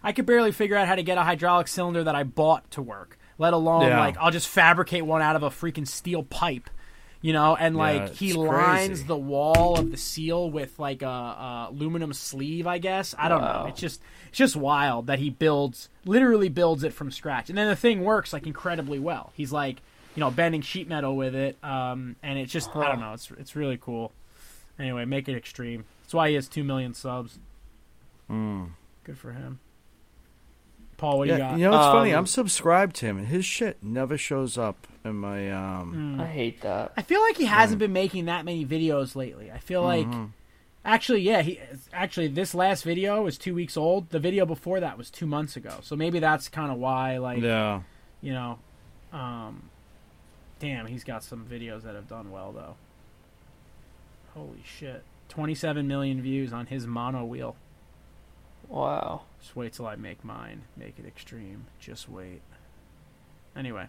[0.03, 2.81] I could barely figure out how to get a hydraulic cylinder that I bought to
[2.81, 3.17] work.
[3.37, 3.99] Let alone Yeah.
[3.99, 6.69] like I'll just fabricate one out of a freaking steel pipe.
[7.21, 9.03] You know, and like he lines crazy.
[9.05, 13.15] the wall of the seal with like a, a aluminum sleeve, I guess.
[13.17, 13.65] I don't know.
[13.67, 17.67] It's just it's just wild that he builds literally builds it from scratch, and then
[17.67, 19.31] the thing works like incredibly well.
[19.35, 19.81] He's like
[20.15, 23.13] you know bending sheet metal with it, um, and it's just I don't know.
[23.13, 24.11] It's it's really cool.
[24.79, 25.85] Anyway, make it extreme.
[26.03, 27.39] That's why he has two million subs.
[29.03, 29.59] Good for him.
[30.97, 31.59] Paul, what do you Yeah, got?
[31.59, 32.11] you know, it's funny.
[32.13, 35.51] Um, I'm subscribed to him, and his shit never shows up in my.
[35.51, 36.93] um I hate that.
[36.97, 39.51] I feel like he hasn't been making that many videos lately.
[39.51, 40.07] I feel like
[40.83, 41.59] actually, yeah, he
[41.93, 44.09] actually this last video was two weeks old.
[44.09, 45.75] The video before that was two months ago.
[45.81, 47.81] So maybe that's kind of why, like, Yeah,
[48.21, 48.57] you know,
[49.13, 49.69] um,
[50.59, 52.75] damn, he's got some videos that have done well though.
[54.33, 57.55] Holy shit, twenty-seven million views on his mono wheel.
[58.67, 59.21] Wow.
[59.39, 60.63] Just wait till I make mine.
[60.75, 61.65] Make it extreme.
[61.79, 62.41] Just wait.
[63.55, 63.87] Anyway,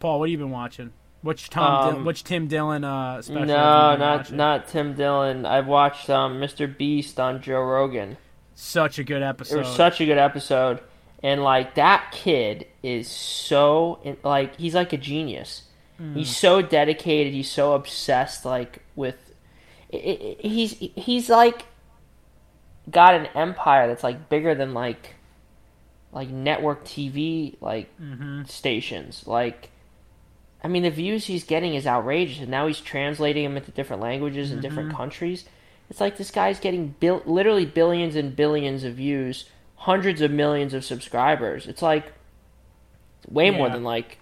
[0.00, 0.92] Paul, what have you been watching?
[1.22, 1.88] Which Tom?
[1.90, 3.44] Dil- Um, which Tim Dillon uh, special?
[3.46, 4.36] No, not watching?
[4.36, 5.44] not Tim Dillon.
[5.46, 6.74] I've watched um, Mr.
[6.76, 8.16] Beast on Joe Rogan.
[8.54, 9.58] Such a good It episode.
[9.58, 10.80] was such a good episode,
[11.22, 15.62] and like that kid is so like he's like a genius.
[16.14, 17.32] He's so dedicated.
[17.32, 19.16] He's so obsessed like with.
[19.92, 21.64] i i he's he's like
[22.90, 25.14] got an empire that's like bigger than like
[26.12, 28.44] like network TV like mm-hmm.
[28.44, 29.70] stations like.
[30.64, 34.02] I mean, the views he's getting is outrageous, and now he's translating them into different
[34.02, 34.96] languages in different mm-hmm.
[34.96, 35.44] countries.
[35.90, 39.44] It's like this guy's getting bil- literally billions and billions of views,
[39.76, 41.66] hundreds of millions of subscribers.
[41.68, 42.12] It's like
[43.28, 44.18] way more than like,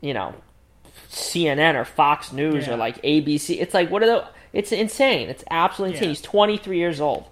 [0.00, 0.34] you know,
[1.10, 2.74] CNN or Fox News Yeah.
[2.74, 3.60] or like ABC.
[3.60, 4.28] It's like what are the?
[4.52, 5.28] It's insane.
[5.28, 6.08] It's absolutely insane.
[6.08, 6.14] Yeah.
[6.14, 7.26] He's 23 years old.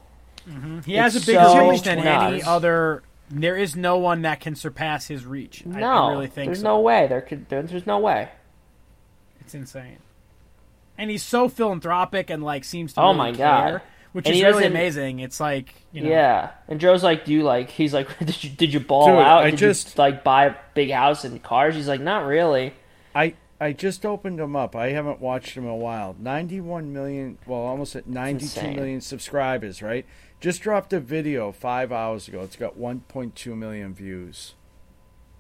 [0.48, 0.80] Mm-hmm.
[0.80, 2.46] he has a bigger so reach than any nuts.
[2.46, 3.02] other.
[3.30, 5.64] There is no one that can surpass his reach.
[5.64, 6.64] No, I, really think there's so.
[6.64, 7.06] no way.
[7.06, 7.48] There could.
[7.48, 8.28] There, there's no way.
[9.40, 9.98] It's insane.
[10.96, 13.82] And he's so philanthropic and like seems to Oh really my care, God.
[14.12, 15.18] which And is really amazing.
[15.20, 18.50] It's like you know, Yeah, and Joe's like, "Do you like?" He's like, "Did you
[18.50, 19.42] did you ball Dude, out?
[19.44, 22.74] I did just- you like buy a big house and cars?" He's like, "Not really."
[23.14, 24.76] I I just opened him up.
[24.76, 26.14] I haven't watched him in a while.
[26.18, 29.80] 91 million, well, almost at 92 million subscribers.
[29.82, 30.04] Right?
[30.40, 32.42] Just dropped a video five hours ago.
[32.42, 34.54] It's got 1.2 million views.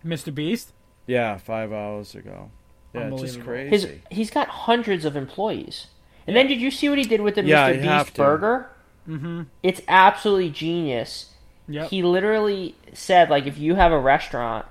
[0.04, 0.34] Mr.
[0.34, 0.72] Beast.
[1.06, 2.50] Yeah, five hours ago.
[2.94, 3.68] Yeah, it's just Unbelievable.
[3.70, 4.02] His crazy.
[4.10, 5.88] he's got hundreds of employees.
[6.26, 8.04] And then did you see what he did with the Yeah, Mr.
[8.04, 8.70] Beast burger?
[9.08, 9.42] Mm-hmm.
[9.62, 11.30] It's absolutely genius.
[11.68, 11.90] Yep.
[11.90, 14.66] He literally said, like, if you have a restaurant,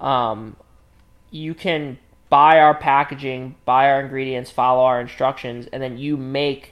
[0.00, 0.56] um,
[1.30, 1.98] you can
[2.28, 6.71] buy our packaging, buy our ingredients, follow our instructions, and then you make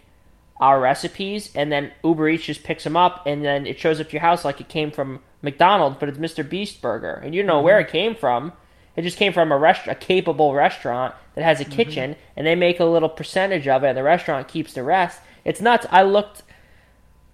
[0.61, 4.09] our recipes, and then Uber Eats just picks them up, and then it shows up
[4.09, 6.49] to your house like it came from McDonald's, but it's Mr.
[6.49, 7.65] Beast burger, and you don't know mm-hmm.
[7.65, 8.53] where it came from.
[8.95, 11.73] It just came from a rest- a capable restaurant that has a mm-hmm.
[11.73, 15.21] kitchen, and they make a little percentage of it, and the restaurant keeps the rest.
[15.45, 15.87] It's nuts.
[15.91, 16.43] I looked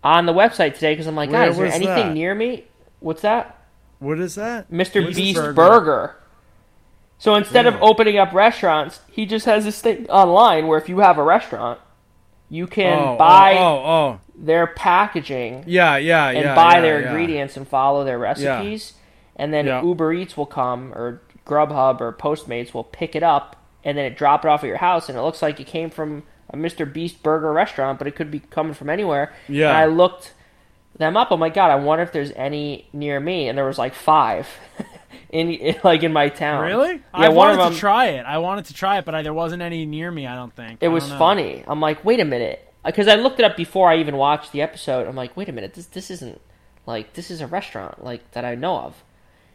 [0.05, 2.15] on the website today because I'm like, God, is there anything that?
[2.15, 2.65] near me?
[3.01, 3.67] What's that?
[3.99, 4.71] What is that?
[4.71, 5.05] Mr.
[5.05, 5.53] Beast Beast Burger.
[5.55, 6.17] Burger.
[7.19, 10.99] So instead of opening up restaurants, he just has this thing online where if you
[10.99, 11.81] have a restaurant,
[12.49, 16.55] you can oh, oh buy oh, oh, oh, their packaging yeah, yeah, and yeah.
[16.55, 17.09] buy yeah, their yeah.
[17.09, 18.95] ingredients and follow their recipes.
[19.35, 19.83] And then Yeah.
[19.83, 24.17] Uber Eats will come or Grubhub or Postmates will pick it up and then it
[24.17, 26.91] drop it off at your house and it looks like it came from a Mr.
[26.91, 29.33] Beast burger restaurant, but it could be coming from anywhere.
[29.49, 29.69] Yeah.
[29.69, 30.33] And I looked
[30.97, 31.29] them up.
[31.31, 33.49] Oh my God, I wonder if there's any near me.
[33.49, 34.49] And there was like five
[35.31, 36.65] in, in like in my town.
[36.65, 36.95] Really?
[36.95, 37.73] Yeah, I wanted them.
[37.73, 38.25] to try it.
[38.27, 40.27] I wanted to try it, but I, there wasn't any near me.
[40.27, 40.79] I don't think.
[40.83, 41.19] It was know.
[41.19, 41.65] funny.
[41.67, 44.63] I'm like, wait a minute, because I looked it up before I even watched the
[44.63, 45.07] episode.
[45.07, 46.41] I'm like, wait a minute, this this isn't
[46.87, 49.03] like this is a restaurant like that I know of,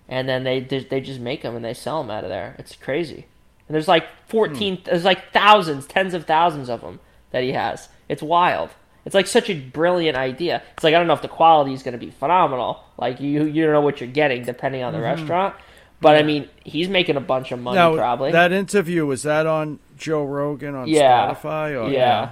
[0.09, 2.55] and then they they they just make them and they sell them out of there.
[2.59, 3.27] It's crazy.
[3.67, 4.83] And there's like 14, Hmm.
[4.83, 6.99] there's like thousands, tens of thousands of them
[7.31, 7.87] that he has.
[8.09, 8.71] It's wild.
[9.05, 10.61] It's like such a brilliant idea.
[10.75, 12.83] It's like I don't know if the quality is going to be phenomenal.
[12.97, 15.55] Like you you don't know what you're getting depending on the restaurant.
[15.99, 18.31] But I mean, he's making a bunch of money Now, probably.
[18.31, 21.33] that interview was that on Joe Rogan on Yeah.
[21.35, 21.79] Spotify?
[21.83, 22.31] Or, yeah.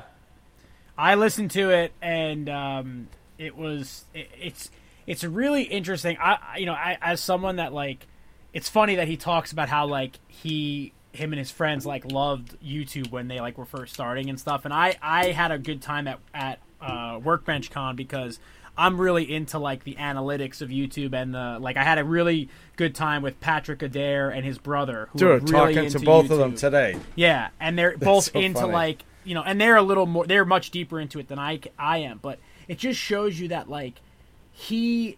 [0.98, 4.72] I listened to it and um, it was it, it's
[5.08, 6.18] it's really interesting.
[6.20, 8.06] I I- you know I, as someone that like
[8.54, 12.58] it's funny that he talks about how like he him and his friends like loved
[12.62, 14.66] YouTube when they like were first starting and stuff.
[14.66, 18.40] And I I had a good time at at uh, Workbench Con because
[18.78, 21.78] I'm really into like the analytics of YouTube and the like.
[21.78, 25.10] I had a really good time with Patrick Adair and his brother.
[25.12, 26.98] Who are Dude, really talking into to both of them today.
[27.16, 28.74] Yeah, and they're both so into funny.
[28.74, 30.26] like you know, and they're a little more.
[30.26, 33.70] They're much deeper into it than I I am, but it just shows you that
[33.70, 33.96] like
[34.52, 35.18] he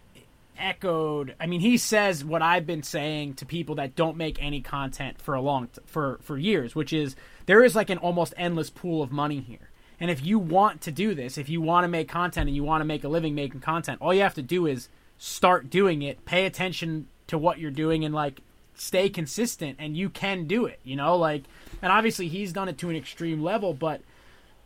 [0.58, 1.34] echoed.
[1.40, 5.20] I mean, he says what I've been saying to people that don't make any content
[5.20, 7.16] for a long t- for for years, which is
[7.46, 9.70] there is like an almost endless pool of money here.
[10.00, 12.64] And if you want to do this, if you want to make content and you
[12.64, 14.88] want to make a living making content, all you have to do is
[15.18, 18.40] start doing it, pay attention to what you're doing and like
[18.74, 21.16] stay consistent and you can do it, you know?
[21.16, 21.44] Like
[21.80, 24.00] and obviously he's done it to an extreme level, but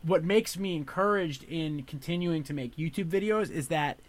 [0.01, 3.99] what makes me encouraged in continuing to make YouTube videos is that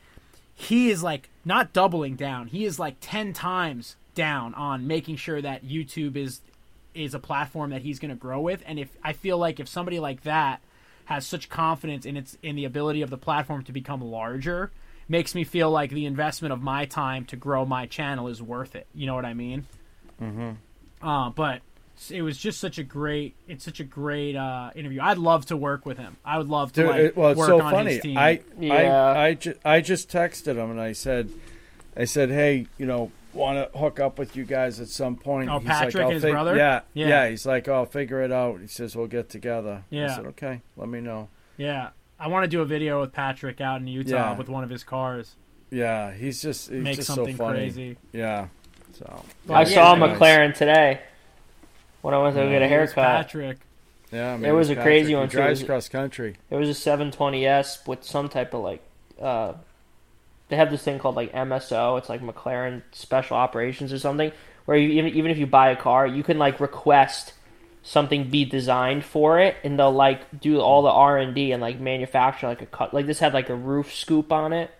[0.60, 2.48] he is like not doubling down.
[2.48, 6.40] He is like 10 times down on making sure that YouTube is
[6.94, 9.68] is a platform that he's going to grow with and if I feel like if
[9.68, 10.60] somebody like that
[11.04, 14.72] has such confidence in its in the ability of the platform to become larger
[15.06, 18.74] makes me feel like the investment of my time to grow my channel is worth
[18.74, 18.88] it.
[18.92, 19.64] You know what I mean?
[20.20, 20.56] Mm Mhm.
[21.00, 21.62] Uh, but
[22.10, 25.00] it was just such a great it's such a great uh, interview.
[25.02, 26.16] I'd love to work with him.
[26.24, 27.92] I would love to Dude, like it, well, it's work so on funny.
[27.94, 28.18] his team.
[28.18, 28.72] I, Yeah.
[28.74, 31.30] I, I, ju- I just texted him and I said,
[31.96, 35.50] I said, hey, you know, want to hook up with you guys at some point?
[35.50, 36.56] Oh, He's Patrick like, "I'll and his brother?
[36.56, 37.08] Yeah, Yeah.
[37.08, 38.60] yeah, He's like, I'll figure it out.
[38.60, 39.82] He says we'll get together.
[39.90, 40.14] I Yeah.
[40.16, 41.28] said, okay, let me know.
[41.56, 44.36] Yeah, I want to do a video with Patrick out in Utah Yeah.
[44.38, 45.34] with one of his cars.
[45.70, 47.58] Yeah, he's just he's Make just something so funny.
[47.58, 47.96] crazy.
[48.12, 48.48] Yeah.
[48.98, 49.96] So Well, I yeah, saw a.
[49.98, 51.00] McLaren today
[52.02, 52.94] when I went to go get a haircut.
[52.96, 53.58] Patrick.
[54.12, 55.36] Yeah, It was a Patrick, crazy he one, too.
[55.36, 56.36] Drives It was- cross country.
[56.50, 58.80] It was a 720S with some type of like,
[59.20, 59.52] uh,
[60.48, 61.98] they have this thing called like MSO.
[61.98, 64.32] It's like McLaren Special Operations or something,
[64.64, 67.34] where you, even even if you buy a car, you can like request
[67.82, 71.60] something be designed for it, and they'll like do all the R and D and
[71.60, 72.94] like manufacture like a cut.
[72.94, 74.70] Like this had like a roof scoop on it,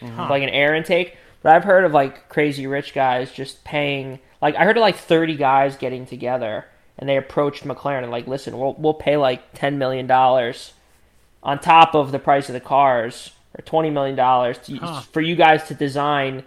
[0.00, 0.28] Huh.
[0.30, 1.16] like an air intake.
[1.42, 4.18] But I've heard of like crazy rich guys just paying.
[4.40, 6.66] Like I heard of like thirty guys getting together,
[6.98, 10.72] and they approached McLaren and like, listen, we'll we'll pay like ten million dollars
[11.42, 15.00] on top of the price of the cars, or twenty million dollars Huh.
[15.00, 16.44] for you guys to design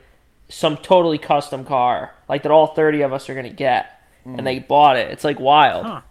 [0.50, 3.96] some totally custom car, like that all thirty of us are gonna get.
[4.26, 4.68] And they mm.
[4.68, 5.10] bought it.
[5.12, 5.86] It's like wild.
[5.86, 6.02] Huh.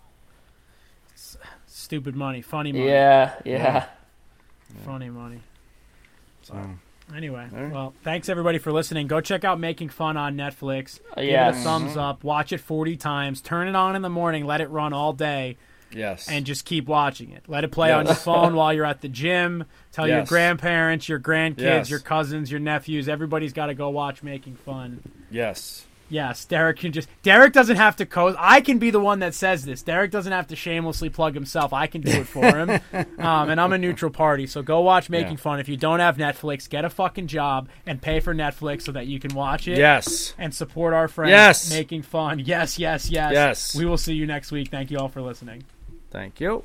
[1.66, 2.86] Stupid money, funny money.
[2.86, 3.86] Yeah, yeah.
[4.84, 5.40] Funny money.
[6.42, 6.54] So,
[7.14, 7.72] anyway, Alright.
[7.72, 9.06] well, thanks everybody for listening.
[9.06, 11.00] Go check out Making Fun on Netflix.
[11.12, 11.54] Uh, Give it yes.
[11.54, 11.64] a mm-hmm.
[11.64, 12.24] thumbs up.
[12.24, 13.40] Watch it 40 times.
[13.40, 14.44] Turn it on in the morning.
[14.46, 15.56] Let it run all day.
[15.90, 16.28] Yes.
[16.28, 17.44] and just keep watching it.
[17.48, 19.64] Let it play on your phone while you're at the gym.
[19.90, 21.90] Tell your grandparents, your grandkids, Yes.
[21.90, 23.08] your cousins, your nephews.
[23.08, 25.00] Everybody's got to go watch Making Fun.
[25.30, 25.86] yes.
[26.08, 27.08] Yes, Derek can just.
[27.22, 28.34] Derek doesn't have to co.
[28.38, 29.82] I can be the one that says this.
[29.82, 31.72] Derek doesn't have to shamelessly plug himself.
[31.72, 32.70] I can do it for him.
[33.18, 34.46] um, and I'm a neutral party.
[34.46, 35.36] So go watch Making Yeah.
[35.36, 35.60] Fun.
[35.60, 39.06] If you don't have Netflix, get a fucking job and pay for Netflix so that
[39.06, 39.78] you can watch it.
[39.78, 40.34] Yes.
[40.38, 41.30] And support our friends.
[41.30, 41.70] Yes.
[41.70, 42.38] Making Fun.
[42.38, 43.32] Yes, yes, yes.
[43.32, 43.74] Yes.
[43.74, 44.68] We will see you next week.
[44.68, 45.64] Thank you all for listening.
[46.10, 46.64] Thank you.